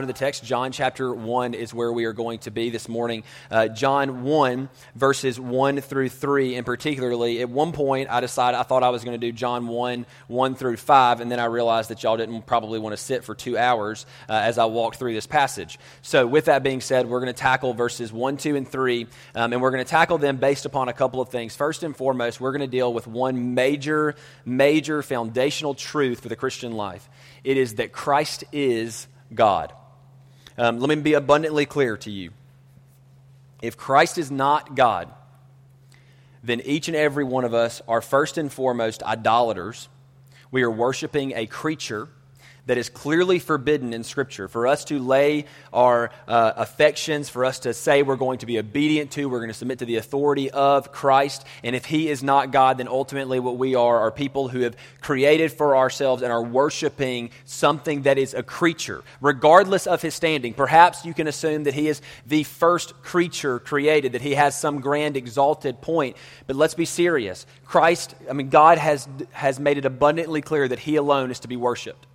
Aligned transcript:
into 0.00 0.12
the 0.12 0.18
text, 0.18 0.44
John 0.44 0.72
chapter 0.72 1.14
1 1.14 1.54
is 1.54 1.72
where 1.72 1.92
we 1.92 2.04
are 2.06 2.12
going 2.12 2.38
to 2.40 2.50
be 2.50 2.70
this 2.70 2.88
morning. 2.88 3.22
Uh, 3.50 3.68
John 3.68 4.24
1, 4.24 4.68
verses 4.94 5.38
1 5.38 5.80
through 5.80 6.08
3, 6.08 6.56
and 6.56 6.66
particularly, 6.66 7.40
at 7.40 7.48
one 7.48 7.72
point, 7.72 8.10
I 8.10 8.20
decided 8.20 8.58
I 8.58 8.62
thought 8.62 8.82
I 8.82 8.88
was 8.88 9.04
going 9.04 9.20
to 9.20 9.26
do 9.26 9.32
John 9.32 9.68
1, 9.68 10.06
1 10.28 10.54
through 10.54 10.78
5, 10.78 11.20
and 11.20 11.30
then 11.30 11.38
I 11.38 11.44
realized 11.44 11.90
that 11.90 12.02
y'all 12.02 12.16
didn't 12.16 12.46
probably 12.46 12.78
want 12.78 12.94
to 12.94 12.96
sit 12.96 13.22
for 13.22 13.34
two 13.34 13.56
hours 13.56 14.06
uh, 14.28 14.32
as 14.32 14.58
I 14.58 14.64
walked 14.64 14.96
through 14.96 15.14
this 15.14 15.26
passage. 15.26 15.78
So, 16.02 16.26
with 16.26 16.46
that 16.46 16.62
being 16.62 16.80
said, 16.80 17.06
we're 17.06 17.20
going 17.20 17.32
to 17.32 17.40
tackle 17.40 17.74
verses 17.74 18.12
1, 18.12 18.38
2, 18.38 18.56
and 18.56 18.66
3, 18.66 19.06
um, 19.34 19.52
and 19.52 19.62
we're 19.62 19.70
going 19.70 19.84
to 19.84 19.90
tackle 19.90 20.18
them 20.18 20.38
based 20.38 20.66
upon 20.66 20.88
a 20.88 20.92
couple 20.92 21.20
of 21.20 21.28
things. 21.28 21.54
First 21.54 21.82
and 21.82 21.96
foremost, 21.96 22.40
we're 22.40 22.52
going 22.52 22.60
to 22.60 22.66
deal 22.66 22.92
with 22.92 23.06
one 23.06 23.54
major, 23.54 24.14
major 24.44 25.02
foundational 25.02 25.74
truth 25.74 26.20
for 26.20 26.28
the 26.28 26.36
Christian 26.36 26.72
life 26.72 27.08
it 27.44 27.56
is 27.56 27.76
that 27.76 27.92
Christ 27.92 28.44
is 28.52 29.06
God. 29.34 29.72
Um, 30.60 30.78
let 30.78 30.90
me 30.90 30.96
be 30.96 31.14
abundantly 31.14 31.64
clear 31.64 31.96
to 31.96 32.10
you. 32.10 32.32
If 33.62 33.78
Christ 33.78 34.18
is 34.18 34.30
not 34.30 34.74
God, 34.74 35.10
then 36.44 36.60
each 36.66 36.86
and 36.86 36.94
every 36.94 37.24
one 37.24 37.46
of 37.46 37.54
us 37.54 37.80
are 37.88 38.02
first 38.02 38.36
and 38.36 38.52
foremost 38.52 39.02
idolaters. 39.02 39.88
We 40.50 40.62
are 40.62 40.70
worshiping 40.70 41.32
a 41.34 41.46
creature 41.46 42.08
that 42.70 42.78
is 42.78 42.88
clearly 42.88 43.40
forbidden 43.40 43.92
in 43.92 44.04
Scripture. 44.04 44.46
For 44.46 44.68
us 44.68 44.84
to 44.84 45.00
lay 45.00 45.46
our 45.72 46.12
uh, 46.28 46.52
affections, 46.54 47.28
for 47.28 47.44
us 47.44 47.58
to 47.60 47.74
say 47.74 48.04
we're 48.04 48.14
going 48.14 48.38
to 48.38 48.46
be 48.46 48.60
obedient 48.60 49.10
to, 49.10 49.28
we're 49.28 49.40
going 49.40 49.50
to 49.50 49.54
submit 49.54 49.80
to 49.80 49.86
the 49.86 49.96
authority 49.96 50.52
of 50.52 50.92
Christ. 50.92 51.44
And 51.64 51.74
if 51.74 51.84
He 51.84 52.08
is 52.08 52.22
not 52.22 52.52
God, 52.52 52.78
then 52.78 52.86
ultimately 52.86 53.40
what 53.40 53.56
we 53.56 53.74
are 53.74 53.98
are 53.98 54.12
people 54.12 54.46
who 54.46 54.60
have 54.60 54.76
created 55.00 55.50
for 55.50 55.76
ourselves 55.76 56.22
and 56.22 56.30
are 56.30 56.44
worshiping 56.44 57.30
something 57.44 58.02
that 58.02 58.18
is 58.18 58.34
a 58.34 58.42
creature, 58.44 59.02
regardless 59.20 59.88
of 59.88 60.00
His 60.00 60.14
standing. 60.14 60.54
Perhaps 60.54 61.04
you 61.04 61.12
can 61.12 61.26
assume 61.26 61.64
that 61.64 61.74
He 61.74 61.88
is 61.88 62.00
the 62.24 62.44
first 62.44 63.02
creature 63.02 63.58
created, 63.58 64.12
that 64.12 64.22
He 64.22 64.34
has 64.34 64.56
some 64.56 64.80
grand 64.80 65.16
exalted 65.16 65.80
point. 65.80 66.16
But 66.46 66.54
let's 66.54 66.74
be 66.74 66.84
serious. 66.84 67.46
Christ, 67.64 68.14
I 68.30 68.32
mean, 68.32 68.48
God 68.48 68.78
has, 68.78 69.08
has 69.32 69.58
made 69.58 69.76
it 69.76 69.86
abundantly 69.86 70.40
clear 70.40 70.68
that 70.68 70.78
He 70.78 70.94
alone 70.94 71.32
is 71.32 71.40
to 71.40 71.48
be 71.48 71.56
worshiped. 71.56 72.06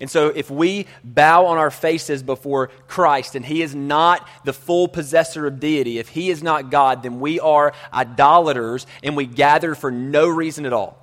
And 0.00 0.08
so, 0.08 0.28
if 0.28 0.50
we 0.50 0.86
bow 1.02 1.46
on 1.46 1.58
our 1.58 1.72
faces 1.72 2.22
before 2.22 2.68
Christ 2.86 3.34
and 3.34 3.44
He 3.44 3.62
is 3.62 3.74
not 3.74 4.28
the 4.44 4.52
full 4.52 4.86
possessor 4.86 5.46
of 5.46 5.58
deity, 5.58 5.98
if 5.98 6.08
He 6.08 6.30
is 6.30 6.42
not 6.42 6.70
God, 6.70 7.02
then 7.02 7.18
we 7.18 7.40
are 7.40 7.72
idolaters 7.92 8.86
and 9.02 9.16
we 9.16 9.26
gather 9.26 9.74
for 9.74 9.90
no 9.90 10.28
reason 10.28 10.66
at 10.66 10.72
all. 10.72 11.02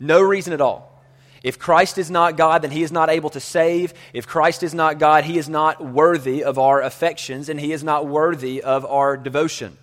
No 0.00 0.20
reason 0.20 0.52
at 0.52 0.60
all. 0.60 0.92
If 1.42 1.58
Christ 1.58 1.98
is 1.98 2.10
not 2.10 2.36
God, 2.36 2.62
then 2.62 2.70
He 2.70 2.82
is 2.82 2.90
not 2.90 3.10
able 3.10 3.30
to 3.30 3.40
save. 3.40 3.92
If 4.14 4.26
Christ 4.26 4.62
is 4.62 4.74
not 4.74 4.98
God, 4.98 5.24
He 5.24 5.38
is 5.38 5.48
not 5.48 5.84
worthy 5.84 6.42
of 6.42 6.58
our 6.58 6.82
affections 6.82 7.48
and 7.48 7.60
He 7.60 7.72
is 7.72 7.84
not 7.84 8.06
worthy 8.06 8.62
of 8.62 8.86
our 8.86 9.16
devotion. 9.16 9.76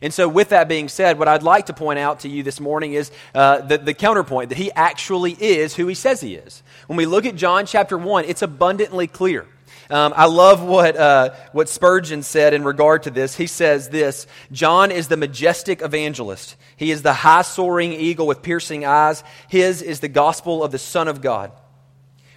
And 0.00 0.14
so, 0.14 0.28
with 0.28 0.50
that 0.50 0.68
being 0.68 0.88
said, 0.88 1.18
what 1.18 1.28
I'd 1.28 1.42
like 1.42 1.66
to 1.66 1.72
point 1.72 1.98
out 1.98 2.20
to 2.20 2.28
you 2.28 2.42
this 2.42 2.60
morning 2.60 2.92
is 2.92 3.10
uh, 3.34 3.60
the, 3.62 3.78
the 3.78 3.94
counterpoint 3.94 4.50
that 4.50 4.58
he 4.58 4.70
actually 4.72 5.32
is 5.32 5.74
who 5.74 5.86
he 5.86 5.94
says 5.94 6.20
he 6.20 6.34
is. 6.34 6.62
When 6.86 6.96
we 6.96 7.06
look 7.06 7.26
at 7.26 7.34
John 7.34 7.66
chapter 7.66 7.98
1, 7.98 8.24
it's 8.26 8.42
abundantly 8.42 9.06
clear. 9.06 9.46
Um, 9.90 10.12
I 10.14 10.26
love 10.26 10.62
what, 10.62 10.96
uh, 10.96 11.34
what 11.52 11.68
Spurgeon 11.68 12.22
said 12.22 12.52
in 12.52 12.62
regard 12.62 13.04
to 13.04 13.10
this. 13.10 13.34
He 13.36 13.46
says 13.46 13.88
this 13.88 14.26
John 14.52 14.90
is 14.90 15.08
the 15.08 15.16
majestic 15.16 15.82
evangelist, 15.82 16.56
he 16.76 16.90
is 16.90 17.02
the 17.02 17.12
high 17.12 17.42
soaring 17.42 17.92
eagle 17.92 18.26
with 18.26 18.42
piercing 18.42 18.84
eyes. 18.84 19.24
His 19.48 19.82
is 19.82 20.00
the 20.00 20.08
gospel 20.08 20.62
of 20.62 20.72
the 20.72 20.78
Son 20.78 21.08
of 21.08 21.20
God. 21.20 21.52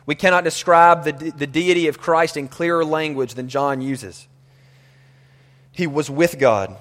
We 0.05 0.15
cannot 0.15 0.43
describe 0.43 1.03
the, 1.03 1.11
the 1.11 1.47
deity 1.47 1.87
of 1.87 1.99
Christ 1.99 2.35
in 2.35 2.47
clearer 2.47 2.83
language 2.83 3.35
than 3.35 3.49
John 3.49 3.81
uses. 3.81 4.27
He 5.71 5.87
was 5.87 6.09
with 6.09 6.39
God. 6.39 6.75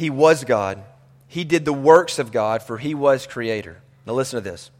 He 0.00 0.08
was 0.08 0.44
God. 0.44 0.82
He 1.28 1.44
did 1.44 1.66
the 1.66 1.74
works 1.74 2.18
of 2.18 2.32
God, 2.32 2.62
for 2.62 2.78
he 2.78 2.94
was 2.94 3.26
creator. 3.26 3.82
Now, 4.06 4.14
listen 4.14 4.42
to 4.42 4.50
this. 4.50 4.70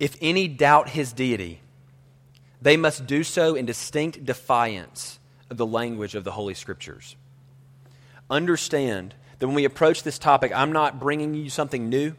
If 0.00 0.16
any 0.22 0.48
doubt 0.48 0.88
his 0.88 1.12
deity, 1.12 1.60
they 2.62 2.78
must 2.78 3.06
do 3.06 3.22
so 3.22 3.54
in 3.54 3.66
distinct 3.66 4.24
defiance 4.24 5.18
of 5.50 5.58
the 5.58 5.66
language 5.66 6.14
of 6.14 6.24
the 6.24 6.30
Holy 6.30 6.54
Scriptures. 6.54 7.14
Understand 8.30 9.14
that 9.38 9.46
when 9.46 9.54
we 9.54 9.66
approach 9.66 10.02
this 10.02 10.18
topic, 10.18 10.50
I'm 10.54 10.72
not 10.72 10.98
bringing 10.98 11.34
you 11.34 11.50
something 11.50 11.90
new. 11.90 12.14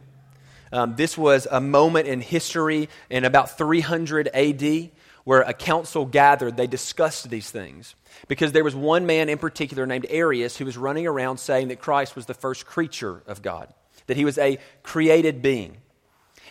Um, 0.70 0.94
this 0.94 1.18
was 1.18 1.48
a 1.50 1.60
moment 1.60 2.06
in 2.06 2.20
history 2.20 2.88
in 3.10 3.24
about 3.24 3.58
300 3.58 4.28
AD 4.28 4.90
where 5.24 5.42
a 5.42 5.52
council 5.52 6.06
gathered, 6.06 6.56
they 6.56 6.66
discussed 6.66 7.30
these 7.30 7.50
things. 7.50 7.94
Because 8.28 8.52
there 8.52 8.64
was 8.64 8.74
one 8.74 9.06
man 9.06 9.28
in 9.28 9.38
particular 9.38 9.86
named 9.86 10.06
Arius 10.08 10.56
who 10.56 10.64
was 10.64 10.76
running 10.76 11.06
around 11.06 11.38
saying 11.38 11.68
that 11.68 11.80
Christ 11.80 12.16
was 12.16 12.26
the 12.26 12.34
first 12.34 12.66
creature 12.66 13.22
of 13.26 13.42
God, 13.42 13.72
that 14.06 14.16
he 14.16 14.24
was 14.24 14.38
a 14.38 14.58
created 14.82 15.42
being. 15.42 15.76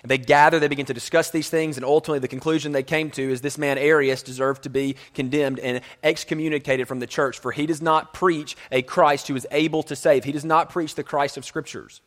And 0.02 0.09
they 0.09 0.18
gather, 0.18 0.59
they 0.59 0.69
begin 0.69 0.85
to 0.85 0.94
discuss 0.94 1.30
these 1.30 1.50
things, 1.50 1.75
and 1.75 1.85
ultimately 1.85 2.19
the 2.19 2.30
conclusion 2.30 2.72
they 2.72 2.84
came 2.84 3.12
to 3.12 3.31
is 3.31 3.41
this 3.41 3.57
man 3.57 3.78
Arius 3.78 4.24
deserved 4.24 4.63
to 4.63 4.69
be 4.69 4.96
condemned 5.13 5.59
and 5.59 5.81
excommunicated 6.03 6.88
from 6.88 7.00
the 7.00 7.07
church, 7.07 7.40
for 7.40 7.51
he 7.51 7.66
does 7.66 7.81
not 7.81 8.13
preach 8.13 8.56
a 8.72 8.81
Christ 8.81 9.28
who 9.28 9.36
is 9.36 9.46
able 9.51 9.84
to 9.84 9.96
save. 9.97 10.24
He 10.24 10.31
does 10.31 10.46
not 10.46 10.69
preach 10.69 10.96
the 10.96 11.03
Christ 11.03 11.36
of 11.36 11.44
Scriptures. 11.44 12.01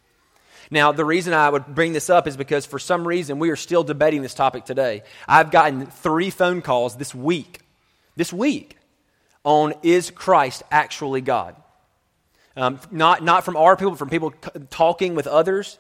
Now, 0.73 0.91
the 0.91 1.05
reason 1.05 1.35
I 1.35 1.51
would 1.51 1.67
bring 1.67 1.93
this 1.93 2.09
up 2.09 2.27
is 2.27 2.35
because 2.35 2.65
for 2.65 2.79
some 2.79 3.07
reason 3.07 3.39
we 3.39 3.51
are 3.51 3.57
still 3.57 3.85
debating 3.85 4.23
this 4.23 4.33
topic 4.33 4.65
today. 4.65 5.03
I've 5.29 5.51
gotten 5.51 5.85
three 5.85 6.31
phone 6.31 6.63
calls 6.63 6.97
this 6.97 7.15
week, 7.15 7.61
this 8.17 8.33
week, 8.33 8.79
on 9.45 9.75
is 9.83 10.11
Christ 10.11 10.63
actually 10.71 11.21
God? 11.21 11.57
Um, 12.57 12.81
not, 12.91 13.23
not 13.23 13.45
from 13.45 13.59
our 13.59 13.77
people, 13.77 13.91
but 13.91 13.99
from 13.99 14.09
people 14.09 14.33
talking 14.71 15.15
with 15.15 15.27
others. 15.27 15.79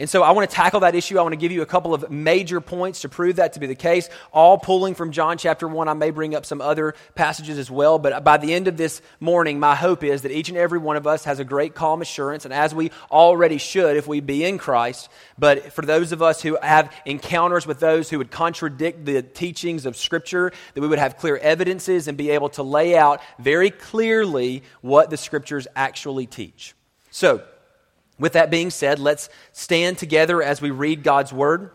And 0.00 0.08
so 0.08 0.22
I 0.22 0.30
want 0.30 0.48
to 0.48 0.56
tackle 0.56 0.80
that 0.80 0.94
issue. 0.94 1.18
I 1.18 1.22
want 1.22 1.34
to 1.34 1.36
give 1.36 1.52
you 1.52 1.60
a 1.60 1.66
couple 1.66 1.92
of 1.92 2.10
major 2.10 2.62
points 2.62 3.02
to 3.02 3.10
prove 3.10 3.36
that 3.36 3.52
to 3.52 3.60
be 3.60 3.66
the 3.66 3.74
case, 3.74 4.08
all 4.32 4.56
pulling 4.56 4.94
from 4.94 5.12
John 5.12 5.36
chapter 5.36 5.68
1. 5.68 5.88
I 5.88 5.92
may 5.92 6.10
bring 6.10 6.34
up 6.34 6.46
some 6.46 6.62
other 6.62 6.94
passages 7.14 7.58
as 7.58 7.70
well, 7.70 7.98
but 7.98 8.24
by 8.24 8.38
the 8.38 8.54
end 8.54 8.66
of 8.66 8.78
this 8.78 9.02
morning, 9.20 9.60
my 9.60 9.74
hope 9.74 10.02
is 10.02 10.22
that 10.22 10.32
each 10.32 10.48
and 10.48 10.56
every 10.56 10.78
one 10.78 10.96
of 10.96 11.06
us 11.06 11.24
has 11.24 11.38
a 11.38 11.44
great 11.44 11.74
calm 11.74 12.00
assurance, 12.00 12.46
and 12.46 12.54
as 12.54 12.74
we 12.74 12.90
already 13.10 13.58
should 13.58 13.98
if 13.98 14.08
we 14.08 14.20
be 14.20 14.42
in 14.42 14.56
Christ. 14.56 15.10
But 15.38 15.74
for 15.74 15.82
those 15.82 16.12
of 16.12 16.22
us 16.22 16.40
who 16.40 16.56
have 16.62 16.90
encounters 17.04 17.66
with 17.66 17.78
those 17.78 18.08
who 18.08 18.16
would 18.16 18.30
contradict 18.30 19.04
the 19.04 19.20
teachings 19.20 19.84
of 19.84 19.98
Scripture, 19.98 20.50
that 20.72 20.80
we 20.80 20.88
would 20.88 20.98
have 20.98 21.18
clear 21.18 21.36
evidences 21.36 22.08
and 22.08 22.16
be 22.16 22.30
able 22.30 22.48
to 22.50 22.62
lay 22.62 22.96
out 22.96 23.20
very 23.38 23.70
clearly 23.70 24.62
what 24.80 25.10
the 25.10 25.18
Scriptures 25.18 25.66
actually 25.76 26.24
teach. 26.24 26.74
So, 27.10 27.42
with 28.20 28.34
that 28.34 28.50
being 28.50 28.70
said, 28.70 28.98
let's 28.98 29.30
stand 29.50 29.98
together 29.98 30.42
as 30.42 30.60
we 30.60 30.70
read 30.70 31.02
God's 31.02 31.32
word. 31.32 31.70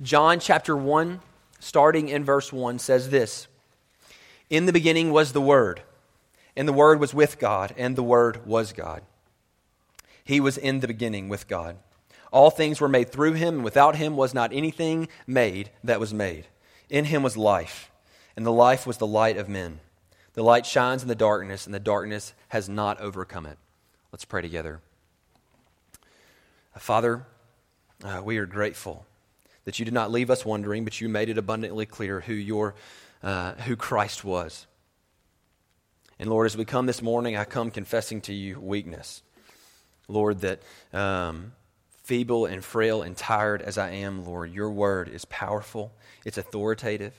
John 0.00 0.40
chapter 0.40 0.76
1, 0.76 1.20
starting 1.60 2.08
in 2.08 2.24
verse 2.24 2.52
1, 2.52 2.78
says 2.78 3.10
this 3.10 3.48
In 4.48 4.66
the 4.66 4.72
beginning 4.72 5.12
was 5.12 5.32
the 5.32 5.40
Word, 5.40 5.82
and 6.56 6.66
the 6.66 6.72
Word 6.72 7.00
was 7.00 7.12
with 7.12 7.38
God, 7.38 7.74
and 7.76 7.96
the 7.96 8.02
Word 8.02 8.46
was 8.46 8.72
God. 8.72 9.02
He 10.24 10.40
was 10.40 10.56
in 10.56 10.80
the 10.80 10.86
beginning 10.86 11.28
with 11.28 11.48
God. 11.48 11.76
All 12.32 12.50
things 12.50 12.80
were 12.80 12.88
made 12.88 13.10
through 13.10 13.32
him, 13.32 13.56
and 13.56 13.64
without 13.64 13.96
him 13.96 14.16
was 14.16 14.34
not 14.34 14.52
anything 14.52 15.08
made 15.26 15.70
that 15.82 16.00
was 16.00 16.14
made. 16.14 16.46
In 16.88 17.06
him 17.06 17.22
was 17.22 17.36
life, 17.36 17.90
and 18.36 18.46
the 18.46 18.52
life 18.52 18.86
was 18.86 18.98
the 18.98 19.06
light 19.06 19.36
of 19.36 19.48
men. 19.48 19.80
The 20.34 20.44
light 20.44 20.64
shines 20.64 21.02
in 21.02 21.08
the 21.08 21.14
darkness, 21.14 21.66
and 21.66 21.74
the 21.74 21.80
darkness 21.80 22.34
has 22.48 22.68
not 22.68 23.00
overcome 23.00 23.46
it. 23.46 23.58
Let's 24.12 24.24
pray 24.24 24.40
together. 24.40 24.80
Uh, 26.74 26.78
Father, 26.78 27.26
uh, 28.02 28.22
we 28.24 28.38
are 28.38 28.46
grateful 28.46 29.04
that 29.64 29.78
you 29.78 29.84
did 29.84 29.92
not 29.92 30.10
leave 30.10 30.30
us 30.30 30.46
wondering, 30.46 30.84
but 30.84 31.00
you 31.00 31.08
made 31.10 31.28
it 31.28 31.36
abundantly 31.36 31.84
clear 31.84 32.20
who, 32.20 32.32
your, 32.32 32.74
uh, 33.22 33.52
who 33.54 33.76
Christ 33.76 34.24
was. 34.24 34.66
And 36.18 36.30
Lord, 36.30 36.46
as 36.46 36.56
we 36.56 36.64
come 36.64 36.86
this 36.86 37.02
morning, 37.02 37.36
I 37.36 37.44
come 37.44 37.70
confessing 37.70 38.22
to 38.22 38.32
you 38.32 38.58
weakness. 38.58 39.22
Lord, 40.08 40.40
that 40.40 40.62
um, 40.94 41.52
feeble 42.02 42.46
and 42.46 42.64
frail 42.64 43.02
and 43.02 43.14
tired 43.14 43.60
as 43.60 43.76
I 43.76 43.90
am, 43.90 44.24
Lord, 44.24 44.52
your 44.52 44.70
word 44.70 45.10
is 45.10 45.26
powerful, 45.26 45.92
it's 46.24 46.38
authoritative. 46.38 47.12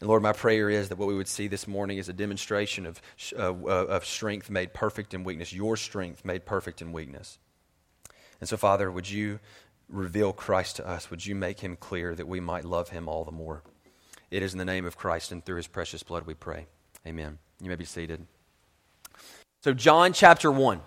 And 0.00 0.08
Lord, 0.08 0.22
my 0.22 0.32
prayer 0.32 0.70
is 0.70 0.88
that 0.88 0.98
what 0.98 1.08
we 1.08 1.14
would 1.14 1.28
see 1.28 1.46
this 1.46 1.68
morning 1.68 1.98
is 1.98 2.08
a 2.08 2.14
demonstration 2.14 2.86
of, 2.86 3.02
uh, 3.38 3.52
of 3.64 4.04
strength 4.06 4.48
made 4.48 4.72
perfect 4.72 5.12
in 5.12 5.24
weakness, 5.24 5.52
your 5.52 5.76
strength 5.76 6.24
made 6.24 6.46
perfect 6.46 6.80
in 6.80 6.92
weakness. 6.92 7.38
And 8.40 8.48
so, 8.48 8.56
Father, 8.56 8.90
would 8.90 9.10
you 9.10 9.40
reveal 9.90 10.32
Christ 10.32 10.76
to 10.76 10.88
us? 10.88 11.10
Would 11.10 11.26
you 11.26 11.34
make 11.34 11.60
him 11.60 11.76
clear 11.76 12.14
that 12.14 12.26
we 12.26 12.40
might 12.40 12.64
love 12.64 12.88
him 12.88 13.08
all 13.08 13.24
the 13.24 13.32
more? 13.32 13.62
It 14.30 14.42
is 14.42 14.52
in 14.52 14.58
the 14.58 14.64
name 14.64 14.86
of 14.86 14.96
Christ 14.96 15.32
and 15.32 15.44
through 15.44 15.56
his 15.56 15.66
precious 15.66 16.02
blood 16.02 16.26
we 16.26 16.34
pray. 16.34 16.66
Amen. 17.06 17.38
You 17.60 17.68
may 17.68 17.76
be 17.76 17.84
seated. 17.84 18.26
So, 19.62 19.74
John 19.74 20.14
chapter 20.14 20.50
1. 20.50 20.80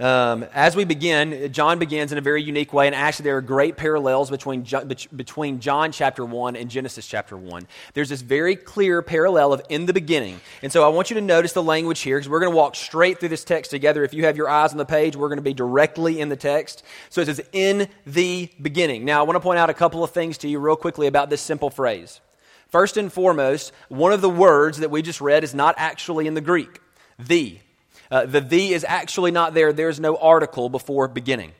Um, 0.00 0.46
as 0.54 0.74
we 0.74 0.84
begin, 0.84 1.52
John 1.52 1.78
begins 1.78 2.10
in 2.10 2.16
a 2.16 2.22
very 2.22 2.42
unique 2.42 2.72
way, 2.72 2.86
and 2.86 2.94
actually, 2.94 3.24
there 3.24 3.36
are 3.36 3.42
great 3.42 3.76
parallels 3.76 4.30
between, 4.30 4.66
between 5.14 5.60
John 5.60 5.92
chapter 5.92 6.24
1 6.24 6.56
and 6.56 6.70
Genesis 6.70 7.06
chapter 7.06 7.36
1. 7.36 7.66
There's 7.92 8.08
this 8.08 8.22
very 8.22 8.56
clear 8.56 9.02
parallel 9.02 9.52
of 9.52 9.60
in 9.68 9.84
the 9.84 9.92
beginning. 9.92 10.40
And 10.62 10.72
so 10.72 10.86
I 10.86 10.88
want 10.88 11.10
you 11.10 11.16
to 11.16 11.20
notice 11.20 11.52
the 11.52 11.62
language 11.62 12.00
here, 12.00 12.16
because 12.16 12.30
we're 12.30 12.40
going 12.40 12.50
to 12.50 12.56
walk 12.56 12.76
straight 12.76 13.20
through 13.20 13.28
this 13.28 13.44
text 13.44 13.70
together. 13.70 14.02
If 14.02 14.14
you 14.14 14.24
have 14.24 14.38
your 14.38 14.48
eyes 14.48 14.72
on 14.72 14.78
the 14.78 14.86
page, 14.86 15.16
we're 15.16 15.28
going 15.28 15.36
to 15.36 15.42
be 15.42 15.52
directly 15.52 16.18
in 16.18 16.30
the 16.30 16.36
text. 16.36 16.82
So 17.10 17.20
it 17.20 17.26
says, 17.26 17.42
in 17.52 17.86
the 18.06 18.50
beginning. 18.60 19.04
Now, 19.04 19.20
I 19.20 19.24
want 19.24 19.36
to 19.36 19.40
point 19.40 19.58
out 19.58 19.68
a 19.68 19.74
couple 19.74 20.02
of 20.02 20.12
things 20.12 20.38
to 20.38 20.48
you 20.48 20.60
real 20.60 20.76
quickly 20.76 21.08
about 21.08 21.28
this 21.28 21.42
simple 21.42 21.68
phrase. 21.68 22.22
First 22.68 22.96
and 22.96 23.12
foremost, 23.12 23.72
one 23.90 24.14
of 24.14 24.22
the 24.22 24.30
words 24.30 24.78
that 24.78 24.90
we 24.90 25.02
just 25.02 25.20
read 25.20 25.44
is 25.44 25.54
not 25.54 25.74
actually 25.76 26.26
in 26.26 26.32
the 26.32 26.40
Greek. 26.40 26.80
The. 27.18 27.58
Uh, 28.10 28.26
the 28.26 28.40
the 28.40 28.72
is 28.72 28.84
actually 28.88 29.30
not 29.30 29.54
there. 29.54 29.72
There's 29.72 30.00
no 30.00 30.16
article 30.16 30.68
before 30.68 31.08
beginning. 31.08 31.52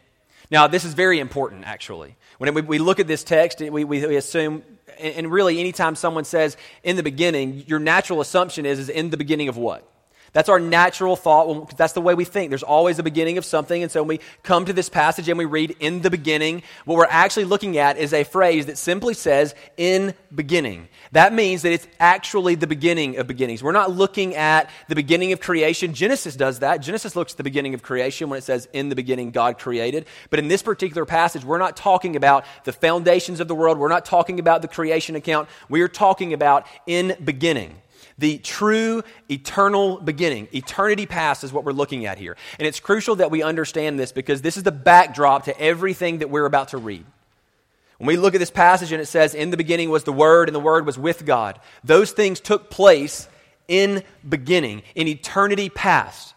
Now, 0.51 0.67
this 0.67 0.85
is 0.85 0.95
very 0.95 1.21
important, 1.21 1.65
actually. 1.65 2.17
When 2.39 2.53
we, 2.55 2.63
we 2.63 2.79
look 2.79 2.99
at 2.99 3.07
this 3.07 3.23
text, 3.23 3.61
we, 3.61 3.85
we 3.85 4.17
assume, 4.17 4.65
and 4.99 5.31
really, 5.31 5.61
anytime 5.61 5.95
someone 5.95 6.25
says 6.25 6.57
in 6.83 6.97
the 6.97 7.05
beginning, 7.05 7.65
your 7.69 7.79
natural 7.79 8.21
assumption 8.21 8.67
is, 8.67 8.81
is 8.81 8.89
in 8.89 9.11
the 9.11 9.17
beginning 9.17 9.49
of 9.49 9.57
what? 9.57 9.89
That's 10.33 10.49
our 10.49 10.61
natural 10.61 11.17
thought. 11.17 11.77
That's 11.77 11.93
the 11.93 12.01
way 12.01 12.15
we 12.15 12.25
think. 12.25 12.51
There's 12.51 12.63
always 12.63 12.99
a 12.99 13.03
beginning 13.03 13.37
of 13.39 13.45
something. 13.45 13.83
And 13.83 13.91
so 13.91 14.03
when 14.03 14.09
we 14.09 14.21
come 14.43 14.65
to 14.65 14.73
this 14.73 14.89
passage 14.89 15.29
and 15.29 15.37
we 15.37 15.45
read 15.45 15.77
in 15.81 16.03
the 16.03 16.11
beginning, 16.11 16.63
what 16.85 16.97
we're 16.97 17.07
actually 17.07 17.47
looking 17.47 17.79
at 17.79 17.99
is 17.99 18.13
a 18.13 18.23
phrase 18.23 18.67
that 18.67 18.79
simply 18.79 19.15
says 19.15 19.55
in 19.77 20.15
beginning. 20.33 20.89
That 21.13 21.33
means 21.33 21.63
that 21.63 21.73
it's 21.73 21.89
actually 21.99 22.55
the 22.55 22.69
beginning 22.69 23.17
of 23.19 23.27
beginnings. 23.27 23.63
We're 23.63 23.73
not 23.73 23.91
looking 23.91 24.37
at 24.37 24.71
the 24.89 24.95
beginning 24.95 25.33
of 25.33 25.41
creation. 25.41 25.95
Genesis 25.95 26.37
does 26.37 26.61
that. 26.61 26.79
Genesis 26.79 27.17
looks 27.17 27.33
at 27.33 27.37
the 27.37 27.45
beginning 27.45 27.75
of 27.75 27.83
creation 27.83 28.31
when 28.31 28.39
it 28.39 28.45
says 28.45 28.69
in 28.73 28.89
the 28.89 28.97
beginning 28.97 29.33
God 29.33 29.59
created. 29.59 30.07
But 30.31 30.39
in 30.39 30.47
this 30.47 30.63
particular 30.63 31.05
passage, 31.05 31.45
we're 31.45 31.59
not 31.59 31.77
talking 31.77 32.15
about 32.15 32.45
the 32.65 32.73
foundations 32.73 33.41
of 33.41 33.49
the 33.49 33.55
world. 33.57 33.79
We're 33.79 33.89
not 33.89 34.05
talking 34.05 34.39
about 34.39 34.63
the 34.63 34.69
creation 34.69 35.17
account. 35.17 35.49
We 35.69 35.81
are 35.83 35.89
talking 35.89 36.33
about 36.33 36.67
in 36.87 37.17
beginning 37.25 37.81
the 38.21 38.39
true 38.39 39.03
eternal 39.31 39.99
beginning. 39.99 40.47
Eternity 40.53 41.07
past 41.07 41.43
is 41.43 41.53
what 41.53 41.65
we're 41.65 41.73
looking 41.73 42.05
at 42.05 42.19
here. 42.19 42.37
And 42.59 42.69
it's 42.69 42.79
crucial 42.79 43.17
that 43.17 43.31
we 43.31 43.43
understand 43.43 43.99
this 43.99 44.13
because 44.13 44.43
this 44.43 44.59
is 44.59 44.63
the 44.63 44.71
backdrop 44.71 45.47
to 45.47 45.59
everything 45.59 46.19
that 46.19 46.29
we're 46.29 46.45
about 46.45 46.69
to 46.69 46.79
read. 46.79 47.05
When 47.97 48.07
we 48.07 48.17
look 48.17 48.35
at 48.35 48.39
this 48.39 48.51
passage 48.51 48.93
and 48.93 49.01
it 49.01 49.07
says, 49.07 49.35
In 49.35 49.51
the 49.51 49.57
beginning 49.57 49.89
was 49.89 50.05
the 50.05 50.13
Word, 50.13 50.49
and 50.49 50.55
the 50.55 50.61
Word 50.61 50.85
was 50.87 50.99
with 50.99 51.25
God, 51.25 51.59
those 51.83 52.13
things 52.13 52.41
took 52.41 52.71
place 52.71 53.27
in 53.69 54.03
beginning, 54.27 54.83
in 54.95 55.09
eternity 55.09 55.71
past. 55.71 56.35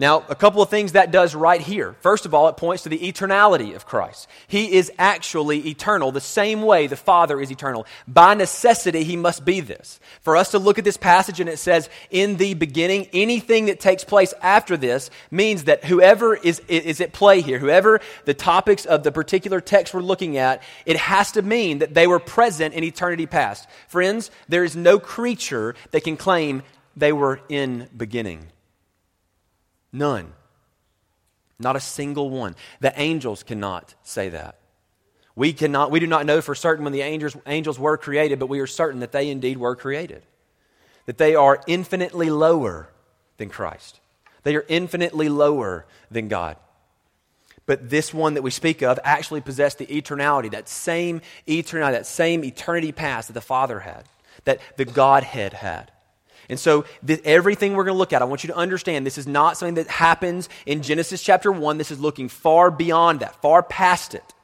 Now, 0.00 0.24
a 0.30 0.34
couple 0.34 0.62
of 0.62 0.70
things 0.70 0.92
that 0.92 1.10
does 1.10 1.34
right 1.34 1.60
here. 1.60 1.94
First 2.00 2.24
of 2.24 2.32
all, 2.32 2.48
it 2.48 2.56
points 2.56 2.84
to 2.84 2.88
the 2.88 2.98
eternality 2.98 3.76
of 3.76 3.84
Christ. 3.84 4.28
He 4.48 4.72
is 4.72 4.90
actually 4.98 5.68
eternal, 5.68 6.10
the 6.10 6.22
same 6.22 6.62
way 6.62 6.86
the 6.86 6.96
Father 6.96 7.38
is 7.38 7.50
eternal. 7.50 7.84
By 8.08 8.32
necessity, 8.32 9.04
he 9.04 9.18
must 9.18 9.44
be 9.44 9.60
this. 9.60 10.00
For 10.22 10.38
us 10.38 10.52
to 10.52 10.58
look 10.58 10.78
at 10.78 10.84
this 10.84 10.96
passage 10.96 11.38
and 11.38 11.50
it 11.50 11.58
says, 11.58 11.90
in 12.10 12.38
the 12.38 12.54
beginning, 12.54 13.08
anything 13.12 13.66
that 13.66 13.78
takes 13.78 14.02
place 14.02 14.32
after 14.40 14.78
this 14.78 15.10
means 15.30 15.64
that 15.64 15.84
whoever 15.84 16.34
is, 16.34 16.60
is 16.66 17.02
at 17.02 17.12
play 17.12 17.42
here, 17.42 17.58
whoever 17.58 18.00
the 18.24 18.32
topics 18.32 18.86
of 18.86 19.02
the 19.02 19.12
particular 19.12 19.60
text 19.60 19.92
we're 19.92 20.00
looking 20.00 20.38
at, 20.38 20.62
it 20.86 20.96
has 20.96 21.32
to 21.32 21.42
mean 21.42 21.80
that 21.80 21.92
they 21.92 22.06
were 22.06 22.18
present 22.18 22.72
in 22.72 22.84
eternity 22.84 23.26
past. 23.26 23.68
Friends, 23.86 24.30
there 24.48 24.64
is 24.64 24.74
no 24.74 24.98
creature 24.98 25.74
that 25.90 26.04
can 26.04 26.16
claim 26.16 26.62
they 26.96 27.12
were 27.12 27.42
in 27.50 27.86
beginning. 27.94 28.46
None. 29.92 30.32
Not 31.58 31.76
a 31.76 31.80
single 31.80 32.30
one. 32.30 32.56
The 32.80 32.98
angels 32.98 33.42
cannot 33.42 33.94
say 34.02 34.30
that. 34.30 34.56
We, 35.36 35.52
cannot, 35.52 35.90
we 35.90 36.00
do 36.00 36.06
not 36.06 36.26
know 36.26 36.40
for 36.40 36.54
certain 36.54 36.84
when 36.84 36.92
the 36.92 37.02
angels, 37.02 37.36
angels 37.46 37.78
were 37.78 37.96
created, 37.96 38.38
but 38.38 38.48
we 38.48 38.60
are 38.60 38.66
certain 38.66 39.00
that 39.00 39.12
they 39.12 39.30
indeed 39.30 39.58
were 39.58 39.76
created. 39.76 40.24
That 41.06 41.18
they 41.18 41.34
are 41.34 41.60
infinitely 41.66 42.30
lower 42.30 42.88
than 43.36 43.48
Christ. 43.48 44.00
They 44.42 44.56
are 44.56 44.64
infinitely 44.68 45.28
lower 45.28 45.86
than 46.10 46.28
God. 46.28 46.56
But 47.66 47.88
this 47.88 48.12
one 48.12 48.34
that 48.34 48.42
we 48.42 48.50
speak 48.50 48.82
of 48.82 48.98
actually 49.04 49.42
possessed 49.42 49.78
the 49.78 49.86
eternality, 49.86 50.50
that 50.50 50.68
same 50.68 51.20
eternality, 51.46 51.92
that 51.92 52.06
same 52.06 52.44
eternity 52.44 52.90
past 52.90 53.28
that 53.28 53.34
the 53.34 53.40
Father 53.40 53.80
had, 53.80 54.04
that 54.44 54.60
the 54.76 54.84
Godhead 54.84 55.52
had. 55.52 55.92
And 56.50 56.58
so, 56.58 56.84
th- 57.06 57.20
everything 57.24 57.74
we're 57.74 57.84
going 57.84 57.94
to 57.94 57.98
look 57.98 58.12
at, 58.12 58.20
I 58.20 58.26
want 58.26 58.42
you 58.44 58.48
to 58.48 58.56
understand 58.56 59.06
this 59.06 59.18
is 59.18 59.26
not 59.26 59.56
something 59.56 59.76
that 59.76 59.86
happens 59.86 60.48
in 60.66 60.82
Genesis 60.82 61.22
chapter 61.22 61.50
1. 61.52 61.78
This 61.78 61.92
is 61.92 62.00
looking 62.00 62.28
far 62.28 62.70
beyond 62.70 63.20
that, 63.20 63.40
far 63.40 63.62
past 63.62 64.14
it. 64.14 64.34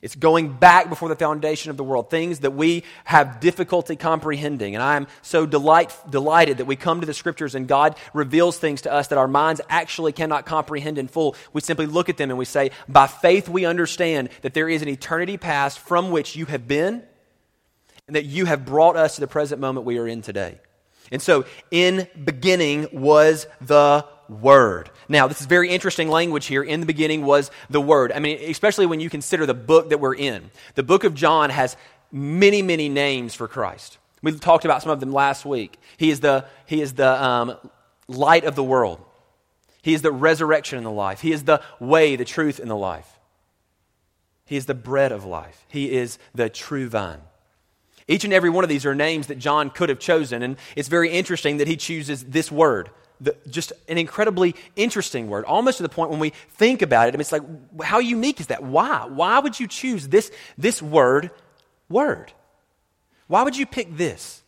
It's 0.00 0.14
going 0.14 0.52
back 0.52 0.90
before 0.90 1.08
the 1.08 1.16
foundation 1.16 1.70
of 1.70 1.78
the 1.78 1.84
world, 1.84 2.10
things 2.10 2.40
that 2.40 2.50
we 2.50 2.84
have 3.04 3.40
difficulty 3.40 3.96
comprehending. 3.96 4.74
And 4.74 4.82
I 4.82 4.96
am 4.96 5.06
so 5.22 5.46
delight, 5.46 5.96
delighted 6.10 6.58
that 6.58 6.66
we 6.66 6.76
come 6.76 7.00
to 7.00 7.06
the 7.06 7.14
scriptures 7.14 7.54
and 7.54 7.66
God 7.66 7.96
reveals 8.12 8.58
things 8.58 8.82
to 8.82 8.92
us 8.92 9.08
that 9.08 9.18
our 9.18 9.28
minds 9.28 9.62
actually 9.70 10.12
cannot 10.12 10.44
comprehend 10.44 10.98
in 10.98 11.08
full. 11.08 11.36
We 11.54 11.62
simply 11.62 11.86
look 11.86 12.10
at 12.10 12.18
them 12.18 12.28
and 12.28 12.38
we 12.38 12.44
say, 12.44 12.70
by 12.86 13.06
faith, 13.06 13.48
we 13.48 13.64
understand 13.64 14.28
that 14.42 14.52
there 14.52 14.68
is 14.68 14.82
an 14.82 14.88
eternity 14.88 15.38
past 15.38 15.78
from 15.78 16.10
which 16.10 16.36
you 16.36 16.44
have 16.46 16.68
been 16.68 17.02
and 18.06 18.14
that 18.14 18.26
you 18.26 18.44
have 18.44 18.66
brought 18.66 18.96
us 18.96 19.14
to 19.14 19.22
the 19.22 19.26
present 19.26 19.58
moment 19.58 19.86
we 19.86 19.96
are 19.96 20.06
in 20.06 20.20
today. 20.20 20.58
And 21.12 21.20
so, 21.20 21.44
in 21.70 22.08
beginning 22.24 22.88
was 22.92 23.46
the 23.60 24.06
Word. 24.28 24.90
Now, 25.08 25.28
this 25.28 25.40
is 25.40 25.46
very 25.46 25.68
interesting 25.68 26.08
language 26.08 26.46
here. 26.46 26.62
In 26.62 26.80
the 26.80 26.86
beginning 26.86 27.24
was 27.24 27.50
the 27.68 27.80
Word. 27.80 28.10
I 28.12 28.20
mean, 28.20 28.38
especially 28.50 28.86
when 28.86 29.00
you 29.00 29.10
consider 29.10 29.44
the 29.44 29.54
book 29.54 29.90
that 29.90 29.98
we're 29.98 30.14
in. 30.14 30.50
The 30.76 30.82
book 30.82 31.04
of 31.04 31.14
John 31.14 31.50
has 31.50 31.76
many, 32.10 32.62
many 32.62 32.88
names 32.88 33.34
for 33.34 33.48
Christ. 33.48 33.98
We 34.22 34.32
talked 34.32 34.64
about 34.64 34.82
some 34.82 34.90
of 34.90 35.00
them 35.00 35.12
last 35.12 35.44
week. 35.44 35.78
He 35.98 36.10
is 36.10 36.20
the, 36.20 36.46
he 36.64 36.80
is 36.80 36.94
the 36.94 37.22
um, 37.22 37.58
light 38.08 38.44
of 38.44 38.54
the 38.54 38.64
world, 38.64 39.00
He 39.82 39.94
is 39.94 40.02
the 40.02 40.12
resurrection 40.12 40.78
and 40.78 40.86
the 40.86 40.90
life, 40.90 41.20
He 41.20 41.32
is 41.32 41.44
the 41.44 41.60
way, 41.80 42.16
the 42.16 42.24
truth, 42.24 42.58
and 42.58 42.70
the 42.70 42.76
life. 42.76 43.18
He 44.46 44.56
is 44.56 44.66
the 44.66 44.74
bread 44.74 45.12
of 45.12 45.24
life, 45.24 45.66
He 45.68 45.92
is 45.92 46.18
the 46.34 46.48
true 46.48 46.88
vine. 46.88 47.20
Each 48.06 48.24
and 48.24 48.32
every 48.32 48.50
one 48.50 48.64
of 48.64 48.68
these 48.68 48.84
are 48.84 48.94
names 48.94 49.28
that 49.28 49.38
John 49.38 49.70
could 49.70 49.88
have 49.88 49.98
chosen, 49.98 50.42
and 50.42 50.56
it's 50.76 50.88
very 50.88 51.10
interesting 51.10 51.56
that 51.56 51.68
he 51.68 51.76
chooses 51.76 52.24
this 52.24 52.52
word. 52.52 52.90
The, 53.20 53.36
just 53.48 53.72
an 53.88 53.96
incredibly 53.96 54.54
interesting 54.76 55.28
word, 55.28 55.44
almost 55.46 55.78
to 55.78 55.82
the 55.82 55.88
point 55.88 56.10
when 56.10 56.18
we 56.18 56.30
think 56.50 56.82
about 56.82 57.08
it, 57.08 57.14
and 57.14 57.20
it's 57.20 57.32
like, 57.32 57.42
how 57.82 58.00
unique 58.00 58.40
is 58.40 58.48
that? 58.48 58.62
Why? 58.62 59.06
Why 59.06 59.38
would 59.38 59.58
you 59.58 59.66
choose 59.66 60.08
this, 60.08 60.30
this 60.58 60.82
word, 60.82 61.30
word? 61.88 62.32
Why 63.26 63.42
would 63.42 63.56
you 63.56 63.66
pick 63.66 63.96
this? 63.96 64.43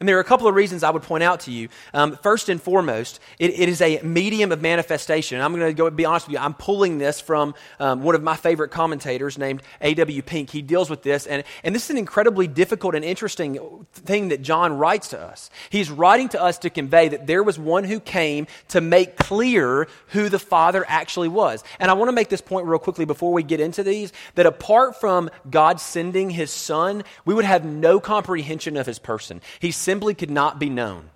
And 0.00 0.08
there 0.08 0.16
are 0.16 0.20
a 0.20 0.24
couple 0.24 0.48
of 0.48 0.56
reasons 0.56 0.82
I 0.82 0.90
would 0.90 1.02
point 1.02 1.22
out 1.22 1.40
to 1.40 1.52
you. 1.52 1.68
Um, 1.92 2.16
first 2.16 2.48
and 2.48 2.60
foremost, 2.60 3.20
it, 3.38 3.58
it 3.58 3.68
is 3.68 3.80
a 3.80 4.00
medium 4.02 4.50
of 4.50 4.60
manifestation. 4.60 5.40
I'm 5.40 5.54
going 5.54 5.66
to 5.66 5.72
go 5.72 5.88
be 5.88 6.04
honest 6.04 6.26
with 6.26 6.34
you. 6.34 6.40
I'm 6.40 6.54
pulling 6.54 6.98
this 6.98 7.20
from 7.20 7.54
um, 7.78 8.02
one 8.02 8.16
of 8.16 8.22
my 8.22 8.34
favorite 8.34 8.70
commentators 8.70 9.38
named 9.38 9.62
A.W. 9.80 10.22
Pink. 10.22 10.50
He 10.50 10.62
deals 10.62 10.90
with 10.90 11.02
this, 11.02 11.26
and, 11.26 11.44
and 11.62 11.74
this 11.74 11.84
is 11.84 11.90
an 11.90 11.98
incredibly 11.98 12.48
difficult 12.48 12.96
and 12.96 13.04
interesting 13.04 13.86
thing 13.92 14.28
that 14.28 14.42
John 14.42 14.78
writes 14.78 15.08
to 15.08 15.20
us. 15.20 15.48
He's 15.70 15.90
writing 15.90 16.28
to 16.30 16.42
us 16.42 16.58
to 16.58 16.70
convey 16.70 17.08
that 17.08 17.28
there 17.28 17.44
was 17.44 17.56
one 17.56 17.84
who 17.84 18.00
came 18.00 18.48
to 18.68 18.80
make 18.80 19.16
clear 19.16 19.86
who 20.08 20.28
the 20.28 20.40
Father 20.40 20.84
actually 20.88 21.28
was. 21.28 21.62
And 21.78 21.88
I 21.88 21.94
want 21.94 22.08
to 22.08 22.12
make 22.12 22.30
this 22.30 22.40
point 22.40 22.66
real 22.66 22.80
quickly 22.80 23.04
before 23.04 23.32
we 23.32 23.44
get 23.44 23.60
into 23.60 23.84
these 23.84 24.12
that 24.34 24.46
apart 24.46 25.00
from 25.00 25.30
God 25.48 25.80
sending 25.80 26.30
his 26.30 26.50
Son, 26.50 27.04
we 27.24 27.32
would 27.32 27.44
have 27.44 27.64
no 27.64 28.00
comprehension 28.00 28.76
of 28.76 28.86
his 28.86 28.98
person. 28.98 29.40
He 29.60 29.70
simply 29.84 30.14
could 30.14 30.30
not 30.30 30.58
be 30.58 30.70
known. 30.70 31.10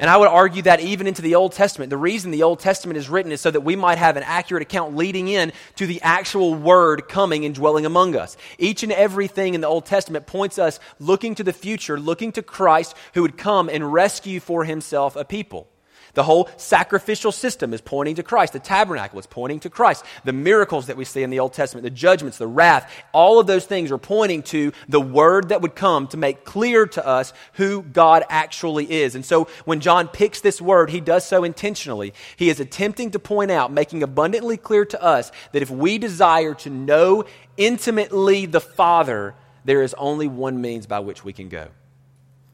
And 0.00 0.08
I 0.08 0.16
would 0.16 0.28
argue 0.28 0.62
that 0.62 0.80
even 0.80 1.06
into 1.06 1.20
the 1.20 1.34
Old 1.34 1.52
Testament, 1.52 1.90
the 1.90 1.98
reason 1.98 2.30
the 2.30 2.42
Old 2.42 2.58
Testament 2.58 2.96
is 2.96 3.10
written 3.10 3.32
is 3.32 3.42
so 3.42 3.50
that 3.50 3.60
we 3.60 3.76
might 3.76 3.98
have 3.98 4.16
an 4.16 4.22
accurate 4.22 4.62
account 4.62 4.96
leading 4.96 5.28
in 5.28 5.52
to 5.76 5.86
the 5.86 6.00
actual 6.00 6.54
Word 6.54 7.06
coming 7.06 7.44
and 7.44 7.54
dwelling 7.54 7.84
among 7.84 8.16
us. 8.16 8.38
Each 8.58 8.82
and 8.82 8.92
everything 8.92 9.52
in 9.52 9.60
the 9.60 9.66
Old 9.66 9.84
Testament 9.84 10.26
points 10.26 10.58
us 10.58 10.80
looking 10.98 11.34
to 11.34 11.44
the 11.44 11.52
future, 11.52 12.00
looking 12.00 12.32
to 12.32 12.42
Christ 12.42 12.96
who 13.12 13.20
would 13.20 13.36
come 13.36 13.68
and 13.68 13.92
rescue 13.92 14.40
for 14.40 14.64
himself 14.64 15.16
a 15.16 15.24
people. 15.24 15.68
The 16.14 16.22
whole 16.22 16.48
sacrificial 16.56 17.32
system 17.32 17.72
is 17.72 17.80
pointing 17.80 18.16
to 18.16 18.22
Christ. 18.22 18.52
The 18.52 18.58
tabernacle 18.58 19.18
is 19.18 19.26
pointing 19.26 19.60
to 19.60 19.70
Christ. 19.70 20.04
The 20.24 20.32
miracles 20.32 20.86
that 20.86 20.96
we 20.96 21.04
see 21.04 21.22
in 21.22 21.30
the 21.30 21.40
Old 21.40 21.52
Testament, 21.52 21.84
the 21.84 21.90
judgments, 21.90 22.38
the 22.38 22.46
wrath, 22.46 22.92
all 23.12 23.38
of 23.38 23.46
those 23.46 23.66
things 23.66 23.92
are 23.92 23.98
pointing 23.98 24.42
to 24.44 24.72
the 24.88 25.00
word 25.00 25.50
that 25.50 25.62
would 25.62 25.74
come 25.74 26.06
to 26.08 26.16
make 26.16 26.44
clear 26.44 26.86
to 26.86 27.06
us 27.06 27.32
who 27.54 27.82
God 27.82 28.24
actually 28.28 28.90
is. 28.90 29.14
And 29.14 29.24
so 29.24 29.48
when 29.64 29.80
John 29.80 30.08
picks 30.08 30.40
this 30.40 30.60
word, 30.60 30.90
he 30.90 31.00
does 31.00 31.24
so 31.24 31.44
intentionally. 31.44 32.14
He 32.36 32.50
is 32.50 32.60
attempting 32.60 33.12
to 33.12 33.18
point 33.18 33.50
out, 33.50 33.72
making 33.72 34.02
abundantly 34.02 34.56
clear 34.56 34.84
to 34.86 35.02
us 35.02 35.30
that 35.52 35.62
if 35.62 35.70
we 35.70 35.98
desire 35.98 36.54
to 36.54 36.70
know 36.70 37.24
intimately 37.56 38.46
the 38.46 38.60
Father, 38.60 39.34
there 39.64 39.82
is 39.82 39.94
only 39.94 40.26
one 40.26 40.60
means 40.60 40.86
by 40.86 41.00
which 41.00 41.24
we 41.24 41.32
can 41.32 41.48
go. 41.48 41.68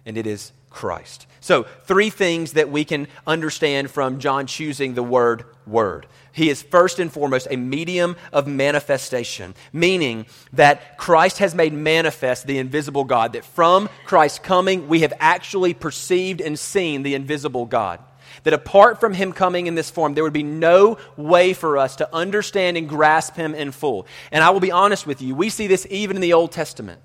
and 0.07 0.17
it 0.17 0.27
is 0.27 0.53
Christ. 0.76 1.26
So, 1.40 1.62
three 1.85 2.11
things 2.11 2.52
that 2.52 2.71
we 2.71 2.85
can 2.85 3.09
understand 3.26 3.90
from 3.90 4.18
John 4.18 4.47
choosing 4.47 4.92
the 4.92 5.02
word 5.02 5.47
word. 5.66 6.06
He 6.33 6.50
is 6.50 6.62
first 6.62 6.99
and 6.99 7.11
foremost 7.11 7.49
a 7.50 7.56
medium 7.56 8.14
of 8.30 8.47
manifestation, 8.47 9.54
meaning 9.73 10.26
that 10.52 10.99
Christ 10.99 11.38
has 11.38 11.54
made 11.54 11.73
manifest 11.73 12.47
the 12.47 12.59
invisible 12.59 13.04
God, 13.04 13.33
that 13.33 13.47
from 13.47 13.88
Christ's 14.04 14.40
coming, 14.40 14.87
we 14.87 15.00
have 15.00 15.14
actually 15.18 15.73
perceived 15.73 16.42
and 16.42 16.59
seen 16.59 17.02
the 17.02 17.14
invisible 17.14 17.64
God. 17.64 18.00
That 18.42 18.52
apart 18.52 19.00
from 19.00 19.14
him 19.14 19.33
coming 19.33 19.66
in 19.66 19.76
this 19.76 19.88
form, 19.88 20.12
there 20.12 20.25
would 20.25 20.35
be 20.35 20.42
no 20.42 20.99
way 21.16 21.54
for 21.54 21.78
us 21.78 21.97
to 21.97 22.14
understand 22.14 22.76
and 22.76 22.87
grasp 22.87 23.35
him 23.35 23.54
in 23.54 23.71
full. 23.71 24.06
And 24.30 24.45
I 24.45 24.50
will 24.50 24.61
be 24.61 24.73
honest 24.73 25.06
with 25.06 25.23
you, 25.23 25.35
we 25.35 25.49
see 25.49 25.68
this 25.68 25.87
even 25.88 26.16
in 26.16 26.23
the 26.23 26.35
Old 26.35 26.52
Testament. 26.52 27.00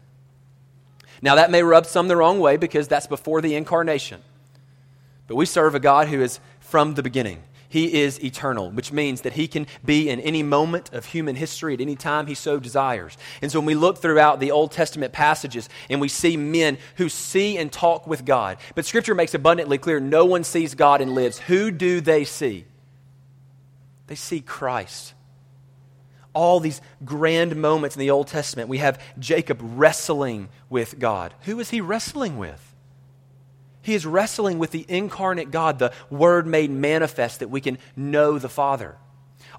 Now, 1.21 1.35
that 1.35 1.51
may 1.51 1.61
rub 1.61 1.85
some 1.85 2.07
the 2.07 2.17
wrong 2.17 2.39
way 2.39 2.57
because 2.57 2.87
that's 2.87 3.07
before 3.07 3.41
the 3.41 3.55
incarnation. 3.55 4.21
But 5.27 5.35
we 5.35 5.45
serve 5.45 5.75
a 5.75 5.79
God 5.79 6.07
who 6.07 6.21
is 6.21 6.39
from 6.59 6.95
the 6.95 7.03
beginning. 7.03 7.43
He 7.69 8.01
is 8.01 8.21
eternal, 8.21 8.69
which 8.69 8.91
means 8.91 9.21
that 9.21 9.31
he 9.33 9.47
can 9.47 9.65
be 9.85 10.09
in 10.09 10.19
any 10.19 10.43
moment 10.43 10.91
of 10.91 11.05
human 11.05 11.37
history 11.37 11.73
at 11.73 11.79
any 11.79 11.95
time 11.95 12.27
he 12.27 12.33
so 12.33 12.59
desires. 12.59 13.17
And 13.41 13.49
so 13.49 13.59
when 13.59 13.65
we 13.65 13.75
look 13.75 13.99
throughout 13.99 14.41
the 14.41 14.51
Old 14.51 14.73
Testament 14.73 15.13
passages 15.13 15.69
and 15.89 16.01
we 16.01 16.09
see 16.09 16.35
men 16.35 16.77
who 16.97 17.07
see 17.07 17.57
and 17.57 17.71
talk 17.71 18.05
with 18.07 18.25
God, 18.25 18.57
but 18.75 18.85
Scripture 18.85 19.15
makes 19.15 19.33
abundantly 19.33 19.77
clear 19.77 20.01
no 20.01 20.25
one 20.25 20.43
sees 20.43 20.75
God 20.75 20.99
and 20.99 21.15
lives. 21.15 21.39
Who 21.39 21.71
do 21.71 22.01
they 22.01 22.25
see? 22.25 22.65
They 24.07 24.15
see 24.15 24.41
Christ 24.41 25.13
all 26.33 26.59
these 26.59 26.81
grand 27.03 27.55
moments 27.55 27.95
in 27.95 27.99
the 27.99 28.11
Old 28.11 28.27
Testament. 28.27 28.69
We 28.69 28.77
have 28.79 29.01
Jacob 29.19 29.59
wrestling 29.61 30.49
with 30.69 30.99
God. 30.99 31.33
Who 31.41 31.59
is 31.59 31.69
he 31.69 31.81
wrestling 31.81 32.37
with? 32.37 32.67
He 33.81 33.95
is 33.95 34.05
wrestling 34.05 34.59
with 34.59 34.71
the 34.71 34.85
incarnate 34.87 35.51
God, 35.51 35.79
the 35.79 35.93
Word 36.09 36.45
made 36.45 36.69
manifest 36.69 37.39
that 37.39 37.49
we 37.49 37.61
can 37.61 37.77
know 37.95 38.37
the 38.37 38.49
Father. 38.49 38.95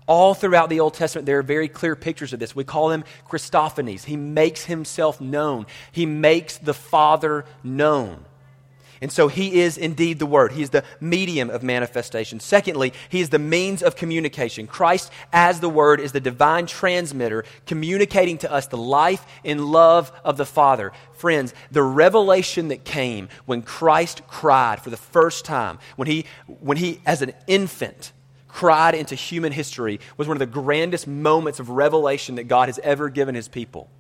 All 0.07 0.35
throughout 0.35 0.69
the 0.69 0.81
Old 0.81 0.95
Testament, 0.95 1.27
there 1.27 1.39
are 1.39 1.43
very 1.43 1.69
clear 1.69 1.97
pictures 1.97 2.33
of 2.33 2.41
this. 2.41 2.55
We 2.55 2.65
call 2.65 2.91
him 2.91 3.05
Christophanies. 3.29 4.05
He 4.05 4.17
makes 4.17 4.65
himself 4.65 5.21
known, 5.21 5.67
he 5.91 6.07
makes 6.07 6.59
the 6.59 6.75
Father 6.75 7.45
known. 7.63 8.25
And 9.03 9.11
so 9.11 9.27
he 9.27 9.61
is 9.61 9.77
indeed 9.77 10.21
the 10.21 10.27
Word. 10.27 10.53
He 10.53 10.63
is 10.63 10.71
the 10.71 10.85
medium 11.01 11.51
of 11.51 11.65
manifestation. 11.65 12.39
Secondly, 12.39 12.93
he 13.09 13.21
is 13.21 13.31
the 13.31 13.39
means 13.41 13.83
of 13.83 13.97
communication. 13.97 14.69
Christ, 14.69 15.11
as 15.33 15.59
the 15.59 15.69
Word, 15.69 15.99
is 15.99 16.13
the 16.13 16.21
divine 16.21 16.67
transmitter 16.67 17.45
communicating 17.67 18.39
to 18.39 18.51
us 18.51 18.69
the 18.69 18.77
life 18.77 19.27
and 19.45 19.67
love 19.67 20.13
of 20.25 20.37
the 20.37 20.47
Father. 20.47 20.93
Friends, 21.15 21.53
the 21.73 21.83
revelation 21.83 22.69
that 22.69 22.85
came 22.85 23.29
when 23.45 23.63
Christ 23.63 24.23
cried 24.29 24.81
for 24.81 24.91
the 24.91 24.97
first 24.97 25.45
time, 25.45 25.81
when 25.97 26.07
he, 26.07 26.25
when 26.47 26.77
he 26.77 27.01
as 27.05 27.23
an 27.23 27.33
infant, 27.49 28.13
cried 28.47 28.95
into 28.95 29.17
human 29.17 29.51
history 29.51 29.99
was 30.17 30.29
one 30.29 30.37
of 30.37 30.39
the 30.39 30.47
grandest 30.47 31.09
moments 31.09 31.59
of 31.59 31.71
revelation 31.71 32.37
that 32.37 32.45
God 32.45 32.69
has 32.69 32.79
ever 32.85 33.09
given 33.09 33.35
his 33.35 33.49
people. 33.49 33.91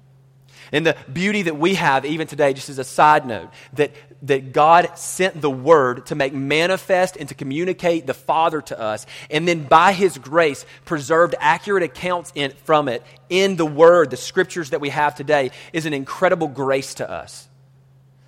And 0.72 0.86
the 0.86 0.96
beauty 1.12 1.42
that 1.42 1.58
we 1.58 1.74
have, 1.74 2.06
even 2.06 2.26
today, 2.26 2.54
just 2.54 2.70
as 2.70 2.78
a 2.78 2.84
side 2.84 3.26
note, 3.26 3.50
that, 3.74 3.92
that 4.22 4.52
God 4.52 4.96
sent 4.96 5.38
the 5.38 5.50
Word 5.50 6.06
to 6.06 6.14
make 6.14 6.32
manifest 6.32 7.16
and 7.18 7.28
to 7.28 7.34
communicate 7.34 8.06
the 8.06 8.14
Father 8.14 8.62
to 8.62 8.80
us, 8.80 9.04
and 9.30 9.46
then 9.46 9.64
by 9.64 9.92
His 9.92 10.16
grace 10.16 10.64
preserved 10.86 11.34
accurate 11.38 11.82
accounts 11.82 12.32
in, 12.34 12.52
from 12.64 12.88
it 12.88 13.02
in 13.28 13.56
the 13.56 13.66
Word, 13.66 14.10
the 14.10 14.16
scriptures 14.16 14.70
that 14.70 14.80
we 14.80 14.88
have 14.88 15.14
today, 15.14 15.50
is 15.74 15.84
an 15.84 15.92
incredible 15.92 16.48
grace 16.48 16.94
to 16.94 17.08
us. 17.08 17.46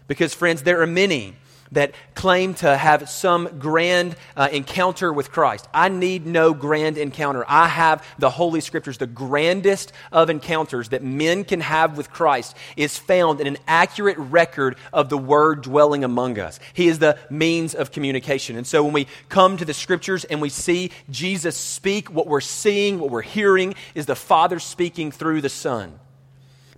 Because, 0.06 0.34
friends, 0.34 0.62
there 0.62 0.82
are 0.82 0.86
many 0.86 1.34
that 1.72 1.92
claim 2.14 2.54
to 2.54 2.76
have 2.76 3.08
some 3.08 3.58
grand 3.58 4.16
uh, 4.36 4.48
encounter 4.52 5.12
with 5.12 5.30
Christ. 5.30 5.68
I 5.74 5.88
need 5.88 6.26
no 6.26 6.54
grand 6.54 6.98
encounter. 6.98 7.44
I 7.48 7.68
have 7.68 8.06
the 8.18 8.30
Holy 8.30 8.60
Scriptures. 8.60 8.98
The 8.98 9.06
grandest 9.06 9.92
of 10.12 10.30
encounters 10.30 10.90
that 10.90 11.02
men 11.02 11.44
can 11.44 11.60
have 11.60 11.96
with 11.96 12.10
Christ 12.10 12.56
is 12.76 12.98
found 12.98 13.40
in 13.40 13.46
an 13.46 13.58
accurate 13.66 14.18
record 14.18 14.76
of 14.92 15.08
the 15.08 15.18
Word 15.18 15.62
dwelling 15.62 16.04
among 16.04 16.38
us. 16.38 16.60
He 16.72 16.88
is 16.88 16.98
the 16.98 17.18
means 17.30 17.74
of 17.74 17.90
communication. 17.90 18.56
And 18.56 18.66
so 18.66 18.84
when 18.84 18.92
we 18.92 19.06
come 19.28 19.56
to 19.56 19.64
the 19.64 19.74
Scriptures 19.74 20.24
and 20.24 20.40
we 20.40 20.48
see 20.48 20.90
Jesus 21.10 21.56
speak, 21.56 22.10
what 22.10 22.26
we're 22.26 22.40
seeing, 22.40 22.98
what 22.98 23.10
we're 23.10 23.22
hearing 23.22 23.74
is 23.94 24.06
the 24.06 24.16
Father 24.16 24.58
speaking 24.58 25.10
through 25.10 25.40
the 25.40 25.48
Son 25.48 25.98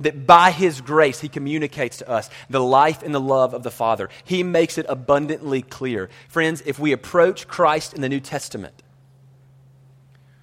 that 0.00 0.26
by 0.26 0.50
His 0.50 0.80
grace, 0.80 1.20
He 1.20 1.28
communicates 1.28 1.98
to 1.98 2.08
us 2.08 2.30
the 2.50 2.60
life 2.60 3.02
and 3.02 3.14
the 3.14 3.20
love 3.20 3.54
of 3.54 3.62
the 3.62 3.70
Father. 3.70 4.08
He 4.24 4.42
makes 4.42 4.78
it 4.78 4.86
abundantly 4.88 5.62
clear. 5.62 6.08
Friends, 6.28 6.62
if 6.66 6.78
we 6.78 6.92
approach 6.92 7.48
Christ 7.48 7.94
in 7.94 8.00
the 8.00 8.08
New 8.08 8.20
Testament, 8.20 8.82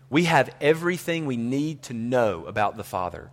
we 0.09 0.25
have 0.25 0.53
everything 0.61 1.25
we 1.25 1.37
need 1.37 1.81
to 1.83 1.93
know 1.93 2.45
about 2.45 2.77
the 2.77 2.83
Father. 2.83 3.31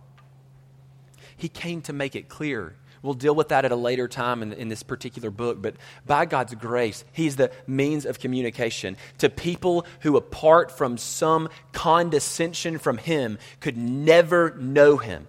He 1.37 1.47
came 1.47 1.81
to 1.83 1.93
make 1.93 2.15
it 2.15 2.29
clear. 2.29 2.75
We'll 3.03 3.13
deal 3.15 3.33
with 3.33 3.49
that 3.49 3.65
at 3.65 3.71
a 3.71 3.75
later 3.75 4.07
time 4.07 4.43
in, 4.43 4.53
in, 4.53 4.69
this 4.69 4.83
particular 4.83 5.31
book, 5.31 5.59
but 5.59 5.75
by 6.05 6.25
God's 6.25 6.53
grace, 6.53 7.03
He's 7.11 7.35
the 7.35 7.51
means 7.65 8.05
of 8.05 8.19
communication 8.19 8.95
to 9.17 9.29
people 9.29 9.85
who, 10.01 10.17
apart 10.17 10.71
from 10.71 10.97
some 10.97 11.49
condescension 11.71 12.77
from 12.77 12.99
Him, 12.99 13.39
could 13.59 13.77
never 13.77 14.55
know 14.55 14.97
Him 14.97 15.27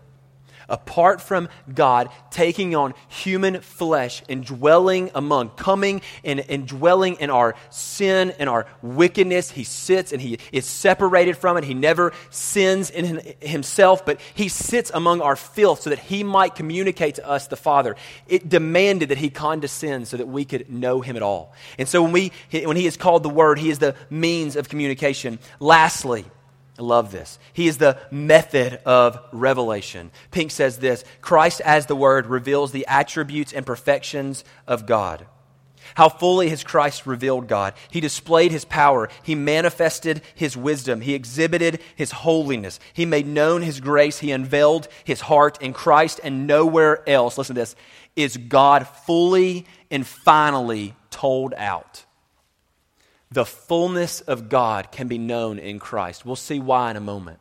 apart 0.73 1.21
from 1.21 1.49
God 1.73 2.09
taking 2.31 2.75
on 2.75 2.95
human 3.09 3.61
flesh 3.61 4.23
and 4.29 4.45
dwelling 4.45 5.11
among, 5.15 5.51
coming 5.51 6.01
and, 6.25 6.41
and 6.41 6.67
dwelling 6.67 7.17
in 7.17 7.31
our 7.31 7.55
sin 7.71 8.33
and 8.39 8.49
our 8.49 8.67
wickedness. 8.81 9.51
He 9.51 9.65
sits 9.65 10.13
and 10.13 10.21
he 10.21 10.39
is 10.51 10.65
separated 10.65 11.37
from 11.37 11.59
it. 11.59 11.65
He 11.65 11.75
never 11.75 12.13
sins 12.31 12.91
in 12.91 13.35
himself, 13.41 14.05
but 14.07 14.19
he 14.35 14.49
sits 14.49 14.91
among 14.95 15.21
our 15.21 15.37
filth 15.37 15.83
so 15.83 15.91
that 15.91 15.99
he 15.99 16.25
might 16.25 16.55
communicate 16.55 17.17
to 17.17 17.29
us 17.29 17.47
the 17.47 17.57
Father. 17.57 17.95
It 18.27 18.49
demanded 18.49 19.11
that 19.11 19.19
he 19.19 19.29
condescend 19.29 20.09
so 20.09 20.17
that 20.17 20.27
we 20.27 20.47
could 20.47 20.71
know 20.71 21.03
him 21.03 21.17
at 21.17 21.23
all. 21.23 21.53
And 21.79 21.87
so 21.87 22.03
when, 22.03 22.13
we, 22.13 22.33
when 22.51 22.79
he 22.79 22.87
is 22.87 22.97
called 22.97 23.23
the 23.23 23.29
Word, 23.29 23.59
he 23.59 23.69
is 23.69 23.79
the 23.79 23.95
means 24.09 24.57
of 24.57 24.71
communication. 24.71 25.39
Lastly, 25.61 26.25
I 26.79 26.83
love 26.83 27.13
this. 27.13 27.39
He 27.53 27.69
is 27.69 27.79
the 27.79 27.99
method 28.11 28.81
of 28.87 29.19
revelation. 29.31 30.11
Pink 30.31 30.51
says 30.51 30.79
this 30.79 31.05
Christ, 31.21 31.61
as 31.61 31.87
the 31.87 31.97
Word, 31.97 32.27
reveals 32.27 32.73
the 32.73 32.87
attributes 32.89 33.53
and 33.53 33.67
perfections 33.67 34.45
of 34.67 34.87
God. 34.87 35.27
How 35.95 36.09
fully 36.09 36.49
has 36.49 36.65
Christ 36.65 37.07
revealed 37.07 37.49
God? 37.49 37.75
He 37.91 38.01
displayed 38.01 38.53
his 38.53 38.65
power. 38.65 39.09
He 39.23 39.35
manifested 39.35 40.23
his 40.35 40.57
wisdom. 40.57 41.01
He 41.01 41.13
exhibited 41.13 41.81
his 41.97 42.13
holiness. 42.13 42.81
He 42.95 43.05
made 43.05 43.27
known 43.27 43.63
his 43.63 43.81
grace. 43.81 44.21
He 44.21 44.31
unveiled 44.31 44.89
his 45.05 45.23
heart 45.23 45.61
in 45.61 45.73
Christ 45.73 46.21
and 46.23 46.47
nowhere 46.47 47.07
else. 47.09 47.37
Listen 47.37 47.57
to 47.57 47.61
this 47.61 47.77
is 48.15 48.37
God 48.37 48.87
fully 48.87 49.67
and 49.91 50.07
finally 50.07 50.95
told 51.11 51.53
out 51.55 52.05
the 53.33 53.45
fullness 53.45 54.21
of 54.21 54.49
God 54.49 54.93
can 54.93 55.09
be 55.09 55.19
known 55.19 55.59
in 55.59 55.79
Christ. 55.79 56.27
We'll 56.27 56.37
see 56.37 56.61
why 56.61 56.91
in 56.91 56.97
a 56.97 57.01
moment. 57.01 57.39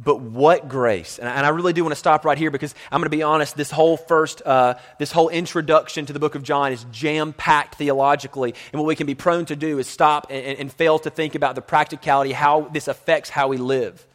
But 0.00 0.20
what 0.20 0.68
grace? 0.68 1.18
And 1.18 1.28
I 1.28 1.48
really 1.48 1.72
do 1.72 1.82
want 1.82 1.90
to 1.92 1.98
stop 1.98 2.24
right 2.24 2.38
here 2.38 2.52
because 2.52 2.72
I'm 2.92 3.00
going 3.00 3.10
to 3.10 3.16
be 3.16 3.24
honest. 3.24 3.56
This 3.56 3.72
whole 3.72 3.96
first, 3.96 4.42
uh, 4.46 4.74
this 4.98 5.10
whole 5.10 5.28
introduction 5.28 6.06
to 6.06 6.12
the 6.12 6.20
book 6.20 6.36
of 6.36 6.44
John 6.44 6.72
is 6.72 6.84
jam 6.92 7.32
packed 7.32 7.76
theologically. 7.76 8.54
And 8.72 8.80
what 8.80 8.86
we 8.86 8.94
can 8.94 9.08
be 9.08 9.16
prone 9.16 9.46
to 9.46 9.56
do 9.56 9.80
is 9.80 9.88
stop 9.88 10.28
and, 10.30 10.58
and 10.58 10.72
fail 10.72 11.00
to 11.00 11.10
think 11.10 11.34
about 11.34 11.56
the 11.56 11.62
practicality, 11.62 12.30
how 12.30 12.68
this 12.72 12.86
affects 12.86 13.28
how 13.28 13.48
we 13.48 13.56
live. 13.56 14.06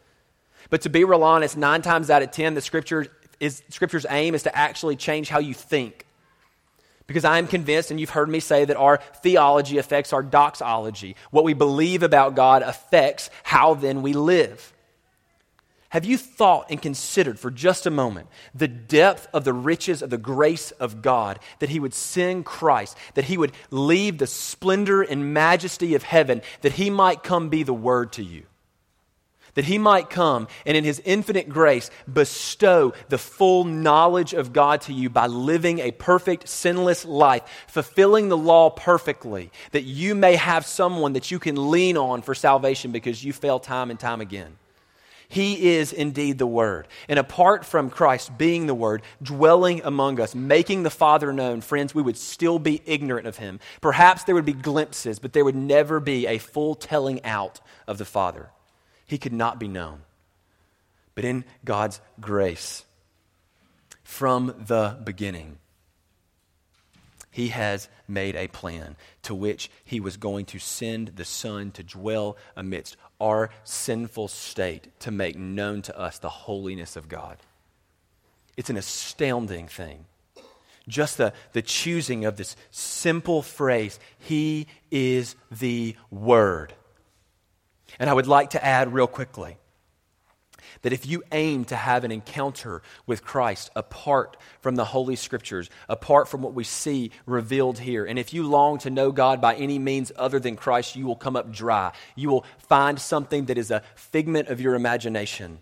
But 0.70 0.84
to 0.84 0.90
be 0.90 1.04
real 1.04 1.24
honest, 1.24 1.58
nine 1.58 1.82
times 1.82 2.10
out 2.10 2.22
of 2.22 2.32
ten, 2.32 2.54
the 2.54 2.62
scripture 2.62 3.08
is, 3.42 3.62
Scripture's 3.70 4.06
aim 4.10 4.36
is 4.36 4.44
to 4.44 4.58
actually 4.58 4.96
change 4.96 5.28
how 5.28 5.40
you 5.40 5.54
think. 5.54 6.03
Because 7.06 7.26
I 7.26 7.38
am 7.38 7.48
convinced, 7.48 7.92
and 7.92 8.00
you've 8.00 8.10
heard 8.12 8.30
me 8.30 8.40
say, 8.40 8.66
that 8.66 8.78
our 8.78 8.98
theology 9.22 9.78
affects 9.78 10.14
our 10.14 10.24
doxology. 10.24 11.16
What 11.32 11.44
we 11.44 11.54
believe 11.54 12.02
about 12.02 12.36
God 12.36 12.62
affects 12.62 13.30
how 13.44 13.74
then 13.74 14.02
we 14.02 14.14
live. 14.14 14.74
Have 15.90 16.06
you 16.06 16.18
thought 16.18 16.72
and 16.72 16.82
considered 16.82 17.38
for 17.38 17.52
just 17.52 17.86
a 17.86 17.92
moment 17.92 18.28
the 18.56 18.68
depth 18.68 19.28
of 19.32 19.44
the 19.44 19.54
riches 19.54 20.02
of 20.02 20.10
the 20.10 20.18
grace 20.18 20.72
of 20.72 21.04
God 21.04 21.38
that 21.60 21.70
He 21.70 21.80
would 21.80 21.94
send 21.94 22.46
Christ, 22.46 22.98
that 23.14 23.26
He 23.26 23.38
would 23.38 23.52
leave 23.70 24.18
the 24.18 24.26
splendor 24.26 25.04
and 25.04 25.36
majesty 25.36 25.94
of 25.94 26.02
heaven, 26.02 26.42
that 26.62 26.72
He 26.72 26.90
might 26.90 27.22
come 27.22 27.50
be 27.50 27.62
the 27.62 27.76
Word 27.76 28.14
to 28.14 28.24
you? 28.24 28.44
That 29.56 29.66
he 29.66 29.78
might 29.78 30.10
come 30.10 30.48
and 30.66 30.76
in 30.76 30.84
his 30.84 31.02
infinite 31.06 31.50
grace 31.50 31.90
bestow 32.12 32.94
the 33.10 33.18
full 33.18 33.64
knowledge 33.64 34.34
of 34.34 34.54
God 34.54 34.82
to 34.82 34.94
you 34.94 35.10
by 35.10 35.28
living 35.28 35.80
a 35.80 35.92
perfect, 35.92 36.50
sinless 36.50 37.06
life, 37.06 37.44
fulfilling 37.68 38.30
the 38.30 38.38
law 38.38 38.70
perfectly, 38.70 39.52
that 39.72 39.84
you 39.84 40.16
may 40.16 40.36
have 40.36 40.66
someone 40.66 41.14
that 41.14 41.32
you 41.32 41.40
can 41.40 41.72
lean 41.72 41.98
on 41.98 42.22
for 42.22 42.34
salvation 42.36 42.92
because 42.92 43.24
you 43.24 43.34
fail 43.34 43.60
time 43.60 43.92
and 43.92 44.00
time 44.00 44.22
again. 44.22 44.58
He 45.30 45.78
is 45.78 45.94
indeed 45.94 46.38
the 46.38 46.46
Word. 46.46 46.88
And 47.10 47.18
apart 47.18 47.66
from 47.66 47.90
Christ 47.90 48.38
being 48.38 48.68
the 48.68 48.76
Word, 48.76 49.02
dwelling 49.22 49.82
among 49.84 50.20
us, 50.20 50.36
making 50.36 50.84
the 50.84 50.92
Father 50.92 51.34
known, 51.34 51.62
friends, 51.62 51.96
we 51.96 52.04
would 52.04 52.18
still 52.18 52.60
be 52.60 52.84
ignorant 52.86 53.26
of 53.26 53.38
Him. 53.38 53.60
Perhaps 53.82 54.26
there 54.26 54.36
would 54.36 54.46
be 54.46 54.54
glimpses, 54.54 55.18
but 55.18 55.34
there 55.34 55.44
would 55.44 55.56
never 55.56 56.00
be 56.00 56.28
a 56.28 56.38
full 56.38 56.76
telling 56.76 57.24
out 57.26 57.62
of 57.88 57.98
the 57.98 58.06
Father. 58.06 58.52
He 59.06 59.18
could 59.18 59.34
not 59.34 59.60
be 59.60 59.68
known. 59.68 60.02
But 61.16 61.26
in 61.26 61.46
God's 61.64 62.02
grace, 62.20 62.86
from 64.04 64.54
the 64.68 64.98
beginning, 65.04 65.58
he 67.34 67.48
has 67.50 67.90
made 68.08 68.36
a 68.36 68.48
plan 68.48 68.96
to 69.24 69.34
which 69.34 69.72
he 69.84 70.00
was 70.00 70.18
going 70.18 70.46
to 70.46 70.60
send 70.60 71.14
the 71.16 71.26
Son 71.26 71.72
to 71.72 71.84
dwell 71.84 72.38
amidst 72.56 72.96
our 73.20 73.50
sinful 73.64 74.28
state 74.28 74.88
to 75.00 75.10
make 75.10 75.36
known 75.36 75.82
to 75.82 76.00
us 76.00 76.20
the 76.20 76.30
holiness 76.30 76.96
of 76.96 77.10
God. 77.10 77.38
It's 78.56 78.70
an 78.70 78.78
astounding 78.78 79.68
thing. 79.68 80.06
Just 80.88 81.18
the, 81.18 81.34
the 81.54 81.62
choosing 81.62 82.26
of 82.26 82.38
this 82.38 82.56
simple 82.70 83.42
phrase, 83.42 84.00
He 84.20 84.68
is 84.92 85.36
the 85.50 85.96
Word. 86.12 86.74
And 88.00 88.10
I 88.10 88.14
would 88.14 88.28
like 88.28 88.52
to 88.52 88.64
add 88.64 88.94
real 88.94 89.08
quickly 89.08 89.58
that 90.82 90.94
if 90.94 91.06
you 91.06 91.24
aim 91.32 91.66
to 91.66 91.76
have 91.76 92.04
an 92.04 92.12
encounter 92.12 92.82
with 93.06 93.24
Christ 93.24 93.70
apart 93.76 94.38
from 94.62 94.76
the 94.76 94.86
Holy 94.86 95.16
Scriptures, 95.16 95.70
apart 95.88 96.28
from 96.28 96.42
what 96.42 96.54
we 96.54 96.64
see 96.64 97.12
revealed 97.26 97.80
here, 97.80 98.06
and 98.06 98.20
if 98.20 98.34
you 98.34 98.44
long 98.44 98.78
to 98.80 98.90
know 98.90 99.12
God 99.12 99.42
by 99.42 99.56
any 99.56 99.80
means 99.80 100.12
other 100.16 100.40
than 100.40 100.56
Christ, 100.56 100.96
you 100.96 101.06
will 101.06 101.16
come 101.16 101.36
up 101.36 101.52
dry. 101.52 101.94
You 102.16 102.30
will 102.30 102.46
find 102.58 103.00
something 103.00 103.46
that 103.46 103.58
is 103.58 103.72
a 103.72 103.84
figment 103.96 104.50
of 104.50 104.62
your 104.62 104.76
imagination. 104.76 105.60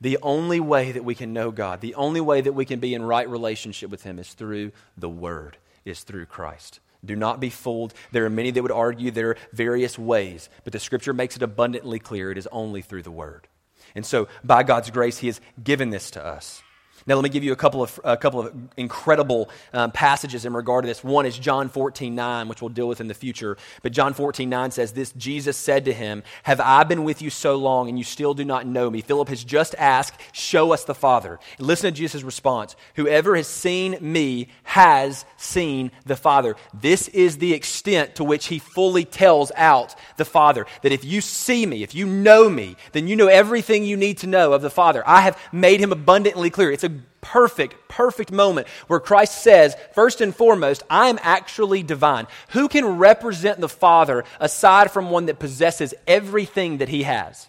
The 0.00 0.18
only 0.20 0.58
way 0.58 0.92
that 0.92 1.04
we 1.04 1.14
can 1.14 1.32
know 1.32 1.52
God, 1.52 1.80
the 1.80 1.94
only 1.94 2.20
way 2.20 2.40
that 2.40 2.54
we 2.54 2.64
can 2.64 2.80
be 2.80 2.94
in 2.94 3.04
right 3.04 3.28
relationship 3.28 3.88
with 3.88 4.02
Him 4.02 4.18
is 4.18 4.32
through 4.32 4.72
the 4.96 5.08
Word, 5.08 5.58
is 5.84 6.02
through 6.02 6.26
Christ. 6.26 6.80
Do 7.04 7.16
not 7.16 7.40
be 7.40 7.50
fooled. 7.50 7.94
There 8.12 8.24
are 8.24 8.30
many 8.30 8.50
that 8.52 8.62
would 8.62 8.70
argue 8.70 9.10
there 9.10 9.30
are 9.30 9.36
various 9.52 9.98
ways, 9.98 10.48
but 10.64 10.72
the 10.72 10.78
Scripture 10.78 11.12
makes 11.12 11.36
it 11.36 11.42
abundantly 11.42 11.98
clear 11.98 12.30
it 12.30 12.38
is 12.38 12.48
only 12.52 12.82
through 12.82 13.02
the 13.02 13.10
Word. 13.10 13.48
And 13.94 14.06
so, 14.06 14.28
by 14.44 14.62
God's 14.62 14.90
grace, 14.90 15.18
He 15.18 15.26
has 15.26 15.40
given 15.62 15.90
this 15.90 16.10
to 16.12 16.24
us. 16.24 16.62
Now, 17.06 17.14
let 17.14 17.22
me 17.22 17.28
give 17.28 17.44
you 17.44 17.52
a 17.52 17.56
couple 17.56 17.82
of, 17.82 18.00
a 18.04 18.16
couple 18.16 18.40
of 18.40 18.54
incredible 18.76 19.50
um, 19.72 19.90
passages 19.90 20.44
in 20.44 20.52
regard 20.52 20.84
to 20.84 20.86
this. 20.86 21.02
One 21.02 21.26
is 21.26 21.38
John 21.38 21.68
14, 21.68 22.14
9, 22.14 22.48
which 22.48 22.62
we'll 22.62 22.68
deal 22.68 22.88
with 22.88 23.00
in 23.00 23.08
the 23.08 23.14
future. 23.14 23.56
But 23.82 23.92
John 23.92 24.14
14, 24.14 24.48
9 24.48 24.70
says, 24.70 24.92
This 24.92 25.12
Jesus 25.12 25.56
said 25.56 25.84
to 25.86 25.92
him, 25.92 26.22
Have 26.44 26.60
I 26.60 26.84
been 26.84 27.04
with 27.04 27.22
you 27.22 27.30
so 27.30 27.56
long, 27.56 27.88
and 27.88 27.98
you 27.98 28.04
still 28.04 28.34
do 28.34 28.44
not 28.44 28.66
know 28.66 28.90
me? 28.90 29.00
Philip 29.00 29.28
has 29.28 29.44
just 29.44 29.74
asked, 29.78 30.20
Show 30.32 30.72
us 30.72 30.84
the 30.84 30.94
Father. 30.94 31.38
And 31.58 31.66
listen 31.66 31.92
to 31.92 31.96
Jesus' 31.96 32.22
response 32.22 32.76
Whoever 32.96 33.36
has 33.36 33.46
seen 33.46 33.98
me 34.00 34.48
has 34.64 35.24
seen 35.36 35.90
the 36.06 36.16
Father. 36.16 36.56
This 36.72 37.08
is 37.08 37.38
the 37.38 37.54
extent 37.54 38.16
to 38.16 38.24
which 38.24 38.46
he 38.46 38.58
fully 38.58 39.04
tells 39.04 39.50
out 39.56 39.94
the 40.16 40.24
Father. 40.24 40.66
That 40.82 40.92
if 40.92 41.04
you 41.04 41.20
see 41.20 41.66
me, 41.66 41.82
if 41.82 41.94
you 41.94 42.06
know 42.06 42.48
me, 42.48 42.76
then 42.92 43.08
you 43.08 43.16
know 43.16 43.28
everything 43.28 43.84
you 43.84 43.96
need 43.96 44.18
to 44.18 44.26
know 44.26 44.52
of 44.52 44.62
the 44.62 44.70
Father. 44.70 45.02
I 45.06 45.22
have 45.22 45.38
made 45.52 45.80
him 45.80 45.92
abundantly 45.92 46.50
clear. 46.50 46.70
It's 46.70 46.84
a 46.84 46.91
perfect, 47.20 47.88
perfect 47.88 48.30
moment 48.30 48.68
where 48.88 49.00
Christ 49.00 49.42
says, 49.42 49.76
first 49.94 50.20
and 50.20 50.34
foremost, 50.34 50.82
I 50.90 51.08
am 51.08 51.18
actually 51.22 51.82
divine. 51.82 52.26
Who 52.50 52.68
can 52.68 52.98
represent 52.98 53.60
the 53.60 53.68
Father 53.68 54.24
aside 54.40 54.90
from 54.90 55.10
one 55.10 55.26
that 55.26 55.38
possesses 55.38 55.94
everything 56.06 56.78
that 56.78 56.88
he 56.88 57.04
has? 57.04 57.48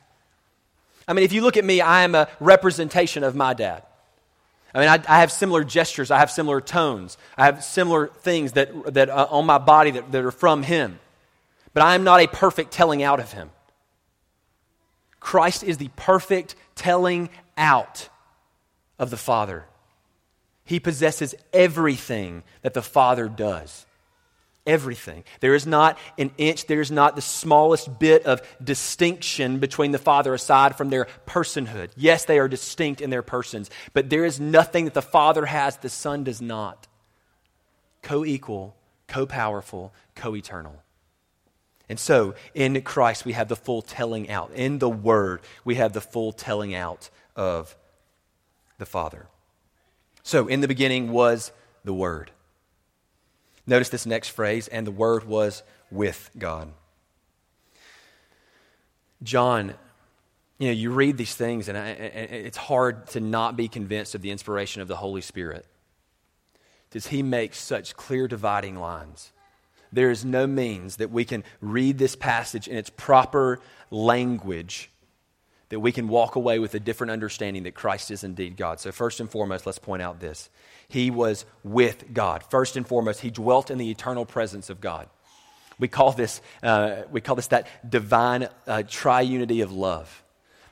I 1.08 1.14
mean, 1.14 1.26
if 1.26 1.34
you 1.34 1.42
look 1.42 1.58
at 1.58 1.66
me, 1.66 1.82
I 1.82 2.04
am 2.04 2.16
a 2.16 2.30
representation 2.40 3.24
of 3.24 3.36
my 3.36 3.54
dad. 3.54 3.84
I 4.74 4.80
mean, 4.80 4.90
I, 4.90 4.96
I 5.08 5.20
have 5.20 5.32
similar 5.32 5.64
gestures, 5.64 6.10
I 6.10 6.20
have 6.20 6.32
similar 6.32 6.62
tones, 6.62 7.18
I 7.38 7.46
have 7.46 7.64
similar 7.64 8.08
things 8.08 8.54
that, 8.54 8.94
that 8.94 9.10
uh, 9.10 9.28
on 9.30 9.46
my 9.46 9.60
body 9.60 9.92
that, 9.92 10.12
that 10.12 10.26
are 10.26 10.32
from 10.32 10.64
him. 10.64 11.00
But 11.74 11.84
I 11.84 11.96
am 11.96 12.04
not 12.04 12.22
a 12.22 12.28
perfect 12.28 12.72
telling 12.72 13.04
out 13.04 13.20
of 13.20 13.34
him. 13.34 13.52
Christ 15.20 15.64
is 15.64 15.78
the 15.78 15.90
perfect 15.96 16.56
telling 16.76 17.30
out 17.58 18.10
of 19.00 19.10
the 19.10 19.18
Father. 19.18 19.66
He 20.66 20.80
possesses 20.80 21.36
everything 21.52 22.44
that 22.62 22.74
the 22.74 22.82
Father 22.82 23.28
does. 23.28 23.86
Everything. 24.66 25.26
There 25.42 25.56
is 25.56 25.68
not 25.68 25.98
an 26.18 26.32
inch, 26.38 26.68
there 26.68 26.80
is 26.80 26.90
not 26.90 27.18
the 27.18 27.22
smallest 27.22 28.00
bit 28.00 28.26
of 28.26 28.42
distinction 28.64 29.60
between 29.60 29.92
the 29.92 29.98
Father 29.98 30.34
aside 30.34 30.78
from 30.78 30.90
their 30.90 31.08
personhood. 31.28 31.90
Yes, 31.98 32.24
they 32.24 32.40
are 32.40 32.48
distinct 32.48 33.02
in 33.02 33.10
their 33.10 33.22
persons, 33.22 33.70
but 33.92 34.10
there 34.10 34.24
is 34.24 34.40
nothing 34.40 34.86
that 34.86 34.94
the 34.94 35.02
Father 35.02 35.46
has 35.46 35.76
the 35.78 35.90
Son 35.90 36.24
does 36.24 36.42
not. 36.42 36.88
Co 38.02 38.24
equal, 38.24 38.74
co 39.08 39.26
powerful, 39.26 39.94
co 40.16 40.34
eternal. 40.34 40.82
And 41.90 42.00
so, 42.00 42.34
in 42.54 42.82
Christ, 42.84 43.26
we 43.26 43.34
have 43.34 43.50
the 43.50 43.58
full 43.58 43.82
telling 43.82 44.30
out. 44.30 44.52
In 44.56 44.80
the 44.80 44.90
Word, 44.90 45.42
we 45.66 45.76
have 45.76 45.92
the 45.92 46.02
full 46.02 46.32
telling 46.32 46.74
out 46.74 47.10
of 47.36 47.76
the 48.84 48.90
Father. 48.90 49.28
So, 50.24 50.48
in 50.48 50.60
the 50.60 50.68
beginning 50.68 51.12
was 51.12 51.54
the 51.86 51.94
Word. 51.94 52.32
Notice 53.66 53.88
this 53.88 54.06
next 54.06 54.30
phrase, 54.30 54.68
and 54.68 54.86
the 54.86 54.92
Word 54.92 55.24
was 55.24 55.64
with 55.90 56.30
God. 56.38 56.74
John, 59.22 59.76
you 60.60 60.68
know, 60.68 60.74
you 60.74 60.92
read 60.92 61.18
these 61.18 61.34
things, 61.34 61.70
and 61.70 61.78
it's 61.78 62.58
hard 62.58 63.08
to 63.08 63.22
not 63.22 63.56
be 63.56 63.70
convinced 63.70 64.16
of 64.16 64.22
the 64.22 64.32
inspiration 64.32 64.82
of 64.82 64.90
the 64.90 64.98
Holy 64.98 65.22
Spirit. 65.22 65.66
Does 66.92 67.08
he 67.08 67.24
make 67.24 67.56
such 67.56 67.96
clear 67.96 68.28
dividing 68.28 68.76
lines? 68.76 69.32
There 69.94 70.12
is 70.12 70.26
no 70.26 70.46
means 70.46 70.98
that 70.98 71.10
we 71.10 71.24
can 71.24 71.46
read 71.62 71.98
this 71.98 72.18
passage 72.18 72.68
in 72.68 72.76
its 72.76 72.90
proper 72.90 73.62
language 73.92 74.90
that 75.74 75.80
we 75.80 75.92
can 75.92 76.08
walk 76.08 76.36
away 76.36 76.60
with 76.60 76.76
a 76.76 76.80
different 76.80 77.10
understanding 77.10 77.64
that 77.64 77.74
Christ 77.74 78.12
is 78.12 78.24
indeed 78.24 78.58
God. 78.58 78.80
So, 78.80 78.92
first 78.92 79.20
and 79.20 79.28
foremost, 79.28 79.66
let's 79.66 79.80
point 79.80 80.04
out 80.04 80.20
this 80.20 80.52
He 80.88 81.10
was 81.10 81.46
with 81.64 82.14
God. 82.14 82.44
First 82.44 82.78
and 82.78 82.88
foremost, 82.88 83.22
He 83.22 83.32
dwelt 83.32 83.72
in 83.72 83.80
the 83.80 83.90
eternal 83.90 84.24
presence 84.24 84.70
of 84.70 84.80
God. 84.80 85.10
We 85.80 85.88
call 85.88 86.12
this, 86.12 86.42
uh, 86.62 86.98
we 87.12 87.22
call 87.22 87.36
this 87.36 87.48
that 87.48 87.68
divine 87.90 88.44
uh, 88.68 88.84
triunity 88.86 89.64
of 89.64 89.72
love 89.72 90.23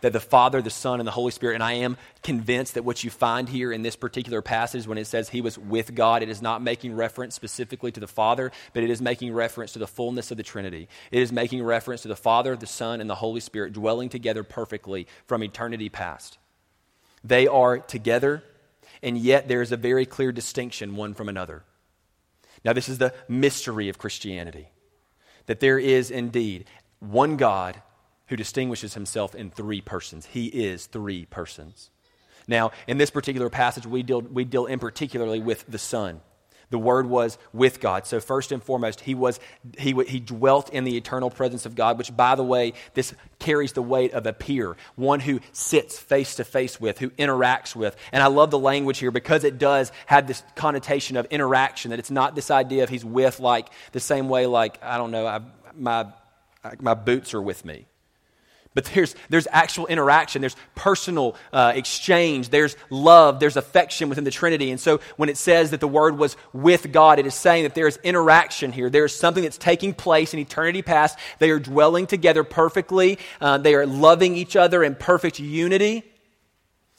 that 0.02 0.14
the 0.14 0.20
Father, 0.20 0.62
the 0.62 0.70
Son, 0.70 1.00
and 1.00 1.08
the 1.08 1.12
Holy 1.12 1.32
Spirit, 1.32 1.56
and 1.56 1.64
I 1.64 1.74
am 1.74 1.98
convinced 2.24 2.74
that 2.74 2.84
what 2.84 3.04
you 3.04 3.10
find 3.10 3.48
here 3.48 3.72
in 3.72 3.82
this 3.82 3.96
particular 3.96 4.42
passage 4.42 4.88
when 4.88 4.98
it 4.98 5.08
says 5.08 5.30
he 5.30 5.42
was 5.42 5.58
with 5.58 5.96
God, 5.96 6.24
it 6.24 6.30
is 6.30 6.42
not 6.42 6.62
making 6.62 6.96
reference 6.96 7.36
specifically 7.36 7.92
to 7.92 8.00
the 8.00 8.08
Father, 8.08 8.52
but 8.74 8.84
it 8.84 8.90
is 8.90 9.02
making 9.02 9.34
reference 9.34 9.74
to 9.74 9.80
the 9.80 9.88
fullness 9.88 10.32
of 10.32 10.38
the 10.38 10.44
Trinity. 10.44 10.88
It 11.12 11.22
is 11.22 11.32
making 11.32 11.64
reference 11.64 12.02
to 12.02 12.08
the 12.08 12.16
Father, 12.16 12.56
the 12.56 12.68
Son, 12.68 13.02
and 13.02 13.10
the 13.10 13.16
Holy 13.16 13.40
Spirit 13.40 13.74
dwelling 13.74 14.10
together 14.10 14.44
perfectly 14.44 15.08
from 15.28 15.44
eternity 15.44 15.90
past. 15.90 16.38
They 17.24 17.48
are 17.48 17.80
together, 17.80 18.44
and 19.04 19.18
yet 19.18 19.48
there 19.48 19.62
is 19.62 19.72
a 19.72 19.78
very 19.78 20.06
clear 20.06 20.32
distinction 20.32 20.96
one 20.96 21.14
from 21.14 21.30
another. 21.30 21.64
Now, 22.64 22.74
this 22.74 22.90
is 22.90 22.98
the 22.98 23.14
mystery 23.28 23.90
of 23.90 23.98
Christianity 23.98 24.70
that 25.48 25.60
there 25.60 25.80
is 25.80 26.12
indeed 26.12 26.66
one 27.00 27.36
God 27.36 27.82
who 28.32 28.38
distinguishes 28.38 28.94
himself 28.94 29.36
in 29.36 29.52
three 29.52 29.82
persons. 29.82 30.26
He 30.26 30.46
is 30.46 30.86
three 30.86 31.26
persons. 31.26 31.90
Now, 32.48 32.72
in 32.88 32.98
this 32.98 33.10
particular 33.10 33.50
passage, 33.50 33.86
we 33.86 34.04
deal, 34.04 34.22
we 34.22 34.46
deal 34.46 34.68
in 34.68 34.80
particularly 34.80 35.42
with 35.42 35.66
the 35.68 35.78
Son. 35.78 36.22
The 36.70 36.80
Word 36.80 37.08
was 37.08 37.38
with 37.52 37.82
God. 37.82 38.08
So, 38.08 38.22
first 38.22 38.54
and 38.54 38.64
foremost, 38.64 39.02
he, 39.02 39.16
was, 39.16 39.42
he, 39.78 39.92
he 40.08 40.22
dwelt 40.22 40.70
in 40.70 40.86
the 40.86 40.96
eternal 40.96 41.30
presence 41.30 41.66
of 41.66 41.76
God, 41.76 41.98
which, 41.98 42.16
by 42.16 42.36
the 42.36 42.44
way, 42.44 42.72
this 42.94 43.14
carries 43.38 43.74
the 43.74 43.82
weight 43.82 44.14
of 44.14 44.26
a 44.26 44.32
peer, 44.32 44.78
one 44.96 45.20
who 45.20 45.42
sits 45.52 46.00
face 46.00 46.36
to 46.36 46.46
face 46.46 46.80
with, 46.80 47.00
who 47.00 47.10
interacts 47.10 47.76
with. 47.76 47.98
And 48.14 48.24
I 48.24 48.28
love 48.28 48.50
the 48.50 48.58
language 48.58 49.00
here 49.00 49.12
because 49.12 49.44
it 49.44 49.58
does 49.58 49.92
have 50.06 50.26
this 50.26 50.42
connotation 50.56 51.18
of 51.18 51.26
interaction, 51.26 51.92
that 51.92 52.00
it's 52.00 52.10
not 52.10 52.36
this 52.36 52.50
idea 52.50 52.84
of 52.84 52.90
he's 52.90 53.04
with, 53.04 53.42
like 53.42 53.68
the 53.92 54.00
same 54.00 54.30
way, 54.30 54.46
like, 54.46 54.82
I 54.82 54.98
don't 54.98 55.12
know, 55.12 55.28
I, 55.28 55.42
my, 55.76 56.08
my 56.80 56.94
boots 56.94 57.34
are 57.34 57.42
with 57.42 57.66
me. 57.66 57.88
But 58.74 58.86
there's, 58.86 59.16
there's 59.30 59.48
actual 59.52 59.88
interaction, 59.88 60.40
there's 60.40 60.56
personal 60.76 61.36
uh, 61.52 61.74
exchange, 61.76 62.50
there's 62.50 62.78
love, 62.90 63.42
there's 63.42 63.58
affection 63.58 64.08
within 64.08 64.24
the 64.24 64.32
Trinity. 64.32 64.72
And 64.72 64.80
so 64.80 65.02
when 65.18 65.28
it 65.28 65.36
says 65.36 65.72
that 65.72 65.82
the 65.82 65.90
Word 65.90 66.18
was 66.18 66.38
with 66.54 66.92
God, 66.94 67.20
it 67.20 67.26
is 67.26 67.36
saying 67.36 67.64
that 67.64 67.76
there 67.76 67.88
is 67.88 68.00
interaction 68.02 68.72
here. 68.72 68.90
There 68.90 69.04
is 69.04 69.14
something 69.14 69.44
that's 69.44 69.58
taking 69.58 69.94
place 69.94 70.34
in 70.34 70.40
eternity 70.40 70.82
past. 70.82 71.20
They 71.40 71.50
are 71.50 71.60
dwelling 71.60 72.08
together 72.08 72.46
perfectly, 72.46 73.20
uh, 73.42 73.58
they 73.58 73.76
are 73.76 73.86
loving 73.86 74.36
each 74.38 74.56
other 74.56 74.84
in 74.84 74.96
perfect 74.96 75.40
unity. 75.40 76.04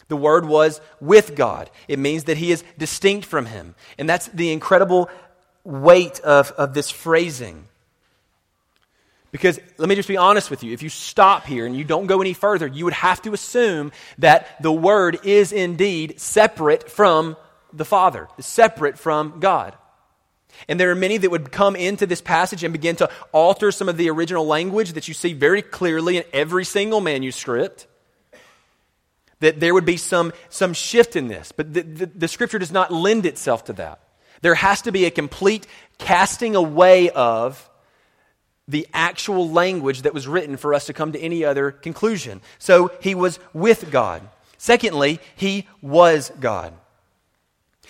The 0.09 0.17
Word 0.17 0.45
was 0.45 0.83
with 1.01 1.35
God. 1.35 1.71
It 1.89 1.99
means 1.99 2.25
that 2.25 2.37
He 2.37 2.53
is 2.53 2.65
distinct 2.77 3.25
from 3.25 3.47
Him. 3.47 3.75
And 3.97 4.07
that's 4.07 4.27
the 4.29 4.53
incredible 4.53 5.09
weight 5.65 6.21
of, 6.21 6.51
of 6.53 6.75
this 6.75 6.91
phrasing. 6.91 7.67
Because 9.33 9.59
let 9.79 9.89
me 9.89 9.95
just 9.95 10.09
be 10.09 10.19
honest 10.19 10.51
with 10.51 10.63
you. 10.63 10.73
If 10.73 10.83
you 10.83 10.91
stop 10.91 11.47
here 11.47 11.65
and 11.65 11.75
you 11.75 11.85
don't 11.85 12.07
go 12.07 12.21
any 12.21 12.35
further, 12.35 12.67
you 12.67 12.85
would 12.85 12.93
have 12.93 13.21
to 13.23 13.33
assume 13.33 13.91
that 14.19 14.63
the 14.63 14.73
Word 14.73 15.21
is 15.25 15.53
indeed 15.53 16.21
separate 16.21 16.91
from 16.91 17.37
the 17.73 17.87
Father, 17.87 18.29
separate 18.39 18.99
from 18.99 19.41
God. 19.41 19.75
And 20.69 20.79
there 20.79 20.91
are 20.91 20.95
many 20.95 21.17
that 21.17 21.31
would 21.31 21.51
come 21.51 21.75
into 21.77 22.07
this 22.07 22.21
passage 22.21 22.63
and 22.63 22.75
begin 22.75 22.97
to 22.97 23.09
alter 23.33 23.73
some 23.73 23.89
of 23.89 23.97
the 23.97 24.11
original 24.11 24.47
language 24.47 24.93
that 24.93 25.09
you 25.09 25.15
see 25.15 25.33
very 25.33 25.63
clearly 25.63 26.19
in 26.19 26.25
every 26.35 26.67
single 26.67 27.01
manuscript. 27.01 27.87
That 29.41 29.61
there 29.61 29.73
would 29.73 29.87
be 29.87 29.97
some, 29.97 30.35
some 30.51 30.75
shift 30.75 31.17
in 31.17 31.29
this. 31.29 31.53
But 31.53 31.73
the, 31.73 31.83
the, 31.83 32.07
the 32.07 32.29
scripture 32.29 32.59
does 32.59 32.71
not 32.71 32.93
lend 32.93 33.25
itself 33.25 33.65
to 33.65 33.73
that. 33.73 34.01
There 34.43 34.55
has 34.55 34.83
to 34.83 34.93
be 34.93 35.07
a 35.07 35.11
complete 35.11 35.67
casting 35.97 36.55
away 36.55 37.09
of 37.09 37.69
the 38.69 38.87
actual 38.93 39.51
language 39.51 40.03
that 40.03 40.15
was 40.15 40.29
written 40.29 40.57
for 40.57 40.73
us 40.75 40.87
to 40.87 40.93
come 40.93 41.13
to 41.13 41.21
any 41.21 41.45
other 41.45 41.71
conclusion. 41.71 42.41
So 42.59 42.93
he 43.01 43.15
was 43.15 43.39
with 43.53 43.91
God. 43.91 44.23
Secondly, 44.59 45.21
he 45.35 45.67
was 45.81 46.31
God. 46.39 46.73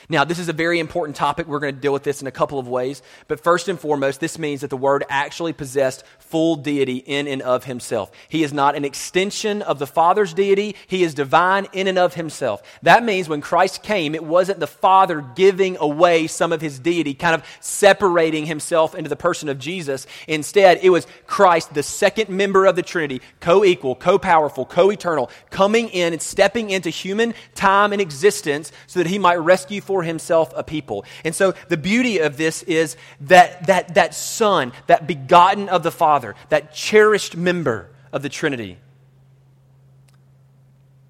Now, 0.09 0.25
this 0.25 0.39
is 0.39 0.49
a 0.49 0.53
very 0.53 0.79
important 0.79 1.17
topic. 1.17 1.47
We're 1.47 1.61
going 1.61 1.75
to 1.75 1.81
deal 1.81 1.93
with 1.93 2.03
this 2.03 2.23
in 2.23 2.27
a 2.27 2.33
couple 2.33 2.59
of 2.59 2.67
ways. 2.67 3.03
But 3.29 3.41
first 3.41 3.69
and 3.69 3.79
foremost, 3.79 4.21
this 4.21 4.39
means 4.39 4.63
that 4.63 4.71
the 4.71 4.77
Word 4.77 5.05
actually 5.09 5.53
possessed 5.53 6.03
full 6.19 6.57
deity 6.57 6.97
in 6.97 7.29
and 7.29 7.41
of 7.43 7.65
Himself. 7.65 8.11
He 8.29 8.43
is 8.43 8.53
not 8.53 8.75
an 8.75 8.85
extension 8.85 9.63
of 9.63 9.79
the 9.79 9.87
Father's 9.87 10.35
deity, 10.35 10.77
He 10.87 11.05
is 11.05 11.15
divine 11.15 11.69
in 11.73 11.87
and 11.87 11.99
of 11.99 12.15
Himself. 12.15 12.63
That 12.83 13.05
means 13.05 13.29
when 13.29 13.43
Christ 13.43 13.83
came, 13.83 14.15
it 14.15 14.25
wasn't 14.25 14.61
the 14.61 14.67
Father 14.67 15.21
giving 15.21 15.77
away 15.77 16.27
some 16.27 16.53
of 16.53 16.61
His 16.61 16.79
deity, 16.79 17.15
kind 17.15 17.35
of 17.35 17.45
separating 17.61 18.47
Himself 18.47 18.95
into 18.95 19.11
the 19.11 19.17
person 19.17 19.49
of 19.49 19.59
Jesus. 19.59 20.07
Instead, 20.27 20.81
it 20.83 20.91
was 20.91 21.07
Christ, 21.27 21.75
the 21.75 21.83
second 21.83 22.29
member 22.29 22.65
of 22.65 22.77
the 22.77 22.83
Trinity, 22.83 23.21
co 23.41 23.63
equal, 23.63 23.95
co 23.95 24.19
powerful, 24.19 24.65
co 24.65 24.91
eternal, 24.91 25.31
coming 25.51 25.91
in 25.91 26.13
and 26.13 26.23
stepping 26.23 26.71
into 26.71 26.91
human 26.91 27.35
time 27.55 27.93
and 27.93 28.01
existence 28.01 28.73
so 28.87 28.99
that 28.99 29.07
He 29.07 29.19
might 29.19 29.37
rescue 29.37 29.82
for 29.83 30.03
himself 30.03 30.53
a 30.57 30.63
people. 30.63 31.05
And 31.25 31.35
so 31.35 31.55
the 31.69 31.77
beauty 31.77 32.19
of 32.19 32.37
this 32.37 32.63
is 32.63 32.97
that 33.23 33.67
that, 33.67 33.95
that 33.95 34.15
son, 34.15 34.73
that 34.87 35.07
begotten 35.07 35.69
of 35.69 35.83
the 35.83 35.91
Father, 35.91 36.35
that 36.49 36.73
cherished 36.73 37.37
member 37.37 37.91
of 38.13 38.23
the 38.23 38.29
Trinity, 38.29 38.79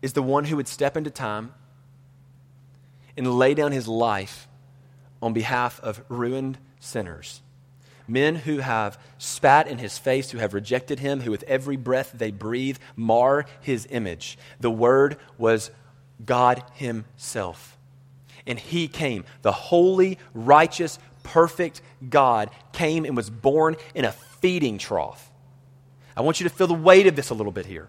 is 0.00 0.14
the 0.14 0.22
one 0.22 0.44
who 0.44 0.56
would 0.56 0.68
step 0.68 0.96
into 0.96 1.10
time 1.10 1.54
and 3.16 3.38
lay 3.38 3.54
down 3.54 3.72
his 3.72 3.86
life 3.86 4.48
on 5.20 5.32
behalf 5.32 5.78
of 5.80 6.02
ruined 6.08 6.58
sinners. 6.80 7.40
Men 8.08 8.34
who 8.34 8.58
have 8.58 8.98
spat 9.18 9.68
in 9.68 9.78
his 9.78 9.96
face, 9.96 10.32
who 10.32 10.38
have 10.38 10.54
rejected 10.54 10.98
him, 10.98 11.20
who 11.20 11.30
with 11.30 11.44
every 11.44 11.76
breath 11.76 12.10
they 12.12 12.32
breathe 12.32 12.78
mar 12.96 13.46
his 13.60 13.86
image. 13.90 14.36
The 14.58 14.70
Word 14.70 15.18
was 15.38 15.70
God 16.24 16.62
Himself. 16.74 17.78
And 18.46 18.58
he 18.58 18.88
came. 18.88 19.24
The 19.42 19.52
holy, 19.52 20.18
righteous, 20.34 20.98
perfect 21.22 21.80
God 22.08 22.50
came 22.72 23.04
and 23.04 23.16
was 23.16 23.30
born 23.30 23.76
in 23.94 24.04
a 24.04 24.12
feeding 24.12 24.78
trough. 24.78 25.30
I 26.16 26.20
want 26.22 26.40
you 26.40 26.48
to 26.48 26.54
feel 26.54 26.66
the 26.66 26.74
weight 26.74 27.06
of 27.06 27.16
this 27.16 27.30
a 27.30 27.34
little 27.34 27.52
bit 27.52 27.66
here. 27.66 27.88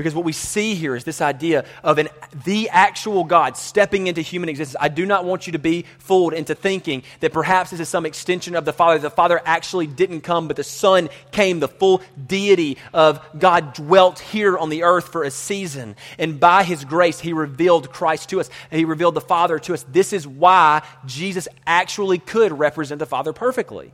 Because 0.00 0.14
what 0.14 0.24
we 0.24 0.32
see 0.32 0.74
here 0.74 0.96
is 0.96 1.04
this 1.04 1.20
idea 1.20 1.66
of 1.84 1.98
an, 1.98 2.08
the 2.46 2.70
actual 2.70 3.22
God 3.22 3.54
stepping 3.58 4.06
into 4.06 4.22
human 4.22 4.48
existence. 4.48 4.78
I 4.80 4.88
do 4.88 5.04
not 5.04 5.26
want 5.26 5.46
you 5.46 5.52
to 5.52 5.58
be 5.58 5.84
fooled 5.98 6.32
into 6.32 6.54
thinking 6.54 7.02
that 7.20 7.34
perhaps 7.34 7.70
this 7.70 7.80
is 7.80 7.90
some 7.90 8.06
extension 8.06 8.56
of 8.56 8.64
the 8.64 8.72
Father. 8.72 8.98
The 8.98 9.10
Father 9.10 9.42
actually 9.44 9.86
didn't 9.86 10.22
come, 10.22 10.48
but 10.48 10.56
the 10.56 10.64
Son 10.64 11.10
came. 11.32 11.60
The 11.60 11.68
full 11.68 12.00
deity 12.26 12.78
of 12.94 13.20
God 13.38 13.74
dwelt 13.74 14.20
here 14.20 14.56
on 14.56 14.70
the 14.70 14.84
earth 14.84 15.08
for 15.08 15.22
a 15.22 15.30
season. 15.30 15.96
And 16.18 16.40
by 16.40 16.62
His 16.62 16.86
grace, 16.86 17.20
He 17.20 17.34
revealed 17.34 17.92
Christ 17.92 18.30
to 18.30 18.40
us. 18.40 18.48
He 18.70 18.86
revealed 18.86 19.16
the 19.16 19.20
Father 19.20 19.58
to 19.58 19.74
us. 19.74 19.82
This 19.82 20.14
is 20.14 20.26
why 20.26 20.80
Jesus 21.04 21.46
actually 21.66 22.16
could 22.16 22.58
represent 22.58 23.00
the 23.00 23.04
Father 23.04 23.34
perfectly. 23.34 23.92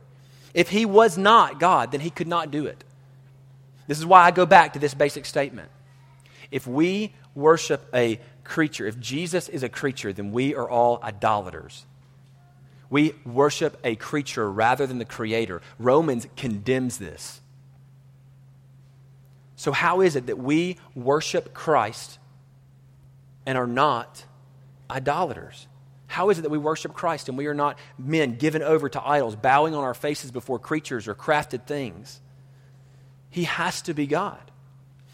If 0.53 0.69
He 0.69 0.85
was 0.85 1.17
not 1.17 1.59
God, 1.59 1.91
then 1.91 1.99
He 1.99 2.11
could 2.11 2.27
not 2.29 2.49
do 2.49 2.65
it. 2.65 2.81
This 3.87 3.99
is 3.99 4.05
why 4.05 4.23
I 4.23 4.31
go 4.31 4.45
back 4.45 4.71
to 4.71 4.79
this 4.79 4.93
basic 4.93 5.25
statement. 5.25 5.69
If 6.51 6.67
we 6.67 7.13
worship 7.35 7.87
a 7.93 8.19
creature, 8.43 8.87
if 8.87 8.99
Jesus 8.99 9.49
is 9.49 9.63
a 9.63 9.69
creature, 9.69 10.13
then 10.13 10.31
we 10.31 10.55
are 10.55 10.69
all 10.69 10.99
idolaters. 11.03 11.85
We 12.89 13.13
worship 13.25 13.77
a 13.83 13.95
creature 13.95 14.49
rather 14.49 14.87
than 14.87 14.97
the 14.97 15.05
creator. 15.05 15.61
Romans 15.77 16.27
condemns 16.37 16.97
this. 16.97 17.41
So, 19.57 19.71
how 19.71 20.01
is 20.01 20.15
it 20.15 20.27
that 20.27 20.37
we 20.37 20.77
worship 20.95 21.53
Christ 21.53 22.19
and 23.45 23.57
are 23.57 23.67
not 23.67 24.23
idolaters? 24.89 25.67
How 26.05 26.29
is 26.29 26.39
it 26.39 26.43
that 26.43 26.49
we 26.49 26.57
worship 26.57 26.93
Christ 26.93 27.27
and 27.27 27.37
we 27.37 27.47
are 27.47 27.53
not 27.53 27.77
men 27.97 28.35
given 28.35 28.61
over 28.61 28.87
to 28.87 29.05
idols, 29.05 29.35
bowing 29.35 29.75
on 29.75 29.83
our 29.83 29.93
faces 29.93 30.31
before 30.31 30.57
creatures 30.57 31.07
or 31.07 31.15
crafted 31.15 31.65
things? 31.65 32.21
He 33.29 33.43
has 33.43 33.81
to 33.83 33.93
be 33.93 34.07
God. 34.07 34.46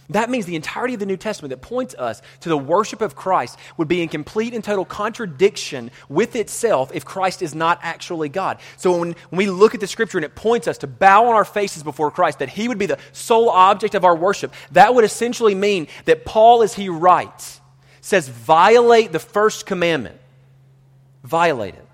That 0.09 0.29
means 0.29 0.45
the 0.45 0.55
entirety 0.55 0.95
of 0.95 0.99
the 0.99 1.05
New 1.05 1.17
Testament 1.17 1.51
that 1.51 1.61
points 1.61 1.95
us 1.95 2.21
to 2.41 2.49
the 2.49 2.57
worship 2.57 3.01
of 3.01 3.15
Christ 3.15 3.57
would 3.77 3.87
be 3.87 4.01
in 4.01 4.09
complete 4.09 4.53
and 4.53 4.63
total 4.63 4.83
contradiction 4.83 5.91
with 6.09 6.35
itself 6.35 6.91
if 6.93 7.05
Christ 7.05 7.41
is 7.41 7.55
not 7.55 7.79
actually 7.81 8.27
God. 8.27 8.59
So 8.77 8.97
when, 8.97 9.15
when 9.29 9.37
we 9.37 9.49
look 9.49 9.73
at 9.73 9.79
the 9.79 9.87
scripture 9.87 10.17
and 10.17 10.25
it 10.25 10.35
points 10.35 10.67
us 10.67 10.79
to 10.79 10.87
bow 10.87 11.27
on 11.27 11.35
our 11.35 11.45
faces 11.45 11.83
before 11.83 12.11
Christ, 12.11 12.39
that 12.39 12.49
he 12.49 12.67
would 12.67 12.77
be 12.77 12.85
the 12.85 12.99
sole 13.13 13.49
object 13.49 13.95
of 13.95 14.03
our 14.03 14.15
worship, 14.15 14.53
that 14.71 14.93
would 14.93 15.05
essentially 15.05 15.55
mean 15.55 15.87
that 16.05 16.25
Paul, 16.25 16.63
as 16.63 16.73
he 16.73 16.89
writes, 16.89 17.61
says, 18.01 18.27
violate 18.27 19.13
the 19.13 19.19
first 19.19 19.65
commandment. 19.65 20.19
Violate 21.23 21.75
it. 21.75 21.87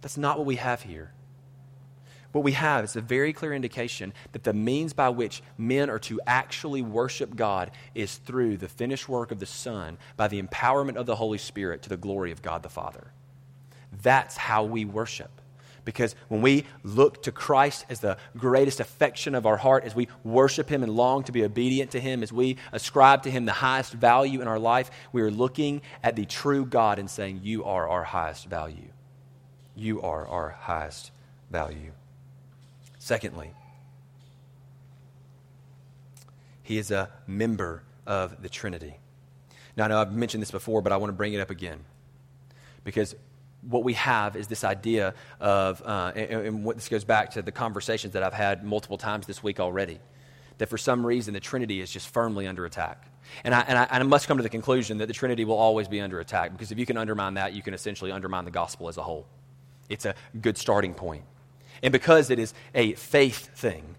That's 0.00 0.16
not 0.16 0.38
what 0.38 0.46
we 0.46 0.56
have 0.56 0.82
here 0.82 1.12
what 2.36 2.44
we 2.44 2.52
have 2.52 2.84
is 2.84 2.96
a 2.96 3.00
very 3.00 3.32
clear 3.32 3.54
indication 3.54 4.12
that 4.32 4.44
the 4.44 4.52
means 4.52 4.92
by 4.92 5.08
which 5.08 5.42
men 5.56 5.88
are 5.88 5.98
to 6.00 6.20
actually 6.26 6.82
worship 6.82 7.34
God 7.34 7.70
is 7.94 8.16
through 8.16 8.58
the 8.58 8.68
finished 8.68 9.08
work 9.08 9.32
of 9.32 9.40
the 9.40 9.46
Son 9.46 9.96
by 10.18 10.28
the 10.28 10.42
empowerment 10.42 10.96
of 10.96 11.06
the 11.06 11.16
Holy 11.16 11.38
Spirit 11.38 11.80
to 11.82 11.88
the 11.88 11.96
glory 11.96 12.32
of 12.32 12.42
God 12.42 12.62
the 12.62 12.68
Father. 12.68 13.10
That's 14.02 14.36
how 14.36 14.64
we 14.64 14.84
worship. 14.84 15.30
Because 15.86 16.14
when 16.28 16.42
we 16.42 16.64
look 16.82 17.22
to 17.22 17.32
Christ 17.32 17.86
as 17.88 18.00
the 18.00 18.18
greatest 18.36 18.80
affection 18.80 19.34
of 19.34 19.46
our 19.46 19.56
heart, 19.56 19.84
as 19.84 19.94
we 19.94 20.06
worship 20.22 20.68
Him 20.68 20.82
and 20.82 20.92
long 20.92 21.22
to 21.24 21.32
be 21.32 21.42
obedient 21.42 21.92
to 21.92 22.00
Him, 22.00 22.22
as 22.22 22.34
we 22.34 22.58
ascribe 22.70 23.22
to 23.22 23.30
Him 23.30 23.46
the 23.46 23.52
highest 23.52 23.94
value 23.94 24.42
in 24.42 24.48
our 24.48 24.58
life, 24.58 24.90
we 25.10 25.22
are 25.22 25.30
looking 25.30 25.80
at 26.02 26.16
the 26.16 26.26
true 26.26 26.66
God 26.66 26.98
and 26.98 27.08
saying, 27.08 27.40
You 27.44 27.64
are 27.64 27.88
our 27.88 28.04
highest 28.04 28.46
value. 28.46 28.90
You 29.74 30.02
are 30.02 30.26
our 30.26 30.50
highest 30.50 31.12
value. 31.50 31.92
Secondly, 33.06 33.52
he 36.64 36.76
is 36.76 36.90
a 36.90 37.08
member 37.28 37.84
of 38.04 38.42
the 38.42 38.48
Trinity. 38.48 38.96
Now, 39.76 39.84
I 39.84 39.86
know 39.86 40.00
I've 40.00 40.12
mentioned 40.12 40.42
this 40.42 40.50
before, 40.50 40.82
but 40.82 40.90
I 40.90 40.96
want 40.96 41.10
to 41.10 41.16
bring 41.16 41.32
it 41.32 41.38
up 41.38 41.50
again. 41.50 41.84
Because 42.82 43.14
what 43.60 43.84
we 43.84 43.92
have 43.92 44.34
is 44.34 44.48
this 44.48 44.64
idea 44.64 45.14
of, 45.38 45.80
uh, 45.82 46.14
and, 46.16 46.46
and 46.46 46.64
what 46.64 46.74
this 46.74 46.88
goes 46.88 47.04
back 47.04 47.30
to 47.34 47.42
the 47.42 47.52
conversations 47.52 48.14
that 48.14 48.24
I've 48.24 48.34
had 48.34 48.64
multiple 48.64 48.98
times 48.98 49.28
this 49.28 49.40
week 49.40 49.60
already, 49.60 50.00
that 50.58 50.68
for 50.68 50.76
some 50.76 51.06
reason 51.06 51.32
the 51.32 51.38
Trinity 51.38 51.80
is 51.80 51.92
just 51.92 52.08
firmly 52.08 52.48
under 52.48 52.66
attack. 52.66 53.06
And 53.44 53.54
I, 53.54 53.60
and 53.68 53.78
I, 53.78 53.84
and 53.84 54.02
I 54.02 54.06
must 54.06 54.26
come 54.26 54.38
to 54.38 54.42
the 54.42 54.48
conclusion 54.48 54.98
that 54.98 55.06
the 55.06 55.14
Trinity 55.14 55.44
will 55.44 55.58
always 55.58 55.86
be 55.86 56.00
under 56.00 56.18
attack, 56.18 56.50
because 56.50 56.72
if 56.72 56.78
you 56.80 56.86
can 56.86 56.96
undermine 56.96 57.34
that, 57.34 57.52
you 57.52 57.62
can 57.62 57.72
essentially 57.72 58.10
undermine 58.10 58.44
the 58.44 58.50
gospel 58.50 58.88
as 58.88 58.96
a 58.96 59.02
whole. 59.04 59.28
It's 59.88 60.06
a 60.06 60.16
good 60.40 60.58
starting 60.58 60.92
point. 60.92 61.22
And 61.82 61.92
because 61.92 62.30
it 62.30 62.38
is 62.38 62.54
a 62.74 62.94
faith 62.94 63.50
thing, 63.56 63.96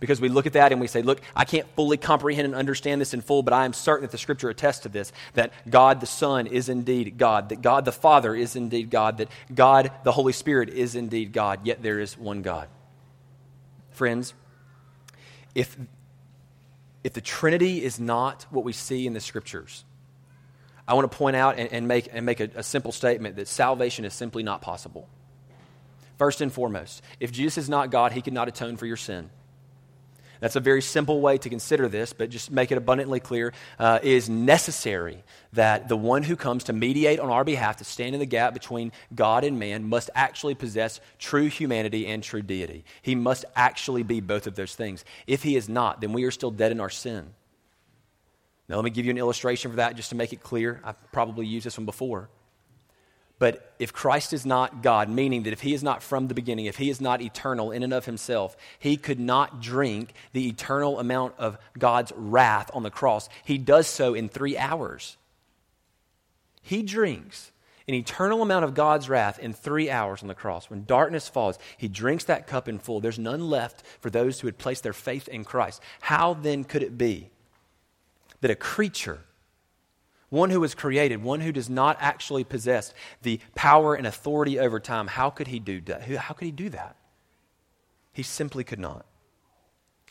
because 0.00 0.20
we 0.20 0.28
look 0.28 0.46
at 0.46 0.52
that 0.52 0.70
and 0.70 0.80
we 0.80 0.86
say, 0.86 1.02
look, 1.02 1.20
I 1.34 1.44
can't 1.44 1.66
fully 1.74 1.96
comprehend 1.96 2.46
and 2.46 2.54
understand 2.54 3.00
this 3.00 3.14
in 3.14 3.20
full, 3.20 3.42
but 3.42 3.52
I 3.52 3.64
am 3.64 3.72
certain 3.72 4.02
that 4.02 4.12
the 4.12 4.18
scripture 4.18 4.48
attests 4.48 4.80
to 4.80 4.88
this 4.88 5.12
that 5.34 5.52
God 5.68 6.00
the 6.00 6.06
Son 6.06 6.46
is 6.46 6.68
indeed 6.68 7.18
God, 7.18 7.48
that 7.48 7.62
God 7.62 7.84
the 7.84 7.92
Father 7.92 8.34
is 8.34 8.54
indeed 8.54 8.90
God, 8.90 9.18
that 9.18 9.28
God 9.52 9.90
the 10.04 10.12
Holy 10.12 10.32
Spirit 10.32 10.68
is 10.68 10.94
indeed 10.94 11.32
God, 11.32 11.66
yet 11.66 11.82
there 11.82 11.98
is 11.98 12.16
one 12.16 12.42
God. 12.42 12.68
Friends, 13.90 14.34
if, 15.54 15.76
if 17.02 17.12
the 17.14 17.20
Trinity 17.20 17.82
is 17.82 17.98
not 17.98 18.46
what 18.50 18.64
we 18.64 18.72
see 18.72 19.06
in 19.06 19.14
the 19.14 19.20
scriptures, 19.20 19.84
I 20.86 20.94
want 20.94 21.10
to 21.10 21.18
point 21.18 21.34
out 21.34 21.58
and, 21.58 21.70
and 21.72 21.88
make, 21.88 22.08
and 22.12 22.24
make 22.24 22.38
a, 22.38 22.48
a 22.54 22.62
simple 22.62 22.92
statement 22.92 23.36
that 23.36 23.48
salvation 23.48 24.04
is 24.04 24.14
simply 24.14 24.44
not 24.44 24.60
possible. 24.60 25.08
First 26.18 26.40
and 26.40 26.52
foremost, 26.52 27.02
if 27.20 27.30
Jesus 27.30 27.58
is 27.58 27.68
not 27.68 27.90
God, 27.92 28.10
he 28.12 28.22
cannot 28.22 28.48
atone 28.48 28.76
for 28.76 28.86
your 28.86 28.96
sin. 28.96 29.30
that's 30.40 30.56
a 30.56 30.60
very 30.60 30.82
simple 30.82 31.20
way 31.20 31.38
to 31.38 31.48
consider 31.48 31.88
this, 31.88 32.12
but 32.12 32.30
just 32.30 32.50
make 32.50 32.70
it 32.70 32.78
abundantly 32.78 33.20
clear, 33.20 33.52
uh, 33.78 33.98
is 34.02 34.28
necessary 34.28 35.22
that 35.52 35.88
the 35.88 35.96
one 35.96 36.22
who 36.22 36.36
comes 36.36 36.64
to 36.64 36.72
mediate 36.72 37.20
on 37.20 37.30
our 37.30 37.44
behalf, 37.44 37.76
to 37.78 37.84
stand 37.84 38.14
in 38.14 38.20
the 38.20 38.26
gap 38.26 38.52
between 38.54 38.92
God 39.14 39.44
and 39.44 39.58
man, 39.58 39.88
must 39.88 40.10
actually 40.14 40.54
possess 40.54 41.00
true 41.18 41.46
humanity 41.46 42.06
and 42.06 42.22
true 42.22 42.42
deity. 42.42 42.84
He 43.02 43.14
must 43.14 43.44
actually 43.56 44.02
be 44.02 44.20
both 44.20 44.46
of 44.46 44.54
those 44.54 44.74
things. 44.74 45.04
If 45.26 45.42
he 45.42 45.56
is 45.56 45.68
not, 45.68 46.00
then 46.00 46.12
we 46.12 46.24
are 46.24 46.30
still 46.30 46.50
dead 46.50 46.72
in 46.72 46.80
our 46.80 46.90
sin. 46.90 47.34
Now, 48.68 48.76
let 48.76 48.84
me 48.84 48.90
give 48.90 49.06
you 49.06 49.10
an 49.10 49.18
illustration 49.18 49.70
for 49.70 49.78
that 49.78 49.96
just 49.96 50.10
to 50.10 50.16
make 50.16 50.32
it 50.32 50.42
clear. 50.42 50.80
I've 50.84 51.12
probably 51.12 51.46
used 51.46 51.64
this 51.64 51.78
one 51.78 51.86
before. 51.86 52.28
But 53.38 53.72
if 53.78 53.92
Christ 53.92 54.32
is 54.32 54.44
not 54.44 54.82
God, 54.82 55.08
meaning 55.08 55.44
that 55.44 55.52
if 55.52 55.60
he 55.60 55.72
is 55.72 55.82
not 55.82 56.02
from 56.02 56.26
the 56.26 56.34
beginning, 56.34 56.66
if 56.66 56.76
he 56.76 56.90
is 56.90 57.00
not 57.00 57.22
eternal 57.22 57.70
in 57.70 57.84
and 57.84 57.92
of 57.92 58.04
himself, 58.04 58.56
he 58.78 58.96
could 58.96 59.20
not 59.20 59.60
drink 59.60 60.12
the 60.32 60.48
eternal 60.48 60.98
amount 60.98 61.34
of 61.38 61.56
God's 61.78 62.12
wrath 62.16 62.70
on 62.74 62.82
the 62.82 62.90
cross. 62.90 63.28
He 63.44 63.56
does 63.56 63.86
so 63.86 64.14
in 64.14 64.28
three 64.28 64.58
hours. 64.58 65.16
He 66.62 66.82
drinks 66.82 67.52
an 67.86 67.94
eternal 67.94 68.42
amount 68.42 68.64
of 68.64 68.74
God's 68.74 69.08
wrath 69.08 69.38
in 69.38 69.52
three 69.52 69.88
hours 69.88 70.20
on 70.20 70.28
the 70.28 70.34
cross. 70.34 70.68
When 70.68 70.84
darkness 70.84 71.28
falls, 71.28 71.58
he 71.78 71.88
drinks 71.88 72.24
that 72.24 72.46
cup 72.46 72.68
in 72.68 72.78
full. 72.78 73.00
There's 73.00 73.18
none 73.18 73.48
left 73.48 73.82
for 74.00 74.10
those 74.10 74.40
who 74.40 74.48
had 74.48 74.58
placed 74.58 74.82
their 74.82 74.92
faith 74.92 75.28
in 75.28 75.44
Christ. 75.44 75.80
How 76.00 76.34
then 76.34 76.64
could 76.64 76.82
it 76.82 76.98
be 76.98 77.30
that 78.40 78.50
a 78.50 78.56
creature 78.56 79.20
one 80.30 80.50
who 80.50 80.60
was 80.60 80.74
created, 80.74 81.22
one 81.22 81.40
who 81.40 81.52
does 81.52 81.70
not 81.70 81.96
actually 82.00 82.44
possess 82.44 82.92
the 83.22 83.40
power 83.54 83.94
and 83.94 84.06
authority 84.06 84.58
over 84.58 84.78
time, 84.80 85.06
how 85.06 85.30
could 85.30 85.48
he 85.48 85.58
do 85.58 85.80
that? 85.82 86.02
How 86.02 86.34
could 86.34 86.46
he 86.46 86.52
do 86.52 86.68
that? 86.70 86.96
He 88.12 88.22
simply 88.22 88.64
could 88.64 88.78
not. 88.78 89.06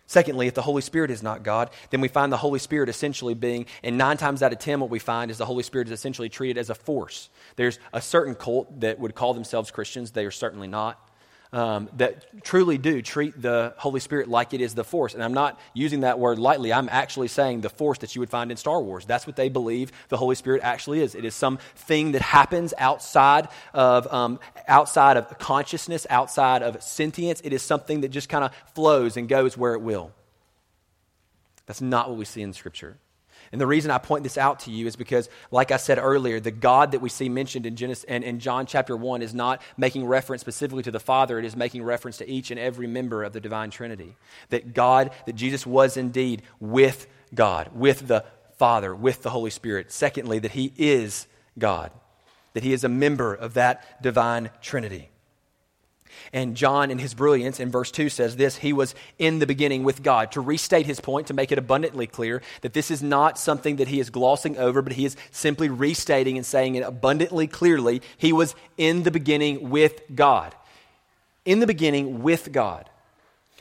Secondly, 0.06 0.48
if 0.48 0.54
the 0.54 0.62
Holy 0.62 0.82
Spirit 0.82 1.12
is 1.12 1.22
not 1.22 1.44
God, 1.44 1.70
then 1.90 2.00
we 2.00 2.08
find 2.08 2.32
the 2.32 2.38
Holy 2.38 2.60
Spirit 2.60 2.88
essentially 2.88 3.34
being, 3.34 3.66
and 3.84 3.98
nine 3.98 4.16
times 4.16 4.42
out 4.42 4.54
of 4.54 4.60
ten, 4.60 4.80
what 4.80 4.90
we 4.90 5.00
find 5.00 5.30
is 5.30 5.38
the 5.38 5.46
Holy 5.46 5.64
Spirit 5.64 5.90
is 5.90 5.92
essentially 5.92 6.30
treated 6.30 6.58
as 6.58 6.70
a 6.70 6.76
force. 6.76 7.30
There's 7.58 7.78
a 7.92 8.02
certain 8.02 8.34
cult 8.34 8.80
that 8.80 9.00
would 9.00 9.16
call 9.16 9.34
themselves 9.34 9.70
Christians, 9.70 10.12
they 10.12 10.26
are 10.26 10.32
certainly 10.32 10.68
not 10.68 11.07
um, 11.54 11.90
that 11.98 12.44
truly 12.44 12.78
do 12.78 13.02
treat 13.02 13.42
the 13.42 13.74
Holy 13.78 14.00
Spirit 14.00 14.28
like 14.28 14.54
it 14.54 14.62
is 14.62 14.76
the 14.76 14.84
force. 14.84 15.14
And 15.14 15.24
I'm 15.24 15.34
not 15.34 15.60
using 15.74 16.02
that 16.02 16.20
word 16.20 16.40
lightly. 16.40 16.74
I'm 16.74 16.90
actually 16.90 17.30
saying 17.30 17.62
the 17.62 17.70
force 17.70 18.00
that 18.00 18.16
you 18.16 18.20
would 18.20 18.30
find 18.30 18.52
in 18.52 18.58
Star 18.58 18.82
Wars. 18.82 19.06
That's 19.06 19.26
what 19.26 19.36
they 19.36 19.50
believe 19.50 19.92
the 20.10 20.18
Holy 20.18 20.36
Spirit 20.36 20.62
actually 20.64 21.02
is. 21.02 21.16
It 21.16 21.26
is 21.26 21.36
something 21.36 22.12
that 22.12 22.22
happens 22.22 22.74
outside 22.78 23.48
of, 23.74 24.12
um, 24.14 24.40
outside 24.68 25.18
of 25.18 25.38
consciousness, 25.40 26.06
outside 26.10 26.64
of 26.64 26.82
sentience. 26.84 27.42
It 27.44 27.54
is 27.54 27.62
something 27.62 28.02
that 28.02 28.10
just 28.10 28.30
kind 28.30 28.44
of 28.44 28.52
flows 28.74 29.18
and 29.18 29.30
goes 29.30 29.58
where 29.58 29.74
it 29.74 29.82
will. 29.82 30.12
That's 31.66 31.82
not 31.82 32.10
what 32.10 32.18
we 32.18 32.26
see 32.26 32.42
in 32.42 32.54
Scripture. 32.54 32.98
And 33.52 33.62
the 33.62 33.68
reason 33.68 33.92
I 33.92 33.98
point 33.98 34.24
this 34.24 34.38
out 34.38 34.60
to 34.62 34.72
you 34.72 34.88
is 34.88 34.96
because, 34.96 35.30
like 35.52 35.72
I 35.72 35.78
said 35.78 35.98
earlier, 35.98 36.40
the 36.40 36.52
God 36.52 36.92
that 36.92 37.00
we 37.00 37.10
see 37.10 37.30
mentioned 37.30 37.66
in, 37.66 37.76
Genesis, 37.76 38.06
and 38.06 38.24
in 38.24 38.40
John 38.40 38.66
chapter 38.66 38.96
1 38.96 39.22
is 39.22 39.34
not 39.34 39.62
making 39.78 40.06
reference 40.06 40.42
specifically 40.42 40.84
to 40.84 40.92
the 40.92 41.00
Father, 41.00 41.40
it 41.40 41.46
is 41.46 41.56
making 41.56 41.84
reference 41.84 42.18
to 42.18 42.30
each 42.30 42.52
and 42.52 42.60
every 42.60 42.88
member 42.88 43.24
of 43.24 43.34
the 43.34 43.40
divine 43.40 43.70
Trinity. 43.70 44.16
That 44.50 44.74
God, 44.74 45.12
that 45.26 45.36
Jesus 45.36 45.66
was 45.66 45.98
indeed 45.98 46.42
with 46.60 47.08
God, 47.34 47.70
with 47.74 48.08
the 48.08 48.26
Father, 48.58 48.96
with 48.96 49.24
the 49.24 49.30
Holy 49.30 49.52
Spirit. 49.52 49.92
Secondly, 49.92 50.40
that 50.40 50.52
He 50.52 50.74
is 50.78 51.28
God, 51.58 51.92
that 52.54 52.64
He 52.64 52.74
is 52.74 52.84
a 52.84 52.90
member 52.90 53.34
of 53.34 53.54
that 53.54 54.02
divine 54.02 54.50
Trinity. 54.62 55.10
And 56.34 56.56
John, 56.56 56.92
in 56.92 57.00
his 57.00 57.14
brilliance, 57.14 57.60
in 57.60 57.72
verse 57.72 57.92
2 57.92 58.10
says 58.10 58.36
this 58.36 58.58
He 58.58 58.74
was 58.74 58.96
in 59.18 59.40
the 59.40 59.48
beginning 59.48 59.84
with 59.84 60.04
God. 60.04 60.32
To 60.34 60.42
restate 60.42 60.86
his 60.86 61.00
point, 61.00 61.28
to 61.28 61.34
make 61.34 61.52
it 61.52 61.58
abundantly 61.58 62.08
clear 62.08 62.42
that 62.62 62.74
this 62.74 62.92
is 62.92 63.04
not 63.04 63.38
something 63.38 63.78
that 63.78 63.88
he 63.88 64.00
is 64.00 64.10
glossing 64.10 64.58
over, 64.58 64.82
but 64.82 64.94
he 64.94 65.06
is 65.06 65.16
simply 65.32 65.70
restating 65.70 66.38
and 66.38 66.46
saying 66.46 66.76
it 66.76 66.82
abundantly 66.82 67.48
clearly. 67.48 68.02
He 68.18 68.34
was 68.34 68.56
in 68.78 69.04
the 69.04 69.12
beginning 69.12 69.70
with 69.70 70.02
God. 70.14 70.56
In 71.46 71.60
the 71.60 71.68
beginning 71.68 72.24
with 72.24 72.52
God. 72.52 72.90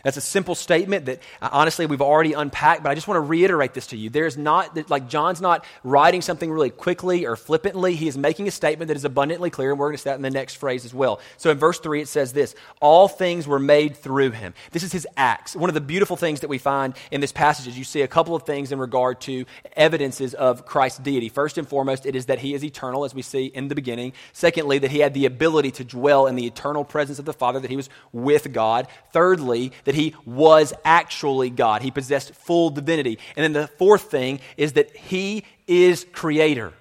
That's 0.07 0.17
a 0.17 0.21
simple 0.21 0.55
statement 0.55 1.07
that 1.07 1.19
uh, 1.43 1.49
honestly 1.51 1.85
we've 1.85 2.01
already 2.01 2.33
unpacked, 2.33 2.85
but 2.85 2.91
I 2.91 2.95
just 2.95 3.09
want 3.09 3.17
to 3.17 3.23
reiterate 3.23 3.75
this 3.75 3.89
to 3.89 3.97
you. 3.97 4.09
There's 4.09 4.37
not, 4.37 4.89
like, 4.89 5.09
John's 5.09 5.41
not 5.41 5.65
writing 5.83 6.23
something 6.23 6.49
really 6.49 6.71
quickly 6.71 7.27
or 7.27 7.35
flippantly. 7.35 7.97
He 7.97 8.07
is 8.07 8.17
making 8.17 8.47
a 8.47 8.53
statement 8.53 8.87
that 8.87 8.97
is 8.97 9.05
abundantly 9.05 9.51
clear, 9.51 9.73
and 9.73 9.81
we're 9.81 9.89
going 9.89 9.97
to 9.97 10.03
see 10.03 10.09
that 10.11 10.15
in 10.15 10.23
the 10.23 10.31
next 10.31 10.59
phrase 10.59 10.85
as 10.85 10.95
well. 10.95 11.19
So 11.39 11.51
in 11.51 11.59
verse 11.59 11.81
3, 11.81 12.03
it 12.03 12.07
says 12.07 12.33
this 12.33 12.55
All 12.81 13.09
things 13.09 13.49
were 13.49 13.59
made 13.59 13.97
through 13.97 14.31
him. 14.31 14.55
This 14.71 14.85
is 14.85 14.93
his 14.93 15.09
acts. 15.17 15.57
One 15.57 15.69
of 15.69 15.75
the 15.75 15.81
beautiful 15.81 16.17
things 16.17 16.39
that 16.39 16.49
we 16.49 16.59
find 16.59 16.95
in 17.11 17.21
this 17.21 17.33
passage 17.33 17.67
is 17.67 17.77
you 17.77 17.83
see 17.83 18.03
a 18.03 18.09
couple 18.09 18.37
of 18.37 18.45
things 18.45 18.71
in 18.71 18.79
regard 18.79 19.21
to 19.23 19.45
evidences 19.77 20.35
of 20.35 20.67
Christ's 20.67 21.01
deity. 21.01 21.29
First 21.29 21.59
and 21.59 21.67
foremost, 21.67 22.07
it 22.07 22.15
is 22.15 22.27
that 22.27 22.39
he 22.39 22.55
is 22.55 22.63
eternal, 22.63 23.05
as 23.05 23.13
we 23.13 23.23
see 23.23 23.47
in 23.47 23.67
the 23.67 23.75
beginning. 23.75 24.13
Secondly, 24.33 24.79
that 24.79 24.93
he 24.93 25.01
had 25.01 25.15
the 25.15 25.27
ability 25.27 25.73
to 25.73 25.85
dwell 25.85 26.29
in 26.29 26.37
the 26.37 26.47
eternal 26.47 26.85
presence 26.85 27.19
of 27.19 27.25
the 27.25 27.33
Father, 27.33 27.59
that 27.59 27.73
he 27.73 27.77
was 27.77 27.91
with 28.13 28.53
God. 28.53 28.87
Thirdly, 29.13 29.73
that 29.83 29.96
he 29.97 30.15
was 30.25 30.73
actually 30.85 31.51
God. 31.51 31.83
He 31.83 31.91
possessed 31.91 32.35
full 32.35 32.71
divinity. 32.71 33.19
And 33.37 33.43
then 33.43 33.53
the 33.53 33.67
fourth 33.67 34.11
thing 34.11 34.41
is 34.57 34.75
that 34.75 34.95
he 34.97 35.45
is 35.67 36.07
creator. 36.13 36.73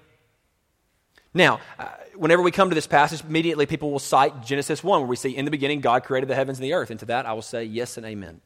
Now, 1.34 1.60
uh, 1.78 1.88
whenever 2.14 2.42
we 2.42 2.50
come 2.50 2.68
to 2.70 2.74
this 2.74 2.86
passage, 2.86 3.22
immediately 3.24 3.66
people 3.66 3.90
will 3.90 3.98
cite 3.98 4.42
Genesis 4.42 4.84
1, 4.84 5.00
where 5.00 5.08
we 5.08 5.16
see, 5.16 5.36
In 5.36 5.44
the 5.44 5.50
beginning, 5.50 5.80
God 5.80 6.04
created 6.04 6.28
the 6.28 6.34
heavens 6.34 6.58
and 6.58 6.64
the 6.64 6.72
earth. 6.72 6.90
And 6.90 7.00
to 7.00 7.06
that, 7.06 7.26
I 7.26 7.32
will 7.32 7.42
say 7.42 7.64
yes 7.64 7.96
and 7.96 8.06
amen. 8.06 8.40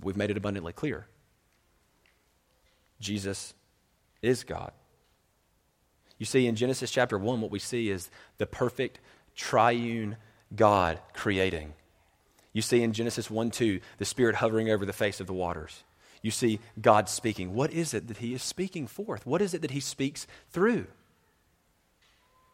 We've 0.00 0.16
made 0.16 0.30
it 0.30 0.36
abundantly 0.36 0.72
clear. 0.72 1.06
Jesus 3.00 3.54
is 4.22 4.44
God. 4.44 4.72
You 6.18 6.26
see, 6.26 6.46
in 6.46 6.56
Genesis 6.56 6.90
chapter 6.90 7.18
1, 7.18 7.40
what 7.40 7.50
we 7.50 7.58
see 7.58 7.90
is 7.90 8.10
the 8.38 8.46
perfect 8.46 9.00
triune 9.34 10.16
God 10.54 10.98
creating. 11.12 11.74
You 12.52 12.62
see 12.62 12.82
in 12.82 12.92
Genesis 12.92 13.30
1 13.30 13.50
2, 13.50 13.80
the 13.98 14.04
Spirit 14.04 14.36
hovering 14.36 14.70
over 14.70 14.84
the 14.84 14.92
face 14.92 15.20
of 15.20 15.26
the 15.26 15.32
waters. 15.32 15.84
You 16.22 16.30
see 16.30 16.60
God 16.80 17.08
speaking. 17.08 17.54
What 17.54 17.72
is 17.72 17.94
it 17.94 18.08
that 18.08 18.18
He 18.18 18.34
is 18.34 18.42
speaking 18.42 18.86
forth? 18.86 19.24
What 19.24 19.40
is 19.40 19.54
it 19.54 19.62
that 19.62 19.70
He 19.70 19.80
speaks 19.80 20.26
through? 20.50 20.86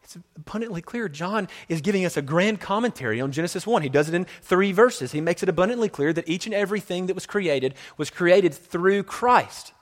It's 0.04 0.16
abundantly 0.36 0.82
clear. 0.82 1.08
John 1.08 1.48
is 1.68 1.80
giving 1.80 2.04
us 2.04 2.16
a 2.16 2.22
grand 2.22 2.60
commentary 2.60 3.20
on 3.20 3.32
Genesis 3.32 3.66
1. 3.66 3.82
He 3.82 3.88
does 3.88 4.08
it 4.08 4.14
in 4.14 4.26
three 4.40 4.70
verses. 4.70 5.10
He 5.10 5.20
makes 5.20 5.42
it 5.42 5.48
abundantly 5.48 5.88
clear 5.88 6.12
that 6.12 6.28
each 6.28 6.46
and 6.46 6.54
everything 6.54 7.06
that 7.06 7.14
was 7.14 7.26
created 7.26 7.74
was 7.96 8.08
created 8.08 8.54
through 8.54 9.02
Christ, 9.02 9.72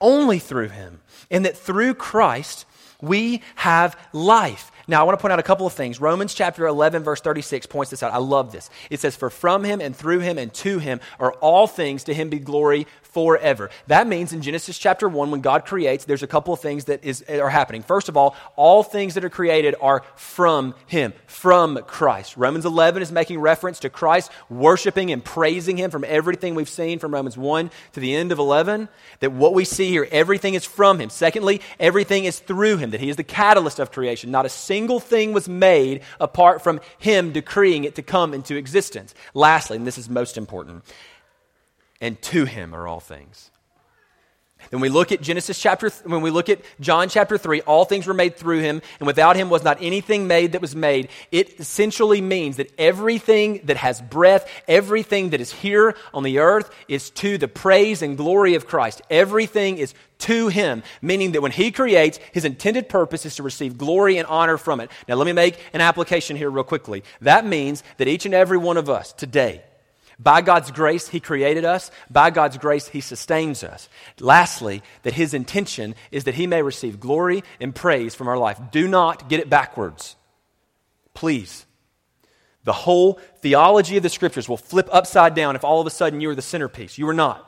only 0.00 0.38
through 0.38 0.68
Him. 0.68 1.00
And 1.32 1.44
that 1.44 1.56
through 1.56 1.94
Christ, 1.94 2.64
we 3.00 3.42
have 3.56 3.98
life. 4.12 4.70
Now, 4.88 5.00
I 5.00 5.04
want 5.04 5.18
to 5.18 5.22
point 5.22 5.32
out 5.32 5.40
a 5.40 5.42
couple 5.42 5.66
of 5.66 5.72
things. 5.72 6.00
Romans 6.00 6.32
chapter 6.32 6.66
11, 6.66 7.02
verse 7.02 7.20
36 7.20 7.66
points 7.66 7.90
this 7.90 8.04
out. 8.04 8.12
I 8.12 8.18
love 8.18 8.52
this. 8.52 8.70
It 8.88 9.00
says, 9.00 9.16
For 9.16 9.30
from 9.30 9.64
him 9.64 9.80
and 9.80 9.96
through 9.96 10.20
him 10.20 10.38
and 10.38 10.54
to 10.54 10.78
him 10.78 11.00
are 11.18 11.32
all 11.34 11.66
things, 11.66 12.04
to 12.04 12.14
him 12.14 12.28
be 12.28 12.38
glory 12.38 12.86
forever. 13.16 13.70
That 13.86 14.06
means 14.06 14.34
in 14.34 14.42
Genesis 14.42 14.76
chapter 14.76 15.08
1, 15.08 15.30
when 15.30 15.40
God 15.40 15.64
creates, 15.64 16.04
there's 16.04 16.22
a 16.22 16.26
couple 16.26 16.52
of 16.52 16.60
things 16.60 16.84
that 16.84 17.02
is, 17.02 17.22
are 17.22 17.48
happening. 17.48 17.82
First 17.82 18.10
of 18.10 18.16
all, 18.18 18.36
all 18.56 18.82
things 18.82 19.14
that 19.14 19.24
are 19.24 19.30
created 19.30 19.74
are 19.80 20.02
from 20.16 20.74
Him, 20.86 21.14
from 21.26 21.78
Christ. 21.86 22.36
Romans 22.36 22.66
11 22.66 23.00
is 23.00 23.10
making 23.10 23.40
reference 23.40 23.78
to 23.80 23.88
Christ 23.88 24.30
worshiping 24.50 25.10
and 25.10 25.24
praising 25.24 25.78
Him 25.78 25.90
from 25.90 26.04
everything 26.06 26.54
we've 26.54 26.68
seen 26.68 26.98
from 26.98 27.14
Romans 27.14 27.38
1 27.38 27.70
to 27.94 28.00
the 28.00 28.14
end 28.14 28.32
of 28.32 28.38
11. 28.38 28.86
That 29.20 29.32
what 29.32 29.54
we 29.54 29.64
see 29.64 29.88
here, 29.88 30.06
everything 30.12 30.52
is 30.52 30.66
from 30.66 31.00
Him. 31.00 31.08
Secondly, 31.08 31.62
everything 31.80 32.26
is 32.26 32.38
through 32.38 32.76
Him, 32.76 32.85
that 32.90 33.00
He 33.00 33.08
is 33.08 33.16
the 33.16 33.24
catalyst 33.24 33.78
of 33.78 33.92
creation. 33.92 34.30
Not 34.30 34.46
a 34.46 34.50
single 34.50 35.00
thing 35.00 35.32
was 35.32 35.48
made 35.48 36.02
apart 36.20 36.62
from 36.62 36.80
Him 36.98 37.32
decreeing 37.32 37.84
it 37.84 37.94
to 37.96 38.02
come 38.02 38.34
into 38.34 38.56
existence. 38.56 39.14
Lastly, 39.34 39.76
and 39.76 39.86
this 39.86 39.98
is 39.98 40.08
most 40.08 40.36
important, 40.36 40.84
and 42.00 42.20
to 42.22 42.44
him 42.44 42.74
are 42.74 42.86
all 42.86 43.00
things. 43.00 43.50
When 44.70 44.80
we 44.80 44.88
look 44.88 45.12
at 45.12 45.20
Genesis 45.20 45.58
chapter, 45.58 45.90
when 46.04 46.22
we 46.22 46.30
look 46.30 46.48
at 46.48 46.60
John 46.80 47.08
chapter 47.08 47.38
3, 47.38 47.60
all 47.62 47.84
things 47.84 48.06
were 48.06 48.14
made 48.14 48.36
through 48.36 48.60
him, 48.60 48.82
and 49.00 49.06
without 49.06 49.36
him 49.36 49.50
was 49.50 49.62
not 49.62 49.78
anything 49.80 50.26
made 50.26 50.52
that 50.52 50.60
was 50.60 50.74
made. 50.74 51.08
It 51.30 51.60
essentially 51.60 52.20
means 52.20 52.56
that 52.56 52.72
everything 52.78 53.60
that 53.64 53.76
has 53.76 54.00
breath, 54.00 54.50
everything 54.66 55.30
that 55.30 55.40
is 55.40 55.52
here 55.52 55.94
on 56.12 56.22
the 56.22 56.38
earth 56.38 56.70
is 56.88 57.10
to 57.10 57.38
the 57.38 57.48
praise 57.48 58.02
and 58.02 58.16
glory 58.16 58.54
of 58.54 58.66
Christ. 58.66 59.02
Everything 59.10 59.78
is 59.78 59.94
to 60.18 60.48
him, 60.48 60.82
meaning 61.02 61.32
that 61.32 61.42
when 61.42 61.52
he 61.52 61.70
creates, 61.70 62.18
his 62.32 62.44
intended 62.44 62.88
purpose 62.88 63.26
is 63.26 63.36
to 63.36 63.42
receive 63.42 63.76
glory 63.78 64.16
and 64.16 64.26
honor 64.26 64.56
from 64.56 64.80
it. 64.80 64.90
Now, 65.08 65.16
let 65.16 65.26
me 65.26 65.32
make 65.32 65.58
an 65.72 65.80
application 65.80 66.36
here, 66.36 66.50
real 66.50 66.64
quickly. 66.64 67.04
That 67.20 67.44
means 67.44 67.82
that 67.98 68.08
each 68.08 68.24
and 68.24 68.34
every 68.34 68.58
one 68.58 68.76
of 68.76 68.88
us 68.88 69.12
today, 69.12 69.62
by 70.18 70.40
God's 70.40 70.70
grace, 70.70 71.08
He 71.08 71.20
created 71.20 71.64
us. 71.64 71.90
By 72.10 72.30
God's 72.30 72.58
grace, 72.58 72.88
He 72.88 73.00
sustains 73.00 73.62
us. 73.62 73.88
Lastly, 74.18 74.82
that 75.02 75.14
His 75.14 75.34
intention 75.34 75.94
is 76.10 76.24
that 76.24 76.34
He 76.34 76.46
may 76.46 76.62
receive 76.62 77.00
glory 77.00 77.44
and 77.60 77.74
praise 77.74 78.14
from 78.14 78.28
our 78.28 78.38
life. 78.38 78.58
Do 78.70 78.88
not 78.88 79.28
get 79.28 79.40
it 79.40 79.50
backwards. 79.50 80.16
Please. 81.12 81.66
The 82.64 82.72
whole 82.72 83.20
theology 83.40 83.96
of 83.96 84.02
the 84.02 84.08
scriptures 84.08 84.48
will 84.48 84.56
flip 84.56 84.88
upside 84.90 85.34
down 85.34 85.54
if 85.54 85.64
all 85.64 85.80
of 85.80 85.86
a 85.86 85.90
sudden 85.90 86.20
you 86.20 86.30
are 86.30 86.34
the 86.34 86.42
centerpiece. 86.42 86.98
You 86.98 87.08
are 87.08 87.14
not. 87.14 87.46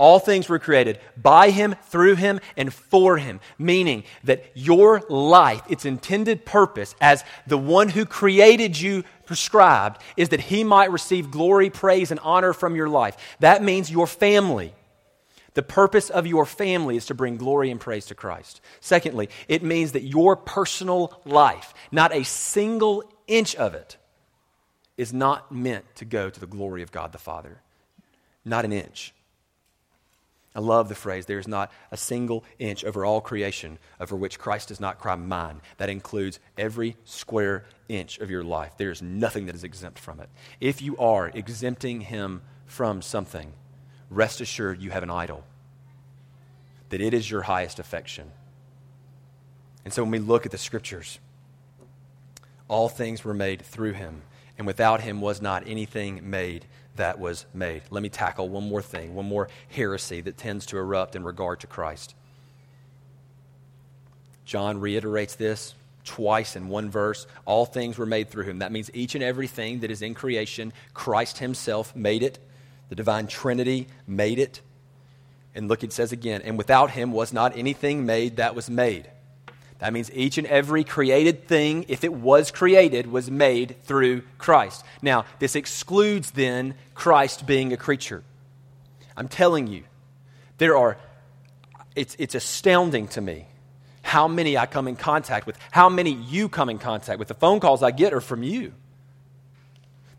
All 0.00 0.18
things 0.18 0.48
were 0.48 0.58
created 0.58 0.98
by 1.14 1.50
him, 1.50 1.74
through 1.88 2.14
him, 2.14 2.40
and 2.56 2.72
for 2.72 3.18
him, 3.18 3.38
meaning 3.58 4.04
that 4.24 4.46
your 4.54 5.02
life, 5.10 5.60
its 5.68 5.84
intended 5.84 6.46
purpose 6.46 6.94
as 7.02 7.22
the 7.46 7.58
one 7.58 7.90
who 7.90 8.06
created 8.06 8.80
you 8.80 9.04
prescribed, 9.30 10.02
is 10.16 10.30
that 10.30 10.40
he 10.40 10.64
might 10.64 10.90
receive 10.90 11.30
glory, 11.30 11.70
praise, 11.70 12.10
and 12.10 12.18
honor 12.24 12.52
from 12.52 12.74
your 12.74 12.88
life. 12.88 13.16
That 13.38 13.62
means 13.62 13.88
your 13.88 14.08
family. 14.08 14.74
The 15.54 15.62
purpose 15.62 16.10
of 16.10 16.26
your 16.26 16.44
family 16.44 16.96
is 16.96 17.06
to 17.06 17.14
bring 17.14 17.36
glory 17.36 17.70
and 17.70 17.78
praise 17.78 18.06
to 18.06 18.16
Christ. 18.16 18.60
Secondly, 18.80 19.28
it 19.46 19.62
means 19.62 19.92
that 19.92 20.02
your 20.02 20.34
personal 20.34 21.22
life, 21.24 21.72
not 21.92 22.12
a 22.12 22.24
single 22.24 23.04
inch 23.28 23.54
of 23.54 23.74
it, 23.74 23.98
is 24.96 25.12
not 25.12 25.52
meant 25.52 25.84
to 25.94 26.04
go 26.04 26.28
to 26.28 26.40
the 26.40 26.48
glory 26.48 26.82
of 26.82 26.90
God 26.90 27.12
the 27.12 27.18
Father. 27.18 27.60
Not 28.44 28.64
an 28.64 28.72
inch. 28.72 29.14
I 30.54 30.58
love 30.58 30.88
the 30.88 30.96
phrase, 30.96 31.26
there 31.26 31.38
is 31.38 31.46
not 31.46 31.70
a 31.92 31.96
single 31.96 32.44
inch 32.58 32.84
over 32.84 33.04
all 33.04 33.20
creation 33.20 33.78
over 34.00 34.16
which 34.16 34.38
Christ 34.38 34.68
does 34.68 34.80
not 34.80 34.98
cry 34.98 35.14
mine. 35.14 35.60
That 35.76 35.88
includes 35.88 36.40
every 36.58 36.96
square 37.04 37.64
inch 37.88 38.18
of 38.18 38.30
your 38.30 38.42
life. 38.42 38.76
There 38.76 38.90
is 38.90 39.00
nothing 39.00 39.46
that 39.46 39.54
is 39.54 39.62
exempt 39.62 39.98
from 39.98 40.18
it. 40.18 40.28
If 40.60 40.82
you 40.82 40.96
are 40.96 41.28
exempting 41.28 42.00
him 42.00 42.42
from 42.66 43.00
something, 43.00 43.52
rest 44.10 44.40
assured 44.40 44.82
you 44.82 44.90
have 44.90 45.04
an 45.04 45.10
idol, 45.10 45.44
that 46.88 47.00
it 47.00 47.14
is 47.14 47.30
your 47.30 47.42
highest 47.42 47.78
affection. 47.78 48.32
And 49.84 49.94
so 49.94 50.02
when 50.02 50.10
we 50.10 50.18
look 50.18 50.46
at 50.46 50.52
the 50.52 50.58
scriptures, 50.58 51.20
all 52.66 52.88
things 52.88 53.24
were 53.24 53.34
made 53.34 53.62
through 53.62 53.92
him, 53.92 54.22
and 54.58 54.66
without 54.66 55.00
him 55.00 55.20
was 55.20 55.40
not 55.40 55.66
anything 55.66 56.28
made 56.28 56.66
that 57.00 57.18
was 57.18 57.46
made. 57.52 57.82
Let 57.90 58.02
me 58.02 58.08
tackle 58.08 58.48
one 58.48 58.68
more 58.68 58.82
thing, 58.82 59.14
one 59.14 59.26
more 59.26 59.48
heresy 59.68 60.20
that 60.20 60.36
tends 60.36 60.66
to 60.66 60.78
erupt 60.78 61.16
in 61.16 61.24
regard 61.24 61.60
to 61.60 61.66
Christ. 61.66 62.14
John 64.44 64.80
reiterates 64.80 65.34
this 65.34 65.74
twice 66.04 66.56
in 66.56 66.68
one 66.68 66.90
verse. 66.90 67.26
All 67.46 67.66
things 67.66 67.96
were 67.96 68.06
made 68.06 68.30
through 68.30 68.44
him. 68.44 68.58
That 68.58 68.72
means 68.72 68.90
each 68.92 69.14
and 69.14 69.24
everything 69.24 69.80
that 69.80 69.90
is 69.90 70.02
in 70.02 70.14
creation, 70.14 70.72
Christ 70.92 71.38
himself 71.38 71.94
made 71.96 72.22
it. 72.22 72.38
The 72.88 72.96
divine 72.96 73.26
Trinity 73.26 73.86
made 74.06 74.38
it. 74.38 74.60
And 75.54 75.68
look, 75.68 75.82
it 75.82 75.92
says 75.92 76.12
again, 76.12 76.42
and 76.44 76.58
without 76.58 76.90
him 76.90 77.12
was 77.12 77.32
not 77.32 77.56
anything 77.56 78.04
made 78.04 78.36
that 78.36 78.54
was 78.54 78.68
made. 78.68 79.10
That 79.80 79.92
means 79.92 80.10
each 80.12 80.36
and 80.36 80.46
every 80.46 80.84
created 80.84 81.48
thing, 81.48 81.86
if 81.88 82.04
it 82.04 82.12
was 82.12 82.50
created, 82.50 83.10
was 83.10 83.30
made 83.30 83.76
through 83.84 84.22
Christ. 84.36 84.84
Now, 85.00 85.24
this 85.38 85.56
excludes 85.56 86.32
then 86.32 86.74
Christ 86.94 87.46
being 87.46 87.72
a 87.72 87.76
creature. 87.78 88.22
I'm 89.16 89.28
telling 89.28 89.66
you, 89.66 89.84
there 90.58 90.76
are, 90.76 90.98
it's, 91.96 92.14
it's 92.18 92.34
astounding 92.34 93.08
to 93.08 93.20
me 93.20 93.46
how 94.02 94.28
many 94.28 94.58
I 94.58 94.66
come 94.66 94.86
in 94.86 94.96
contact 94.96 95.46
with, 95.46 95.56
how 95.70 95.88
many 95.88 96.12
you 96.12 96.48
come 96.48 96.68
in 96.68 96.78
contact 96.78 97.18
with. 97.18 97.28
The 97.28 97.34
phone 97.34 97.60
calls 97.60 97.82
I 97.82 97.90
get 97.90 98.12
are 98.12 98.20
from 98.20 98.42
you. 98.42 98.74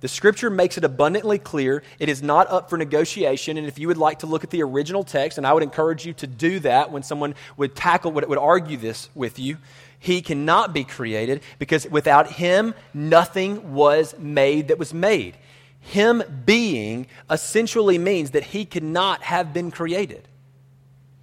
The 0.02 0.08
scripture 0.08 0.50
makes 0.50 0.78
it 0.78 0.84
abundantly 0.84 1.38
clear. 1.38 1.84
It 2.00 2.10
is 2.10 2.24
not 2.24 2.50
up 2.50 2.70
for 2.70 2.78
negotiation. 2.78 3.58
And 3.58 3.68
if 3.68 3.78
you 3.78 3.88
would 3.88 3.98
like 3.98 4.20
to 4.20 4.28
look 4.28 4.44
at 4.44 4.50
the 4.50 4.64
original 4.64 5.04
text, 5.04 5.38
and 5.38 5.46
I 5.46 5.54
would 5.54 5.64
encourage 5.64 6.06
you 6.06 6.14
to 6.14 6.28
do 6.28 6.60
that 6.60 6.92
when 6.92 7.04
someone 7.04 7.36
would 7.56 7.76
tackle, 7.76 8.12
would, 8.14 8.28
would 8.28 8.40
argue 8.40 8.78
this 8.78 9.10
with 9.14 9.38
you, 9.38 9.58
he 10.00 10.24
cannot 10.24 10.74
be 10.74 10.84
created 10.84 11.44
because 11.60 11.88
without 11.88 12.32
him, 12.32 12.74
nothing 12.96 13.76
was 13.76 14.18
made 14.18 14.70
that 14.70 14.80
was 14.80 14.92
made. 14.92 15.38
Him 15.80 16.24
being 16.46 17.06
essentially 17.30 18.00
means 18.00 18.32
that 18.32 18.44
he 18.44 18.66
cannot 18.66 19.22
have 19.22 19.54
been 19.54 19.70
created. 19.70 20.28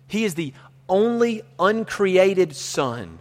He 0.06 0.24
is 0.24 0.36
the 0.36 0.52
only 0.88 1.42
uncreated 1.58 2.54
Son 2.54 3.18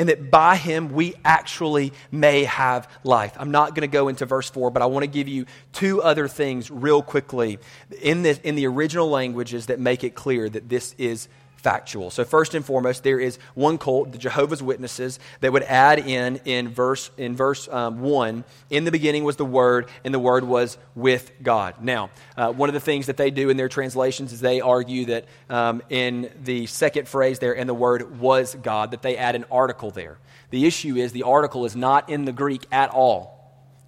and 0.00 0.08
that 0.08 0.30
by 0.30 0.56
him 0.56 0.88
we 0.88 1.14
actually 1.26 1.92
may 2.10 2.44
have 2.44 2.88
life. 3.04 3.36
I'm 3.36 3.50
not 3.50 3.74
going 3.74 3.82
to 3.82 3.92
go 3.92 4.08
into 4.08 4.24
verse 4.24 4.48
4, 4.48 4.70
but 4.70 4.80
I 4.80 4.86
want 4.86 5.02
to 5.02 5.06
give 5.06 5.28
you 5.28 5.44
two 5.74 6.00
other 6.00 6.26
things 6.26 6.70
real 6.70 7.02
quickly 7.02 7.58
in, 8.00 8.22
this, 8.22 8.38
in 8.38 8.54
the 8.54 8.66
original 8.66 9.10
languages 9.10 9.66
that 9.66 9.78
make 9.78 10.02
it 10.02 10.14
clear 10.14 10.48
that 10.48 10.70
this 10.70 10.94
is 10.96 11.28
factual. 11.60 12.10
So 12.10 12.24
first 12.24 12.54
and 12.54 12.64
foremost, 12.64 13.04
there 13.04 13.20
is 13.20 13.38
one 13.54 13.78
cult, 13.78 14.12
the 14.12 14.18
Jehovah's 14.18 14.62
Witnesses, 14.62 15.18
that 15.40 15.52
would 15.52 15.62
add 15.64 16.00
in 16.00 16.40
in 16.44 16.68
verse 16.68 17.10
in 17.16 17.36
verse 17.36 17.68
um, 17.68 18.00
one. 18.00 18.44
In 18.70 18.84
the 18.84 18.90
beginning 18.90 19.24
was 19.24 19.36
the 19.36 19.44
Word, 19.44 19.88
and 20.04 20.12
the 20.12 20.18
Word 20.18 20.44
was 20.44 20.78
with 20.94 21.30
God. 21.42 21.74
Now, 21.80 22.10
uh, 22.36 22.52
one 22.52 22.68
of 22.68 22.74
the 22.74 22.80
things 22.80 23.06
that 23.06 23.16
they 23.16 23.30
do 23.30 23.50
in 23.50 23.56
their 23.56 23.68
translations 23.68 24.32
is 24.32 24.40
they 24.40 24.60
argue 24.60 25.06
that 25.06 25.26
um, 25.48 25.82
in 25.88 26.30
the 26.42 26.66
second 26.66 27.06
phrase 27.08 27.38
there, 27.38 27.56
and 27.56 27.68
the 27.68 27.74
Word 27.74 28.18
was 28.18 28.54
God, 28.56 28.90
that 28.90 29.02
they 29.02 29.16
add 29.16 29.36
an 29.36 29.44
article 29.50 29.90
there. 29.90 30.18
The 30.50 30.66
issue 30.66 30.96
is 30.96 31.12
the 31.12 31.22
article 31.22 31.64
is 31.64 31.76
not 31.76 32.10
in 32.10 32.24
the 32.24 32.32
Greek 32.32 32.66
at 32.72 32.90
all 32.90 33.39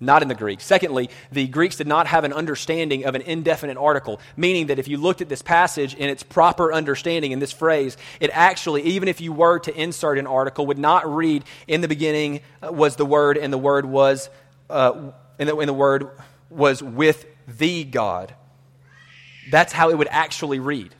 not 0.03 0.23
in 0.23 0.29
the 0.29 0.35
Greek. 0.35 0.61
Secondly, 0.61 1.09
the 1.31 1.47
Greeks 1.47 1.77
did 1.77 1.87
not 1.87 2.07
have 2.07 2.25
an 2.25 2.33
understanding 2.33 3.05
of 3.05 3.15
an 3.15 3.23
indefinite 3.23 3.77
article, 3.77 4.21
meaning 4.37 4.67
that 4.67 4.79
if 4.79 4.89
you 4.89 4.99
looked 4.99 5.21
at 5.21 5.29
this 5.29 5.43
passage 5.43 5.95
in 5.95 6.09
its 6.09 6.23
proper 6.23 6.73
understanding 6.73 7.33
in 7.33 7.39
this 7.39 7.53
phrase, 7.53 7.97
it 8.21 8.31
actually, 8.33 8.83
even 8.83 9.09
if 9.09 9.21
you 9.21 9.33
were 9.33 9.59
to 9.61 9.75
insert 9.75 10.19
an 10.19 10.27
article, 10.27 10.67
would 10.67 10.79
not 10.79 11.13
read, 11.15 11.45
in 11.69 11.81
the 11.81 11.89
beginning 11.89 12.41
uh, 12.63 12.73
was 12.73 12.97
the 12.97 13.07
Word, 13.07 13.39
and 13.39 13.53
the 13.53 13.59
Word 13.59 13.87
was, 13.87 14.29
uh, 14.69 15.13
and, 15.39 15.49
the, 15.49 15.57
and 15.57 15.69
the 15.69 15.75
Word 15.75 16.11
was 16.51 16.83
with 16.83 17.25
the 17.47 17.85
God. 17.85 18.35
That's 19.51 19.73
how 19.73 19.91
it 19.91 19.99
would 19.99 20.09
actually 20.11 20.61
read. 20.61 20.95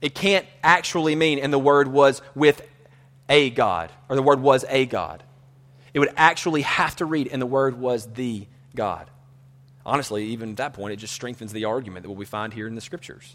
It 0.00 0.14
can't 0.14 0.46
actually 0.62 1.16
mean, 1.16 1.38
and 1.38 1.52
the 1.52 1.58
Word 1.58 1.88
was 1.88 2.22
with 2.34 2.62
a 3.28 3.50
God, 3.50 3.90
or 4.08 4.16
the 4.16 4.22
Word 4.22 4.40
was 4.40 4.64
a 4.68 4.86
God. 4.86 5.22
It 5.96 6.00
would 6.00 6.12
actually 6.18 6.60
have 6.60 6.94
to 6.96 7.06
read, 7.06 7.28
and 7.32 7.40
the 7.40 7.46
Word 7.46 7.80
was 7.80 8.06
the 8.06 8.46
God. 8.74 9.08
Honestly, 9.86 10.26
even 10.26 10.50
at 10.50 10.56
that 10.58 10.74
point, 10.74 10.92
it 10.92 10.96
just 10.96 11.14
strengthens 11.14 11.54
the 11.54 11.64
argument 11.64 12.02
that 12.02 12.10
what 12.10 12.18
we 12.18 12.26
find 12.26 12.52
here 12.52 12.66
in 12.66 12.74
the 12.74 12.82
Scriptures. 12.82 13.34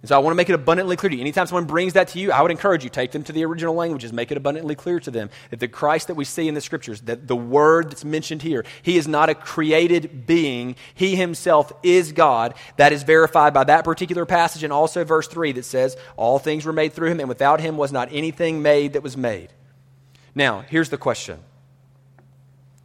And 0.00 0.08
so 0.08 0.14
I 0.14 0.20
want 0.20 0.30
to 0.30 0.36
make 0.36 0.48
it 0.48 0.54
abundantly 0.54 0.94
clear 0.94 1.10
to 1.10 1.16
you. 1.16 1.20
Anytime 1.20 1.48
someone 1.48 1.64
brings 1.64 1.94
that 1.94 2.06
to 2.08 2.20
you, 2.20 2.30
I 2.30 2.40
would 2.40 2.52
encourage 2.52 2.84
you, 2.84 2.88
take 2.88 3.10
them 3.10 3.24
to 3.24 3.32
the 3.32 3.44
original 3.44 3.74
languages, 3.74 4.12
make 4.12 4.30
it 4.30 4.36
abundantly 4.36 4.76
clear 4.76 5.00
to 5.00 5.10
them 5.10 5.28
that 5.50 5.58
the 5.58 5.66
Christ 5.66 6.06
that 6.06 6.14
we 6.14 6.24
see 6.24 6.46
in 6.46 6.54
the 6.54 6.60
scriptures, 6.60 7.00
that 7.00 7.26
the 7.26 7.34
word 7.34 7.90
that's 7.90 8.04
mentioned 8.04 8.42
here, 8.42 8.64
he 8.82 8.96
is 8.96 9.08
not 9.08 9.28
a 9.28 9.34
created 9.34 10.28
being. 10.28 10.76
He 10.94 11.16
himself 11.16 11.72
is 11.82 12.12
God. 12.12 12.54
That 12.76 12.92
is 12.92 13.02
verified 13.02 13.52
by 13.54 13.64
that 13.64 13.84
particular 13.84 14.24
passage 14.24 14.62
and 14.62 14.72
also 14.72 15.02
verse 15.02 15.26
3 15.26 15.50
that 15.50 15.64
says, 15.64 15.96
All 16.16 16.38
things 16.38 16.64
were 16.64 16.72
made 16.72 16.92
through 16.92 17.10
him, 17.10 17.18
and 17.18 17.28
without 17.28 17.60
him 17.60 17.76
was 17.76 17.90
not 17.90 18.08
anything 18.12 18.62
made 18.62 18.92
that 18.92 19.02
was 19.02 19.16
made. 19.16 19.50
Now, 20.34 20.60
here's 20.60 20.88
the 20.90 20.98
question 20.98 21.40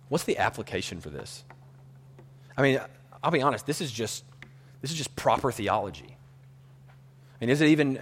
What's 0.10 0.24
the 0.24 0.38
application 0.38 1.02
for 1.02 1.10
this? 1.10 1.44
I 2.58 2.62
mean, 2.62 2.80
I'll 3.24 3.32
be 3.32 3.42
honest, 3.42 3.66
this 3.66 3.82
is 3.82 3.92
just, 3.92 4.24
this 4.82 4.92
is 4.92 4.98
just 4.98 5.16
proper 5.16 5.52
theology. 5.52 6.06
I 6.08 7.46
mean, 7.46 7.50
is 7.50 7.60
it 7.60 7.70
even, 7.70 8.00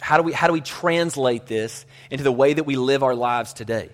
how 0.00 0.16
do, 0.16 0.22
we, 0.22 0.32
how 0.32 0.46
do 0.46 0.52
we 0.52 0.60
translate 0.60 1.46
this 1.46 1.84
into 2.10 2.24
the 2.24 2.32
way 2.32 2.54
that 2.54 2.64
we 2.64 2.76
live 2.76 3.02
our 3.02 3.14
lives 3.14 3.52
today? 3.52 3.90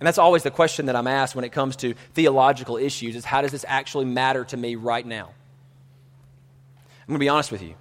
And 0.00 0.06
that's 0.06 0.18
always 0.18 0.42
the 0.42 0.50
question 0.50 0.86
that 0.86 0.96
I'm 0.96 1.06
asked 1.06 1.36
when 1.36 1.44
it 1.44 1.52
comes 1.52 1.76
to 1.76 1.94
theological 2.14 2.76
issues 2.76 3.16
is 3.16 3.24
how 3.24 3.42
does 3.42 3.52
this 3.52 3.64
actually 3.68 4.06
matter 4.06 4.44
to 4.46 4.56
me 4.56 4.74
right 4.74 5.06
now? 5.06 5.30
I'm 7.02 7.12
going 7.12 7.16
to 7.16 7.24
be 7.24 7.28
honest 7.28 7.52
with 7.52 7.62
you. 7.62 7.74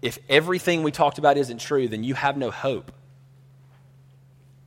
If 0.00 0.18
everything 0.28 0.82
we 0.82 0.92
talked 0.92 1.18
about 1.18 1.36
isn't 1.36 1.58
true, 1.58 1.88
then 1.88 2.04
you 2.04 2.14
have 2.14 2.36
no 2.36 2.50
hope 2.50 2.92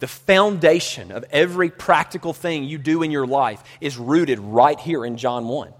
the 0.03 0.07
foundation 0.07 1.13
of 1.13 1.23
every 1.31 1.69
practical 1.69 2.33
thing 2.33 2.65
you 2.65 2.77
do 2.77 3.03
in 3.03 3.09
your 3.09 3.25
life 3.25 3.63
is 3.79 3.95
rooted 3.95 4.37
right 4.37 4.77
here 4.77 5.05
in 5.05 5.15
John 5.15 5.47
1. 5.47 5.73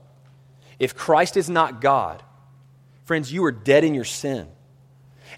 If 0.80 0.96
Christ 0.96 1.36
is 1.36 1.50
not 1.50 1.82
God, 1.82 2.24
friends, 3.04 3.34
you 3.34 3.44
are 3.44 3.52
dead 3.52 3.84
in 3.84 3.94
your 3.94 4.06
sin. 4.06 4.48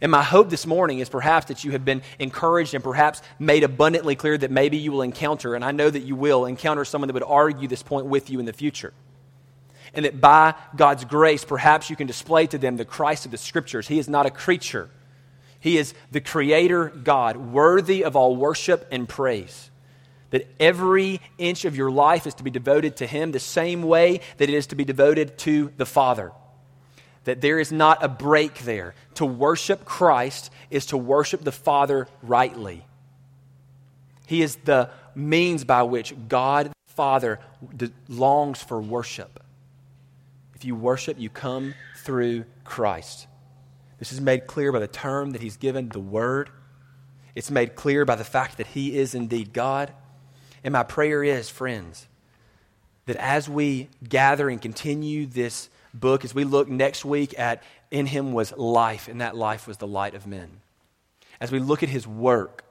And 0.02 0.12
my 0.12 0.22
hope 0.22 0.52
this 0.52 0.68
morning 0.68 1.00
is 1.00 1.10
perhaps 1.10 1.48
that 1.48 1.64
you 1.64 1.72
have 1.72 1.84
been 1.84 2.04
encouraged 2.20 2.76
and 2.76 2.84
perhaps 2.84 3.24
made 3.40 3.64
abundantly 3.64 4.16
clear 4.16 4.38
that 4.38 4.52
maybe 4.52 4.78
you 4.78 4.92
will 4.92 5.02
encounter, 5.02 5.56
and 5.56 5.66
I 5.66 5.72
know 5.72 5.90
that 5.90 6.04
you 6.04 6.16
will, 6.16 6.46
encounter 6.46 6.86
someone 6.86 7.08
that 7.08 7.16
would 7.16 7.24
argue 7.24 7.68
this 7.68 7.82
point 7.82 8.06
with 8.06 8.30
you 8.30 8.40
in 8.40 8.46
the 8.46 8.54
future. 8.54 8.94
And 9.96 10.06
that 10.06 10.22
by 10.22 10.54
God's 10.76 11.06
grace, 11.06 11.44
perhaps 11.44 11.90
you 11.90 11.96
can 11.96 12.06
display 12.06 12.46
to 12.46 12.60
them 12.60 12.78
the 12.78 12.86
Christ 12.86 13.26
of 13.26 13.32
the 13.32 13.40
Scriptures. 13.40 13.88
He 13.88 13.98
is 13.98 14.08
not 14.08 14.28
a 14.28 14.30
creature, 14.30 14.92
he 15.66 15.80
is 15.80 15.96
the 16.12 16.22
creator 16.22 16.90
God, 16.90 17.38
worthy 17.38 18.04
of 18.04 18.16
all 18.16 18.36
worship 18.36 18.88
and 18.92 19.10
praise. 19.10 19.72
That 20.30 20.48
every 20.60 21.22
inch 21.40 21.66
of 21.66 21.76
your 21.76 21.90
life 21.90 22.28
is 22.28 22.36
to 22.36 22.44
be 22.44 22.52
devoted 22.52 22.98
to 22.98 23.08
Him 23.08 23.32
the 23.32 23.40
same 23.40 23.82
way 23.82 24.20
that 24.38 24.48
it 24.48 24.54
is 24.54 24.68
to 24.68 24.76
be 24.76 24.86
devoted 24.86 25.40
to 25.40 25.72
the 25.76 25.88
Father. 25.88 26.34
That 27.24 27.42
there 27.42 27.58
is 27.58 27.72
not 27.72 28.04
a 28.04 28.08
break 28.08 28.60
there. 28.60 28.94
To 29.16 29.26
worship 29.26 29.86
Christ 29.86 30.52
is 30.70 30.86
to 30.88 30.98
worship 30.98 31.44
the 31.44 31.52
Father 31.52 32.08
rightly. 32.22 32.86
He 34.28 34.44
is 34.44 34.58
the 34.58 34.92
means 35.16 35.64
by 35.64 35.82
which 35.82 36.14
God 36.28 36.68
the 36.68 36.94
Father 36.94 37.40
longs 38.08 38.62
for 38.62 38.80
worship. 38.80 39.44
If 40.54 40.64
you 40.64 40.76
worship, 40.76 41.20
you 41.20 41.32
come 41.32 41.74
through 41.96 42.46
Christ. 42.66 43.26
This 44.06 44.14
is 44.14 44.22
made 44.22 44.46
clear 44.46 44.72
by 44.72 44.78
the 44.78 44.88
term 44.88 45.32
that 45.32 45.42
he's 45.42 45.58
given, 45.58 45.90
the 45.90 46.00
Word. 46.00 46.52
It's 47.34 47.50
made 47.50 47.74
clear 47.74 48.06
by 48.06 48.14
the 48.14 48.24
fact 48.24 48.58
that 48.58 48.68
he 48.68 49.00
is 49.00 49.16
indeed 49.16 49.52
God. 49.52 49.92
And 50.64 50.74
my 50.74 50.84
prayer 50.84 51.24
is, 51.24 51.50
friends, 51.50 52.06
that 53.08 53.16
as 53.16 53.50
we 53.50 53.90
gather 54.08 54.48
and 54.48 54.62
continue 54.62 55.26
this 55.26 55.72
book, 55.92 56.24
as 56.24 56.36
we 56.36 56.44
look 56.44 56.70
next 56.70 57.04
week 57.04 57.34
at 57.40 57.64
In 57.90 58.06
Him 58.06 58.32
was 58.32 58.56
life, 58.56 59.08
and 59.08 59.22
that 59.22 59.36
life 59.36 59.68
was 59.68 59.78
the 59.78 59.88
light 59.88 60.14
of 60.14 60.28
men. 60.28 60.60
As 61.42 61.52
we 61.52 61.58
look 61.58 61.82
at 61.82 61.90
His 61.90 62.06
work, 62.06 62.64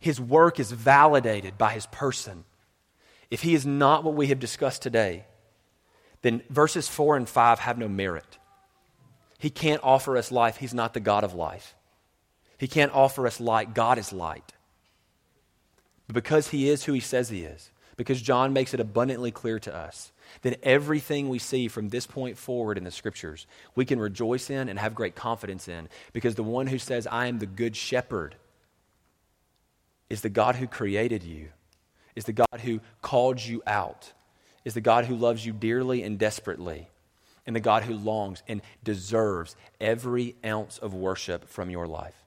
His 0.00 0.20
work 0.20 0.58
is 0.58 0.72
validated 0.72 1.56
by 1.56 1.74
His 1.74 1.86
person. 1.86 2.42
If 3.30 3.42
He 3.42 3.54
is 3.54 3.64
not 3.64 4.02
what 4.02 4.14
we 4.14 4.26
have 4.26 4.40
discussed 4.40 4.82
today, 4.82 5.26
then 6.22 6.42
verses 6.50 6.88
4 6.88 7.18
and 7.18 7.28
5 7.28 7.60
have 7.60 7.78
no 7.78 7.86
merit. 7.86 8.38
He 9.46 9.50
can't 9.50 9.84
offer 9.84 10.16
us 10.16 10.32
life. 10.32 10.56
He's 10.56 10.74
not 10.74 10.92
the 10.92 10.98
God 10.98 11.22
of 11.22 11.32
life. 11.32 11.76
He 12.58 12.66
can't 12.66 12.92
offer 12.92 13.28
us 13.28 13.38
light. 13.38 13.74
God 13.74 13.96
is 13.96 14.12
light. 14.12 14.54
But 16.08 16.14
because 16.14 16.48
He 16.48 16.68
is 16.68 16.82
who 16.82 16.92
He 16.92 16.98
says 16.98 17.28
He 17.28 17.44
is, 17.44 17.70
because 17.96 18.20
John 18.20 18.52
makes 18.52 18.74
it 18.74 18.80
abundantly 18.80 19.30
clear 19.30 19.60
to 19.60 19.72
us 19.72 20.10
that 20.42 20.58
everything 20.64 21.28
we 21.28 21.38
see 21.38 21.68
from 21.68 21.90
this 21.90 22.08
point 22.08 22.36
forward 22.36 22.76
in 22.76 22.82
the 22.82 22.90
Scriptures, 22.90 23.46
we 23.76 23.84
can 23.84 24.00
rejoice 24.00 24.50
in 24.50 24.68
and 24.68 24.80
have 24.80 24.96
great 24.96 25.14
confidence 25.14 25.68
in, 25.68 25.88
because 26.12 26.34
the 26.34 26.42
one 26.42 26.66
who 26.66 26.78
says, 26.80 27.06
I 27.06 27.28
am 27.28 27.38
the 27.38 27.46
good 27.46 27.76
shepherd, 27.76 28.34
is 30.10 30.22
the 30.22 30.28
God 30.28 30.56
who 30.56 30.66
created 30.66 31.22
you, 31.22 31.50
is 32.16 32.24
the 32.24 32.32
God 32.32 32.62
who 32.64 32.80
called 33.00 33.40
you 33.40 33.62
out, 33.64 34.12
is 34.64 34.74
the 34.74 34.80
God 34.80 35.04
who 35.04 35.14
loves 35.14 35.46
you 35.46 35.52
dearly 35.52 36.02
and 36.02 36.18
desperately, 36.18 36.88
and 37.46 37.54
the 37.54 37.60
God 37.60 37.84
who 37.84 37.94
longs 37.94 38.42
and 38.48 38.60
deserves 38.82 39.56
every 39.80 40.36
ounce 40.44 40.78
of 40.78 40.94
worship 40.94 41.48
from 41.48 41.70
your 41.70 41.86
life. 41.86 42.25